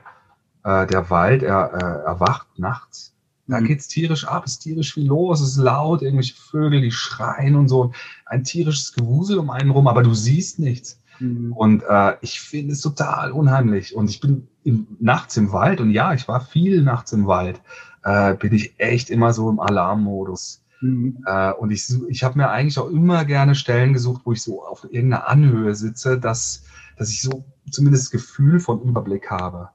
äh, 0.63 0.85
der 0.87 1.09
Wald, 1.09 1.43
er, 1.43 1.73
äh, 1.73 2.05
erwacht 2.05 2.47
nachts 2.57 3.09
da 3.49 3.59
mhm. 3.59 3.65
geht's 3.65 3.87
tierisch 3.87 4.27
ab, 4.27 4.45
ist 4.45 4.59
tierisch 4.59 4.93
viel 4.93 5.07
los, 5.07 5.41
es 5.41 5.49
ist 5.49 5.57
laut, 5.57 6.01
irgendwelche 6.01 6.35
Vögel, 6.35 6.81
die 6.81 6.91
schreien 6.91 7.55
und 7.55 7.67
so. 7.67 7.91
Ein 8.25 8.43
tierisches 8.43 8.93
Gewusel 8.93 9.39
um 9.39 9.49
einen 9.49 9.71
rum, 9.71 9.87
aber 9.87 10.03
du 10.03 10.13
siehst 10.13 10.59
nichts. 10.59 11.01
Mhm. 11.19 11.53
Und 11.53 11.83
äh, 11.89 12.15
ich 12.21 12.39
finde 12.41 12.73
es 12.73 12.81
total 12.81 13.31
unheimlich. 13.31 13.95
Und 13.95 14.09
ich 14.09 14.19
bin 14.19 14.47
im, 14.63 14.87
nachts 14.99 15.35
im 15.37 15.51
Wald 15.51 15.81
und 15.81 15.91
ja, 15.91 16.13
ich 16.13 16.27
war 16.27 16.41
viel 16.41 16.83
nachts 16.83 17.11
im 17.11 17.25
Wald, 17.25 17.61
äh, 18.03 18.35
bin 18.35 18.53
ich 18.53 18.75
echt 18.77 19.09
immer 19.09 19.33
so 19.33 19.49
im 19.49 19.59
Alarmmodus. 19.59 20.63
Mhm. 20.81 21.23
Äh, 21.25 21.51
und 21.53 21.71
ich, 21.71 21.91
ich 22.07 22.23
habe 22.23 22.37
mir 22.37 22.49
eigentlich 22.49 22.77
auch 22.77 22.89
immer 22.89 23.25
gerne 23.25 23.55
Stellen 23.55 23.93
gesucht, 23.93 24.21
wo 24.25 24.31
ich 24.31 24.43
so 24.43 24.63
auf 24.63 24.83
irgendeiner 24.85 25.27
Anhöhe 25.27 25.73
sitze, 25.73 26.19
dass, 26.19 26.63
dass 26.97 27.09
ich 27.09 27.21
so 27.21 27.45
zumindest 27.71 28.05
das 28.05 28.11
Gefühl 28.11 28.59
von 28.59 28.81
Überblick 28.81 29.29
habe. 29.29 29.69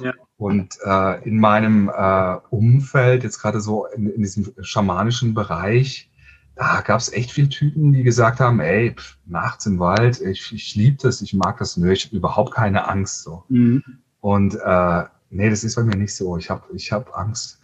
Ja. 0.00 0.12
Und 0.36 0.76
äh, 0.84 1.28
in 1.28 1.38
meinem 1.38 1.88
äh, 1.88 2.36
Umfeld, 2.50 3.22
jetzt 3.22 3.40
gerade 3.40 3.60
so 3.60 3.86
in, 3.86 4.08
in, 4.10 4.22
diesem 4.22 4.52
schamanischen 4.60 5.34
Bereich, 5.34 6.10
da 6.56 6.80
gab 6.82 7.00
es 7.00 7.12
echt 7.12 7.32
viele 7.32 7.48
Typen, 7.48 7.92
die 7.92 8.02
gesagt 8.02 8.40
haben, 8.40 8.60
ey, 8.60 8.94
pff, 8.94 9.18
nachts 9.26 9.66
im 9.66 9.78
Wald, 9.78 10.20
ich, 10.20 10.52
ich 10.52 10.74
liebe 10.74 10.98
das, 11.02 11.22
ich 11.22 11.34
mag 11.34 11.58
das, 11.58 11.76
nö, 11.76 11.92
ich 11.92 12.06
habe 12.06 12.16
überhaupt 12.16 12.54
keine 12.54 12.88
Angst. 12.88 13.22
So. 13.22 13.44
Mhm. 13.48 13.82
Und 14.20 14.54
äh, 14.54 15.02
nee, 15.30 15.50
das 15.50 15.64
ist 15.64 15.76
bei 15.76 15.82
mir 15.82 15.96
nicht 15.96 16.14
so. 16.14 16.36
Ich 16.36 16.50
habe 16.50 16.62
ich 16.74 16.92
hab 16.92 17.16
Angst. 17.16 17.60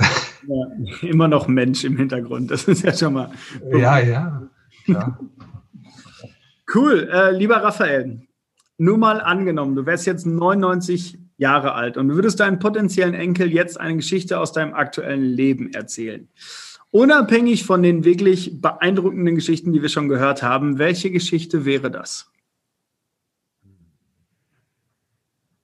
Ja, 0.49 1.09
immer 1.09 1.28
noch 1.28 1.49
Mensch 1.49 1.85
im 1.85 1.97
Hintergrund, 1.99 2.51
das 2.51 2.64
ist 2.64 2.83
ja 2.83 2.95
schon 2.95 3.12
mal. 3.12 3.31
Ja, 3.72 3.99
ja. 3.99 4.43
Klar. 4.87 5.20
Cool, 6.74 7.11
äh, 7.12 7.31
lieber 7.33 7.57
Raphael, 7.57 8.22
nur 8.78 8.97
mal 8.97 9.20
angenommen, 9.20 9.76
du 9.76 9.85
wärst 9.85 10.07
jetzt 10.07 10.24
99 10.24 11.20
Jahre 11.41 11.72
alt 11.72 11.97
und 11.97 12.09
du 12.09 12.16
würdest 12.16 12.38
deinen 12.38 12.59
potenziellen 12.59 13.14
Enkel 13.14 13.51
jetzt 13.51 13.80
eine 13.80 13.97
Geschichte 13.97 14.38
aus 14.38 14.53
deinem 14.53 14.74
aktuellen 14.74 15.24
Leben 15.24 15.72
erzählen. 15.72 16.28
Unabhängig 16.91 17.64
von 17.64 17.82
den 17.82 18.05
wirklich 18.05 18.61
beeindruckenden 18.61 19.36
Geschichten, 19.36 19.72
die 19.72 19.80
wir 19.80 19.88
schon 19.88 20.09
gehört 20.09 20.43
haben, 20.43 20.78
welche 20.78 21.11
Geschichte 21.11 21.64
wäre 21.64 21.91
das? 21.91 22.30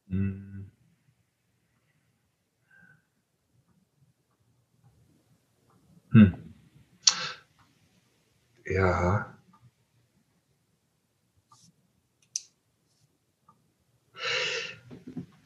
Hm. 0.08 0.70
hm. 6.12 6.34
Ja. 8.64 9.35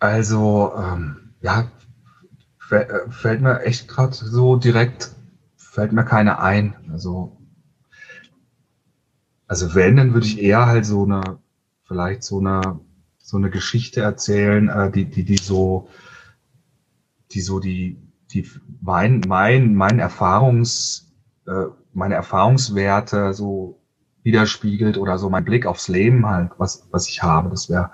Also, 0.00 0.72
ähm, 0.76 1.34
ja, 1.42 1.70
äh, 2.70 3.10
fällt 3.10 3.42
mir 3.42 3.60
echt 3.60 3.86
gerade 3.86 4.14
so 4.14 4.56
direkt, 4.56 5.10
fällt 5.56 5.92
mir 5.92 6.04
keine 6.04 6.40
ein. 6.40 6.74
Also, 6.90 7.36
also 9.46 9.74
wenn, 9.74 9.96
dann 9.96 10.14
würde 10.14 10.26
ich 10.26 10.40
eher 10.40 10.66
halt 10.66 10.86
so 10.86 11.04
eine, 11.04 11.38
vielleicht 11.84 12.22
so 12.22 12.38
eine, 12.38 12.80
so 13.18 13.36
eine 13.36 13.50
Geschichte 13.50 14.00
erzählen, 14.00 14.68
äh, 14.68 14.90
die, 14.90 15.04
die, 15.04 15.24
die 15.24 15.36
so, 15.36 15.88
die 17.32 17.40
so 17.42 17.60
die, 17.60 18.00
die 18.32 18.48
mein, 18.80 19.20
mein, 19.28 19.74
mein 19.74 19.98
Erfahrungs, 19.98 21.12
äh, 21.46 21.66
meine 21.92 22.14
Erfahrungswerte 22.14 23.34
so 23.34 23.80
widerspiegelt 24.22 24.96
oder 24.96 25.18
so 25.18 25.28
mein 25.28 25.44
Blick 25.44 25.66
aufs 25.66 25.88
Leben 25.88 26.26
halt, 26.26 26.52
was, 26.58 26.86
was 26.90 27.08
ich 27.08 27.22
habe. 27.22 27.50
Das 27.50 27.68
wäre 27.68 27.90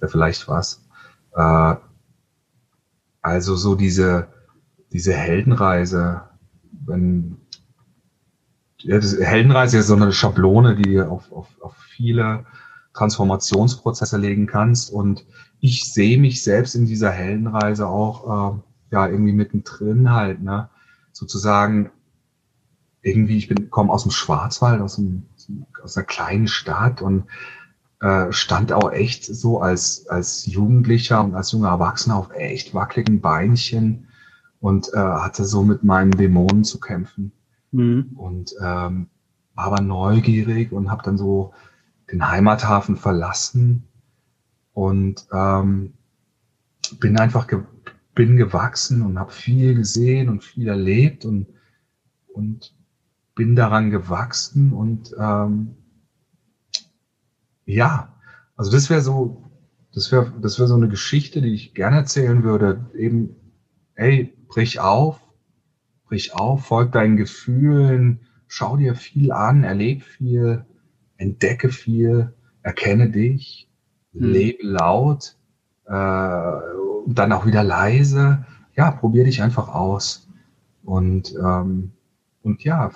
wär 0.00 0.08
vielleicht 0.08 0.48
was. 0.48 0.83
Äh, 1.34 1.74
also 3.22 3.56
so 3.56 3.74
diese, 3.74 4.28
diese 4.92 5.14
Heldenreise, 5.14 6.22
wenn 6.86 7.38
ja, 8.78 9.00
Heldenreise 9.00 9.78
ist 9.78 9.86
so 9.86 9.96
eine 9.96 10.12
Schablone, 10.12 10.76
die 10.76 11.00
auf, 11.00 11.32
auf, 11.32 11.48
auf 11.60 11.74
viele 11.76 12.44
Transformationsprozesse 12.92 14.18
legen 14.18 14.46
kannst. 14.46 14.92
Und 14.92 15.24
ich 15.60 15.92
sehe 15.92 16.18
mich 16.18 16.42
selbst 16.42 16.74
in 16.74 16.86
dieser 16.86 17.10
Heldenreise 17.10 17.88
auch 17.88 18.54
äh, 18.54 18.60
ja 18.92 19.08
irgendwie 19.08 19.32
mittendrin 19.32 20.10
halt, 20.12 20.42
ne? 20.42 20.68
Sozusagen 21.12 21.90
irgendwie, 23.02 23.38
ich 23.38 23.48
bin 23.48 23.70
komme 23.70 23.92
aus 23.92 24.02
dem 24.02 24.10
Schwarzwald, 24.10 24.80
aus, 24.80 24.98
einem, 24.98 25.26
aus 25.82 25.96
einer 25.96 26.06
kleinen 26.06 26.48
Stadt 26.48 27.02
und 27.02 27.24
äh, 28.00 28.32
stand 28.32 28.72
auch 28.72 28.92
echt 28.92 29.24
so 29.24 29.60
als, 29.60 30.06
als 30.08 30.46
Jugendlicher 30.46 31.22
und 31.22 31.34
als 31.34 31.52
junger 31.52 31.68
Erwachsener 31.68 32.16
auf 32.16 32.30
echt 32.32 32.74
wackeligen 32.74 33.20
Beinchen 33.20 34.08
und 34.60 34.92
äh, 34.92 34.98
hatte 34.98 35.44
so 35.44 35.62
mit 35.62 35.84
meinen 35.84 36.10
Dämonen 36.10 36.64
zu 36.64 36.80
kämpfen. 36.80 37.32
Mhm. 37.72 38.12
Und 38.16 38.54
ähm, 38.60 39.08
war 39.54 39.66
aber 39.66 39.80
neugierig 39.80 40.72
und 40.72 40.90
habe 40.90 41.02
dann 41.02 41.18
so 41.18 41.52
den 42.10 42.28
Heimathafen 42.28 42.96
verlassen 42.96 43.84
und 44.72 45.26
ähm, 45.32 45.94
bin 47.00 47.18
einfach 47.18 47.46
ge 47.46 47.60
bin 48.14 48.36
gewachsen 48.36 49.02
und 49.02 49.18
habe 49.18 49.32
viel 49.32 49.74
gesehen 49.74 50.28
und 50.28 50.44
viel 50.44 50.68
erlebt 50.68 51.24
und 51.24 51.46
und 52.32 52.72
bin 53.34 53.56
daran 53.56 53.90
gewachsen 53.90 54.72
und 54.72 55.14
ähm, 55.18 55.76
ja, 57.66 58.14
also 58.56 58.70
das 58.70 58.90
wäre 58.90 59.00
so, 59.00 59.42
das 59.92 60.10
wäre 60.12 60.32
das 60.40 60.58
wäre 60.58 60.68
so 60.68 60.74
eine 60.74 60.88
Geschichte, 60.88 61.40
die 61.40 61.54
ich 61.54 61.74
gerne 61.74 61.96
erzählen 61.96 62.42
würde. 62.42 62.86
Eben, 62.94 63.36
ey, 63.94 64.36
brich 64.48 64.80
auf, 64.80 65.20
brich 66.06 66.34
auf, 66.34 66.66
folg 66.66 66.92
deinen 66.92 67.16
Gefühlen, 67.16 68.20
schau 68.46 68.76
dir 68.76 68.94
viel 68.94 69.32
an, 69.32 69.64
erleb 69.64 70.02
viel, 70.02 70.64
entdecke 71.16 71.70
viel, 71.70 72.32
erkenne 72.62 73.10
dich, 73.10 73.68
hm. 74.12 74.32
lebe 74.32 74.66
laut, 74.66 75.36
äh, 75.86 75.92
und 77.04 77.18
dann 77.18 77.32
auch 77.32 77.46
wieder 77.46 77.62
leise. 77.62 78.46
Ja, 78.76 78.90
probier 78.90 79.24
dich 79.24 79.42
einfach 79.42 79.68
aus. 79.68 80.28
Und, 80.82 81.34
ähm, 81.34 81.92
und 82.42 82.64
ja, 82.64 82.90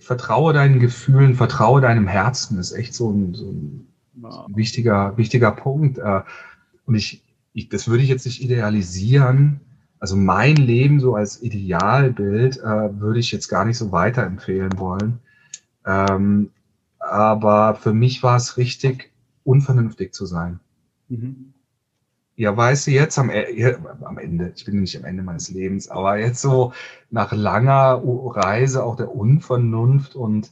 vertraue 0.00 0.52
deinen 0.52 0.80
Gefühlen, 0.80 1.34
vertraue 1.34 1.80
deinem 1.80 2.08
Herzen, 2.08 2.58
ist 2.58 2.72
echt 2.72 2.94
so 2.94 3.10
ein, 3.10 3.34
so 3.34 3.46
ein 3.46 3.86
wow. 4.14 4.46
wichtiger, 4.54 5.16
wichtiger 5.16 5.52
Punkt. 5.52 5.98
Äh, 5.98 6.22
und 6.86 6.94
ich, 6.94 7.22
ich, 7.52 7.68
das 7.68 7.88
würde 7.88 8.02
ich 8.02 8.08
jetzt 8.08 8.26
nicht 8.26 8.42
idealisieren. 8.42 9.60
Also 9.98 10.16
mein 10.16 10.56
Leben 10.56 10.98
so 10.98 11.14
als 11.14 11.42
Idealbild 11.42 12.58
äh, 12.58 13.00
würde 13.00 13.20
ich 13.20 13.30
jetzt 13.32 13.48
gar 13.48 13.64
nicht 13.64 13.76
so 13.76 13.92
weiterempfehlen 13.92 14.78
wollen. 14.78 15.18
Ähm, 15.84 16.50
aber 16.98 17.74
für 17.74 17.92
mich 17.92 18.22
war 18.22 18.36
es 18.36 18.56
richtig, 18.56 19.10
unvernünftig 19.44 20.14
zu 20.14 20.26
sein. 20.26 20.60
Mhm. 21.08 21.52
Ja, 22.40 22.56
weißt 22.56 22.86
du, 22.86 22.92
jetzt 22.92 23.18
am, 23.18 23.28
e, 23.28 23.76
am 24.02 24.16
Ende, 24.16 24.54
ich 24.56 24.64
bin 24.64 24.80
nicht 24.80 24.96
am 24.96 25.04
Ende 25.04 25.22
meines 25.22 25.50
Lebens, 25.50 25.90
aber 25.90 26.16
jetzt 26.16 26.40
so 26.40 26.72
nach 27.10 27.32
langer 27.32 28.00
Reise 28.02 28.82
auch 28.82 28.96
der 28.96 29.14
Unvernunft 29.14 30.14
und 30.14 30.50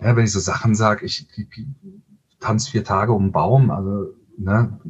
ja, 0.00 0.16
wenn 0.16 0.24
ich 0.24 0.32
so 0.32 0.40
Sachen 0.40 0.74
sage, 0.74 1.04
ich, 1.04 1.28
ich, 1.36 1.46
ich 1.58 2.38
tanze 2.40 2.70
vier 2.70 2.84
Tage 2.84 3.12
um 3.12 3.24
den 3.24 3.32
Baum, 3.32 3.70
also, 3.70 4.14
ne, 4.38 4.80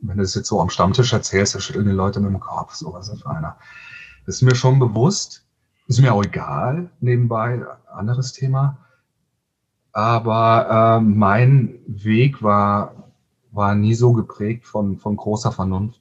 wenn 0.00 0.16
du 0.16 0.22
es 0.22 0.34
jetzt 0.34 0.48
so 0.48 0.62
am 0.62 0.70
Stammtisch 0.70 1.12
erzählst, 1.12 1.54
da 1.54 1.60
schütteln 1.60 1.84
die 1.84 1.92
Leute 1.92 2.18
mit 2.20 2.30
dem 2.30 2.40
Kopf, 2.40 2.72
so 2.72 2.94
was 2.94 3.10
ist 3.10 3.26
einer. 3.26 3.58
Das 4.24 4.36
ist 4.36 4.42
mir 4.42 4.54
schon 4.54 4.78
bewusst, 4.78 5.44
ist 5.86 6.00
mir 6.00 6.14
auch 6.14 6.24
egal, 6.24 6.88
nebenbei, 7.00 7.62
anderes 7.92 8.32
Thema. 8.32 8.78
Aber 9.92 10.98
äh, 10.98 11.04
mein 11.04 11.74
Weg 11.86 12.42
war, 12.42 13.09
war 13.52 13.74
nie 13.74 13.94
so 13.94 14.12
geprägt 14.12 14.66
von, 14.66 14.98
von 14.98 15.16
großer 15.16 15.52
Vernunft, 15.52 16.00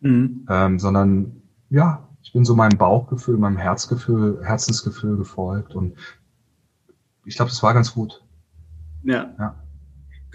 mhm. 0.00 0.46
ähm, 0.48 0.78
sondern 0.78 1.42
ja, 1.70 2.08
ich 2.22 2.32
bin 2.32 2.44
so 2.44 2.54
meinem 2.54 2.78
Bauchgefühl, 2.78 3.38
meinem 3.38 3.56
Herzgefühl, 3.56 4.40
Herzensgefühl 4.44 5.16
gefolgt 5.16 5.74
und 5.74 5.94
ich 7.24 7.36
glaube, 7.36 7.50
das 7.50 7.62
war 7.62 7.74
ganz 7.74 7.92
gut. 7.92 8.22
Ja. 9.02 9.34
ja 9.38 9.54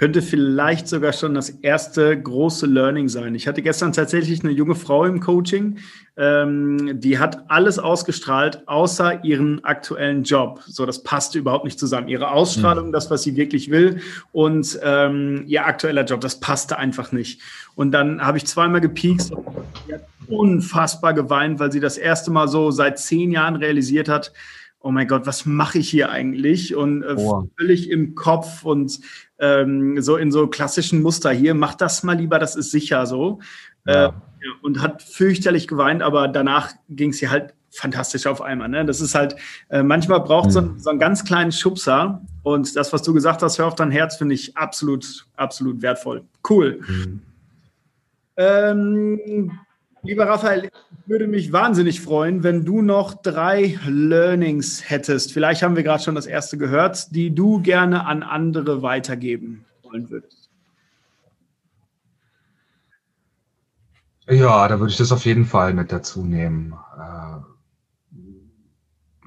könnte 0.02 0.24
vielleicht 0.24 0.88
sogar 0.88 1.14
schon 1.14 1.36
das 1.36 1.52
erste 1.52 2.20
große 2.20 2.66
Learning 2.66 3.08
sein. 3.08 3.36
Ich 3.36 3.48
hatte 3.48 3.62
gestern 3.62 3.94
tatsächlich 3.94 4.44
eine 4.44 4.52
junge 4.52 4.74
Frau 4.74 5.06
im 5.06 5.20
Coaching, 5.20 5.78
ähm, 6.18 7.00
die 7.00 7.20
hat 7.20 7.52
alles 7.52 7.78
ausgestrahlt, 7.78 8.68
außer 8.68 9.24
ihren 9.24 9.64
aktuellen 9.64 10.24
Job. 10.24 10.60
So, 10.66 10.88
das 10.88 11.04
passte 11.04 11.38
überhaupt 11.38 11.66
nicht 11.66 11.78
zusammen. 11.78 12.08
Ihre 12.08 12.32
Ausstrahlung, 12.32 12.88
mhm. 12.88 12.94
das, 12.94 13.12
was 13.12 13.22
sie 13.22 13.36
wirklich 13.36 13.70
will, 13.70 14.02
und 14.32 14.80
ähm, 14.82 15.44
ihr 15.46 15.68
aktueller 15.68 16.04
Job, 16.04 16.22
das 16.22 16.40
passte 16.40 16.80
einfach 16.80 17.12
nicht. 17.12 17.40
Und 17.76 17.92
dann 17.92 18.26
habe 18.26 18.40
ich 18.40 18.48
zweimal 18.48 18.82
gepiekst 18.82 19.32
und 19.32 19.46
sie 19.86 19.94
hat 19.94 20.08
unfassbar 20.26 21.14
geweint, 21.14 21.60
weil 21.60 21.72
sie 21.72 21.80
das 21.80 22.00
erste 22.00 22.32
Mal 22.32 22.48
so 22.48 22.72
seit 22.72 22.98
zehn 22.98 23.32
Jahren 23.32 23.56
realisiert 23.56 24.10
hat, 24.10 24.34
oh 24.82 24.92
mein 24.92 25.08
Gott, 25.08 25.26
was 25.26 25.46
mache 25.46 25.80
ich 25.80 25.90
hier 25.90 26.10
eigentlich? 26.10 26.76
Und 26.76 27.04
äh, 27.04 27.16
oh. 27.18 27.48
völlig 27.58 27.90
im 27.90 28.16
Kopf 28.16 28.64
und 28.64 29.00
ähm, 29.40 30.02
so 30.02 30.18
in 30.18 30.32
so 30.32 30.48
klassischen 30.48 31.02
Muster 31.02 31.32
hier, 31.32 31.54
mach 31.54 31.76
das 31.76 32.04
mal 32.04 32.18
lieber, 32.18 32.40
das 32.40 32.56
ist 32.56 32.72
sicher 32.72 33.06
so. 33.06 33.40
Ja. 33.86 34.08
Äh, 34.08 34.12
und 34.64 34.82
hat 34.82 35.04
fürchterlich 35.04 35.68
geweint, 35.68 36.02
aber 36.02 36.28
danach 36.28 36.72
ging 36.90 37.12
es 37.12 37.22
ihr 37.22 37.30
halt 37.30 37.54
fantastisch 37.70 38.26
auf 38.26 38.42
einmal. 38.42 38.70
Ne? 38.70 38.86
Das 38.86 39.02
ist 39.02 39.16
halt, 39.16 39.36
äh, 39.70 39.84
manchmal 39.84 40.20
braucht 40.22 40.48
mhm. 40.48 40.52
so, 40.52 40.60
ein, 40.60 40.80
so 40.80 40.90
einen 40.90 41.00
ganz 41.00 41.24
kleinen 41.24 41.52
Schubser 41.52 42.22
und 42.44 42.76
das, 42.76 42.92
was 42.92 43.04
du 43.04 43.14
gesagt 43.14 43.42
hast, 43.42 43.60
hör 43.60 43.68
auf 43.68 43.76
dein 43.76 43.92
Herz, 43.92 44.18
finde 44.18 44.36
ich 44.36 44.58
absolut, 44.58 45.26
absolut 45.36 45.82
wertvoll. 45.82 46.24
Cool. 46.48 46.82
Mhm. 46.88 47.22
Ähm, 48.38 49.52
Lieber 50.04 50.28
Raphael, 50.28 50.66
ich 50.66 50.72
würde 51.06 51.28
mich 51.28 51.52
wahnsinnig 51.52 52.02
freuen, 52.02 52.42
wenn 52.44 52.66
du 52.66 52.82
noch 52.82 53.14
drei 53.14 53.78
Learnings 53.86 54.90
hättest. 54.90 55.32
Vielleicht 55.32 55.62
haben 55.62 55.76
wir 55.76 55.84
gerade 55.84 56.04
schon 56.04 56.16
das 56.16 56.26
erste 56.26 56.58
gehört, 56.58 57.14
die 57.16 57.36
du 57.36 57.62
gerne 57.62 58.08
an 58.08 58.24
andere 58.24 58.82
weitergeben 58.82 59.64
wollen 59.84 60.10
würdest. 60.10 60.50
Ja, 64.28 64.68
da 64.68 64.80
würde 64.80 64.92
ich 64.92 64.98
das 64.98 65.12
auf 65.12 65.26
jeden 65.26 65.46
Fall 65.46 65.74
mit 65.74 65.92
dazu 65.92 66.24
nehmen. 66.24 66.74
Äh, 66.98 67.38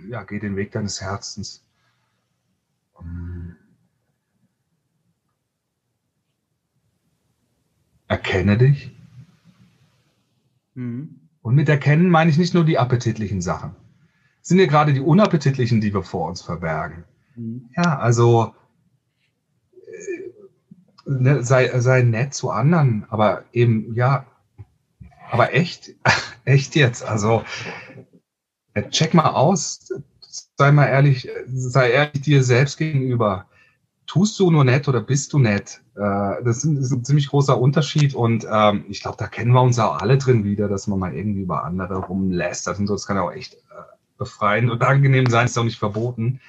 ja, 0.08 0.24
geh 0.24 0.40
den 0.40 0.56
Weg 0.56 0.72
deines 0.72 1.00
Herzens. 1.00 1.62
Erkenne 8.08 8.58
dich 8.58 8.93
Mhm. 10.74 11.20
Und 11.42 11.54
mit 11.54 11.68
erkennen 11.68 12.08
meine 12.08 12.30
ich 12.30 12.38
nicht 12.38 12.54
nur 12.54 12.64
die 12.64 12.78
appetitlichen 12.78 13.40
Sachen. 13.42 13.76
Es 14.40 14.48
sind 14.48 14.58
ja 14.58 14.66
gerade 14.66 14.92
die 14.92 15.00
unappetitlichen, 15.00 15.80
die 15.80 15.92
wir 15.92 16.02
vor 16.02 16.28
uns 16.28 16.42
verbergen. 16.42 17.04
Mhm. 17.36 17.70
Ja, 17.76 17.98
also 17.98 18.54
äh, 19.72 21.10
ne, 21.10 21.42
sei, 21.42 21.78
sei 21.80 22.02
nett 22.02 22.34
zu 22.34 22.50
anderen, 22.50 23.06
aber 23.08 23.44
eben, 23.52 23.94
ja, 23.94 24.26
aber 25.30 25.54
echt, 25.54 25.94
echt 26.44 26.74
jetzt. 26.74 27.04
Also 27.04 27.42
äh, 28.74 28.88
check 28.88 29.14
mal 29.14 29.30
aus, 29.30 29.92
sei 30.56 30.72
mal 30.72 30.86
ehrlich, 30.86 31.28
sei 31.46 31.90
ehrlich 31.90 32.22
dir 32.22 32.42
selbst 32.42 32.78
gegenüber 32.78 33.46
tust 34.06 34.38
du 34.38 34.50
nur 34.50 34.64
nett 34.64 34.88
oder 34.88 35.00
bist 35.00 35.32
du 35.32 35.38
nett? 35.38 35.82
Äh, 35.96 36.42
das, 36.44 36.64
ist 36.64 36.92
ein 36.92 37.04
ziemlich 37.04 37.28
großer 37.28 37.58
Unterschied 37.58 38.14
und 38.14 38.46
ähm, 38.50 38.84
ich 38.88 39.00
glaube, 39.00 39.16
da 39.18 39.26
kennen 39.26 39.52
wir 39.52 39.62
uns 39.62 39.78
auch 39.78 40.00
alle 40.00 40.18
drin 40.18 40.44
wieder, 40.44 40.68
dass 40.68 40.86
man 40.86 40.98
mal 40.98 41.14
irgendwie 41.14 41.42
über 41.42 41.64
andere 41.64 41.96
rumlästert 41.96 42.78
und 42.78 42.86
so. 42.86 42.94
Das 42.94 43.06
kann 43.06 43.16
ja 43.16 43.22
auch 43.22 43.32
echt 43.32 43.54
äh, 43.54 43.82
befreiend 44.18 44.70
und 44.70 44.82
angenehm 44.82 45.26
sein, 45.26 45.46
ist 45.46 45.58
auch 45.58 45.64
nicht 45.64 45.78
verboten. 45.78 46.40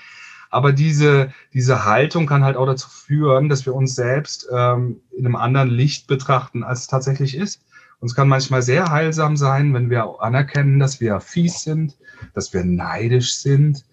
Aber 0.49 0.72
diese, 0.72 1.34
diese 1.53 1.86
Haltung 1.86 2.28
kann 2.28 2.43
halt 2.43 2.56
auch 2.56 2.66
dazu 2.66 2.89
führen, 2.89 3.49
dass 3.49 3.66
wir 3.66 3.76
uns 3.76 3.95
selbst 3.95 4.47
ähm, 4.51 5.01
in 5.12 5.26
einem 5.26 5.36
anderen 5.36 5.70
Licht 5.70 6.08
betrachten, 6.08 6.64
als 6.64 6.82
es 6.82 6.88
tatsächlich 6.88 7.36
ist. 7.36 7.62
Und 7.99 8.10
es 8.10 8.16
kann 8.16 8.28
manchmal 8.28 8.62
sehr 8.62 8.91
heilsam 8.91 9.38
sein, 9.38 9.74
wenn 9.74 9.89
wir 9.89 10.06
anerkennen, 10.20 10.80
dass 10.80 10.99
wir 10.99 11.20
fies 11.20 11.64
sind, 11.64 11.97
dass 12.34 12.53
wir 12.53 12.64
neidisch 12.64 13.38
sind, 13.38 13.86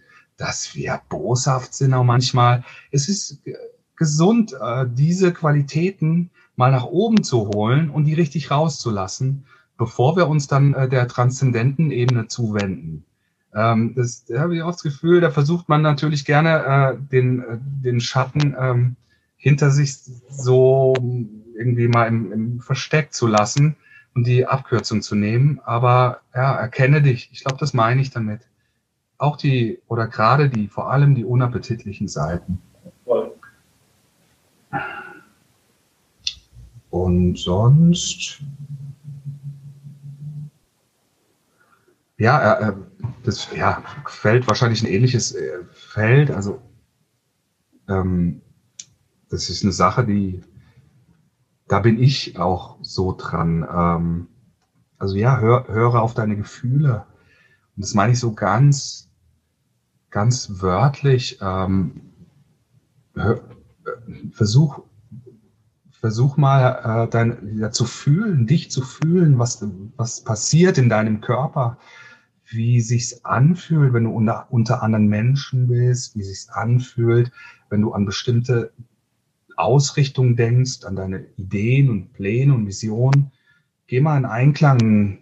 dass 0.43 0.75
wir 0.75 1.01
boshaft 1.09 1.73
sind 1.73 1.95
auch 1.95 2.03
manchmal. 2.03 2.65
Es 2.91 3.09
ist 3.09 3.41
gesund, 3.95 4.53
äh, 4.61 4.87
diese 4.93 5.33
Qualitäten 5.33 6.31
mal 6.57 6.73
nach 6.73 6.85
oben 6.85 7.23
zu 7.23 7.47
holen 7.47 7.91
und 7.91 8.07
die 8.07 8.15
richtig 8.15 8.51
rauszulassen, 8.51 9.45
bevor 9.79 10.17
wir 10.17 10.27
uns 10.27 10.49
dann 10.49 10.75
äh, 10.75 10.89
der 10.89 11.07
transzendenten 11.07 11.93
Ebene 11.93 12.27
zuwenden. 12.27 13.05
Ähm, 13.55 13.95
das 13.95 14.25
da 14.25 14.41
habe 14.41 14.57
ich 14.57 14.63
auch 14.63 14.73
das 14.73 14.83
Gefühl, 14.83 15.21
da 15.21 15.31
versucht 15.31 15.69
man 15.69 15.81
natürlich 15.81 16.25
gerne 16.25 16.65
äh, 16.65 16.97
den, 16.99 17.45
den 17.61 18.01
Schatten 18.01 18.57
ähm, 18.59 18.97
hinter 19.37 19.71
sich 19.71 19.95
so 20.29 20.93
irgendwie 21.57 21.87
mal 21.87 22.09
im, 22.09 22.33
im 22.33 22.61
Versteck 22.61 23.13
zu 23.13 23.29
lassen 23.29 23.77
und 24.17 24.27
die 24.27 24.45
Abkürzung 24.45 25.03
zu 25.03 25.15
nehmen. 25.15 25.61
Aber 25.65 26.23
ja, 26.35 26.57
erkenne 26.57 27.01
dich. 27.01 27.29
Ich 27.31 27.45
glaube, 27.45 27.59
das 27.61 27.75
meine 27.75 28.01
ich 28.01 28.11
damit 28.11 28.41
auch 29.23 29.37
die 29.37 29.81
oder 29.89 30.09
gerade 30.09 30.51
die, 30.51 30.69
vor 30.69 30.91
allem 30.91 31.15
die 31.15 31.25
unappetitlichen 31.25 32.09
Seiten. 32.09 32.61
Und 36.91 37.39
sonst, 37.39 38.43
ja, 42.19 42.69
äh, 42.69 42.73
das 43.23 43.49
ja, 43.57 43.83
fällt 44.07 44.47
wahrscheinlich 44.47 44.83
ein 44.83 44.91
ähnliches 44.91 45.33
äh, 45.33 45.65
Feld. 45.73 46.31
Also, 46.31 46.61
ähm, 47.89 48.43
das 49.31 49.49
ist 49.49 49.63
eine 49.63 49.73
Sache, 49.73 50.05
die, 50.05 50.43
da 51.69 51.79
bin 51.81 52.03
ich 52.03 52.39
auch 52.39 52.77
so 52.83 53.15
dran. 53.17 53.67
Ähm, 53.73 54.29
also 54.99 55.17
ja, 55.17 55.39
hör, 55.39 55.67
höre 55.69 56.03
auf 56.03 56.13
deine 56.13 56.37
Gefühle. 56.37 57.07
Und 57.77 57.85
das 57.85 57.95
meine 57.95 58.13
ich 58.13 58.21
so 58.21 58.35
ganz 58.35 59.12
ganz 60.13 60.61
wörtlich, 60.61 61.39
ähm, 61.43 62.03
versuch, 64.31 64.85
versuch 65.91 66.37
mal 66.37 67.07
äh, 67.07 67.11
dein, 67.11 67.59
ja, 67.59 67.71
zu 67.71 67.87
fühlen, 67.87 68.47
dich 68.47 68.71
zu 68.71 68.83
fühlen, 68.83 69.39
was, 69.39 69.67
was 69.97 70.23
passiert 70.23 70.79
in 70.79 70.89
deinem 70.89 71.21
Körper, 71.21 71.79
wie 72.47 72.81
sich's 72.81 73.25
anfühlt, 73.25 73.93
wenn 73.93 74.05
du 74.05 74.11
unter, 74.11 74.47
unter 74.51 74.83
anderen 74.83 75.09
Menschen 75.09 75.69
bist, 75.69 76.17
wie 76.17 76.23
sich's 76.23 76.49
anfühlt, 76.51 77.33
wenn 77.71 77.81
du 77.81 77.93
an 77.93 78.05
bestimmte 78.05 78.73
Ausrichtungen 79.57 80.37
denkst, 80.37 80.85
an 80.85 80.97
deine 80.97 81.27
Ideen 81.37 81.89
und 81.89 82.13
Pläne 82.13 82.55
und 82.55 82.67
Visionen. 82.67 83.33
Geh 83.87 84.01
mal 84.01 84.19
in 84.19 84.25
Einklang, 84.25 85.19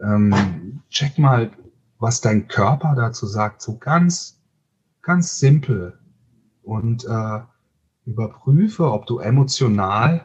ähm, 0.00 0.82
check 0.90 1.18
mal, 1.18 1.50
was 2.02 2.20
dein 2.20 2.48
Körper 2.48 2.94
dazu 2.96 3.26
sagt, 3.26 3.62
so 3.62 3.78
ganz, 3.78 4.40
ganz 5.02 5.38
simpel. 5.38 5.98
Und 6.64 7.04
äh, 7.04 7.40
überprüfe, 8.04 8.90
ob 8.90 9.06
du 9.06 9.20
emotional, 9.20 10.24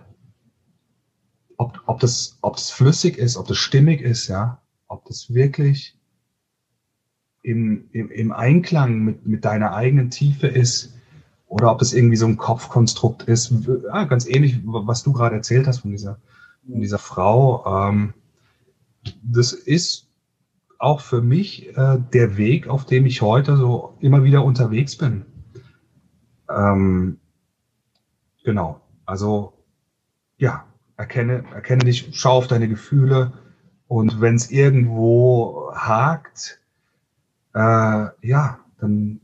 ob, 1.56 1.80
ob, 1.86 2.00
das, 2.00 2.40
ob 2.42 2.56
das 2.56 2.72
flüssig 2.72 3.18
ist, 3.18 3.38
ob 3.38 3.48
das 3.48 3.58
stimmig 3.58 4.02
ist, 4.02 4.28
ja, 4.28 4.60
ob 4.88 5.06
das 5.06 5.34
wirklich 5.34 5.96
im, 7.44 7.88
im, 7.92 8.10
im 8.10 8.32
Einklang 8.32 9.00
mit, 9.00 9.28
mit 9.28 9.46
deiner 9.46 9.74
eigenen 9.74 10.10
Tiefe 10.10 10.48
ist 10.48 10.96
oder 11.46 11.72
ob 11.72 11.78
das 11.78 11.94
irgendwie 11.94 12.18
so 12.18 12.26
ein 12.26 12.38
Kopfkonstrukt 12.38 13.24
ist. 13.24 13.54
Ja, 13.86 14.06
ganz 14.06 14.28
ähnlich, 14.28 14.62
was 14.64 15.04
du 15.04 15.14
gerade 15.14 15.36
erzählt 15.36 15.68
hast 15.68 15.80
von 15.80 15.92
dieser, 15.92 16.20
von 16.66 16.82
dieser 16.82 17.00
Frau. 17.00 17.88
Ähm, 17.88 18.16
das 19.22 19.54
ist 19.54 20.07
auch 20.80 21.02
für 21.02 21.22
mich 21.22 21.76
äh, 21.76 22.00
der 22.14 22.38
Weg, 22.38 22.68
auf 22.68 22.86
dem 22.86 23.06
ich 23.06 23.22
heute 23.22 23.58
so 23.58 23.96
immer 24.00 24.24
wieder 24.24 24.44
unterwegs 24.44 24.98
bin. 24.98 25.26
Ähm, 26.50 27.20
genau. 28.44 28.82
Also 29.06 29.54
ja, 30.38 30.66
erkenne, 30.98 31.44
erkenne 31.54 31.86
dich, 31.86 32.10
schau 32.14 32.38
auf 32.38 32.48
deine 32.48 32.68
Gefühle 32.68 33.34
und 33.88 34.22
wenn 34.22 34.36
es 34.36 34.52
irgendwo 34.52 35.72
hakt, 35.74 36.60
äh, 37.54 38.08
ja, 38.22 38.60
dann 38.80 39.22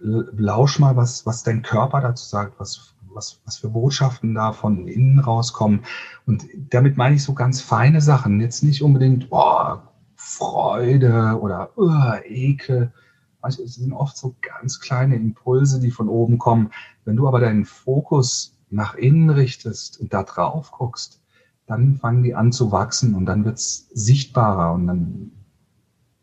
lausch 0.00 0.78
mal, 0.78 0.96
was, 0.96 1.26
was 1.26 1.42
dein 1.42 1.62
Körper 1.62 2.00
dazu 2.00 2.24
sagt, 2.24 2.58
was, 2.58 2.94
was, 3.12 3.40
was 3.44 3.58
für 3.58 3.68
Botschaften 3.68 4.34
da 4.34 4.52
von 4.52 4.86
innen 4.86 5.18
rauskommen. 5.18 5.80
Und 6.26 6.44
damit 6.70 6.96
meine 6.96 7.16
ich 7.16 7.24
so 7.24 7.34
ganz 7.34 7.60
feine 7.60 8.00
Sachen. 8.00 8.40
Jetzt 8.40 8.62
nicht 8.62 8.82
unbedingt, 8.82 9.28
boah, 9.28 9.87
Freude 10.28 11.38
oder 11.40 11.70
oh, 11.76 11.90
Ekel. 12.24 12.92
Manche 13.40 13.66
sind 13.66 13.92
oft 13.92 14.16
so 14.16 14.36
ganz 14.42 14.78
kleine 14.78 15.16
Impulse, 15.16 15.80
die 15.80 15.90
von 15.90 16.08
oben 16.08 16.38
kommen. 16.38 16.70
Wenn 17.04 17.16
du 17.16 17.26
aber 17.26 17.40
deinen 17.40 17.64
Fokus 17.64 18.58
nach 18.68 18.94
innen 18.94 19.30
richtest 19.30 19.98
und 20.00 20.12
da 20.12 20.22
drauf 20.24 20.70
guckst, 20.70 21.22
dann 21.66 21.96
fangen 21.96 22.22
die 22.22 22.34
an 22.34 22.52
zu 22.52 22.72
wachsen 22.72 23.14
und 23.14 23.26
dann 23.26 23.44
wird's 23.44 23.88
sichtbarer 23.92 24.72
und 24.72 24.86
dann, 24.86 25.32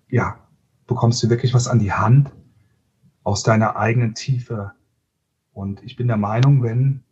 ja, 0.09 0.39
bekommst 0.87 1.23
du 1.23 1.29
wirklich 1.29 1.53
was 1.53 1.67
an 1.67 1.79
die 1.79 1.93
Hand 1.93 2.31
aus 3.23 3.41
deiner 3.43 3.75
eigenen 3.75 4.13
Tiefe. 4.13 4.73
Und 5.51 5.83
ich 5.83 5.95
bin 5.95 6.07
der 6.07 6.17
Meinung, 6.17 6.61
wenn 6.61 7.03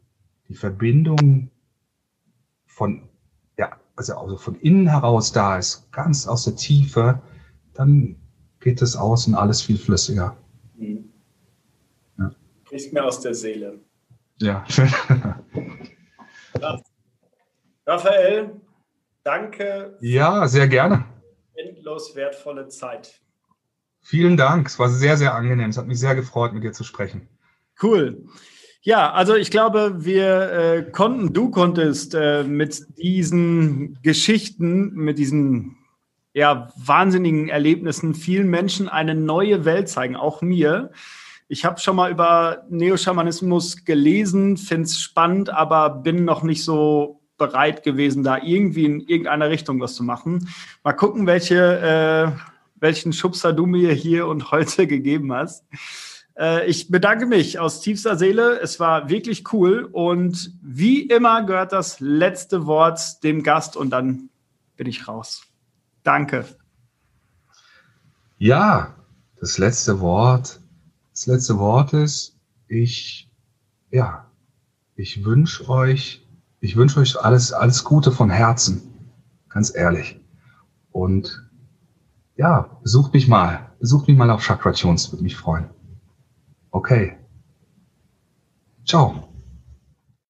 die 0.48 0.56
Verbindung 0.56 1.50
von, 2.66 3.10
also, 3.96 4.18
also 4.18 4.38
von 4.38 4.56
innen 4.56 4.88
heraus 4.88 5.32
da 5.32 5.58
ist, 5.58 5.92
ganz 5.92 6.28
aus 6.28 6.46
der 6.46 6.56
Tiefe, 6.56 7.22
dann 7.74 8.16
geht 8.60 8.82
es 8.82 8.96
außen 8.96 9.36
alles 9.36 9.62
viel 9.62 9.78
flüssiger. 9.78 10.38
Mhm. 10.76 11.12
Ja. 12.18 12.32
Nicht 12.72 12.94
mehr 12.94 13.06
aus 13.06 13.20
der 13.20 13.36
Seele. 13.36 13.80
Ja, 14.38 14.64
schön. 14.68 14.90
Raphael, 17.86 18.62
danke. 19.24 19.98
Ja, 20.02 20.48
sehr 20.48 20.68
gerne. 20.68 21.06
Endlos 21.56 22.16
wertvolle 22.16 22.68
Zeit. 22.70 23.22
Vielen 24.02 24.38
Dank. 24.38 24.68
Es 24.68 24.80
war 24.80 24.90
sehr, 24.90 25.18
sehr 25.18 25.34
angenehm. 25.36 25.70
Es 25.70 25.78
hat 25.78 25.88
mich 25.88 26.00
sehr 26.00 26.16
gefreut, 26.16 26.54
mit 26.54 26.64
dir 26.64 26.74
zu 26.74 26.84
sprechen. 26.84 27.28
Cool. 27.82 28.26
Ja, 28.86 29.14
also 29.14 29.36
ich 29.36 29.50
glaube, 29.50 30.04
wir 30.04 30.52
äh, 30.52 30.84
konnten, 30.92 31.32
du 31.32 31.50
konntest 31.50 32.16
äh, 32.16 32.44
mit 32.44 32.86
diesen 32.98 33.98
Geschichten, 34.02 34.94
mit 34.94 35.18
diesen 35.18 35.78
ja, 36.34 36.68
wahnsinnigen 36.76 37.48
Erlebnissen 37.48 38.14
vielen 38.14 38.50
Menschen 38.50 38.90
eine 38.90 39.16
neue 39.16 39.64
Welt 39.64 39.88
zeigen, 39.88 40.18
auch 40.18 40.42
mir. 40.42 40.92
Ich 41.48 41.64
habe 41.64 41.80
schon 41.80 41.96
mal 41.96 42.12
über 42.12 42.66
Neoschamanismus 42.70 43.86
gelesen, 43.86 44.58
finde 44.58 44.84
es 44.84 45.00
spannend, 45.00 45.50
aber 45.50 45.90
bin 45.90 46.26
noch 46.26 46.44
nicht 46.44 46.66
so 46.66 47.22
bereit 47.38 47.84
gewesen, 47.84 48.22
da 48.22 48.38
irgendwie 48.38 48.84
in 48.84 49.00
irgendeiner 49.00 49.50
Richtung 49.50 49.80
was 49.80 49.96
zu 49.96 50.04
machen. 50.04 50.50
Mal 50.84 50.92
gucken, 50.92 51.26
welche, 51.26 51.56
äh, 52.36 52.38
welchen 52.82 53.14
Schubser 53.14 53.54
du 53.54 53.66
mir 53.66 53.94
hier 53.94 54.28
und 54.28 54.52
heute 54.52 54.88
gegeben 54.88 55.32
hast. 55.32 55.64
Äh, 56.38 56.68
ich 56.68 56.90
bedanke 56.90 57.26
mich 57.26 57.60
aus 57.60 57.82
tiefster 57.82 58.18
Seele. 58.18 58.60
Es 58.60 58.80
war 58.80 59.10
wirklich 59.10 59.52
cool. 59.54 59.88
Und 59.92 60.54
wie 60.62 61.02
immer 61.02 61.44
gehört 61.46 61.72
das 61.72 62.00
letzte 62.00 62.66
Wort 62.66 63.24
dem 63.24 63.44
Gast 63.44 63.76
und 63.76 63.90
dann 63.90 64.30
bin 64.76 64.88
ich 64.88 65.08
raus. 65.08 65.44
Danke. 66.04 66.46
Ja, 68.38 68.96
das 69.40 69.58
letzte 69.58 70.00
Wort. 70.00 70.60
Das 71.12 71.28
letzte 71.28 71.60
Wort 71.60 71.94
ist, 71.94 72.36
ich, 72.68 73.30
ja, 73.92 74.26
ich 74.96 75.24
wünsche 75.24 75.70
euch 75.70 76.24
ich 76.64 76.78
wünsche 76.78 77.02
euch 77.02 77.20
alles, 77.20 77.52
alles 77.52 77.84
Gute 77.84 78.10
von 78.10 78.30
Herzen. 78.30 78.82
Ganz 79.50 79.76
ehrlich. 79.76 80.22
Und 80.94 81.44
ja, 82.38 82.80
besucht 82.82 83.14
mich 83.14 83.28
mal. 83.28 83.70
Besucht 83.82 84.08
mich 84.08 84.16
mal 84.16 84.30
auf 84.30 84.42
Chakra 84.42 84.72
Tunes. 84.72 85.12
Würde 85.12 85.24
mich 85.24 85.36
freuen. 85.36 85.66
Okay. 86.74 87.16
Ciao. 88.86 89.33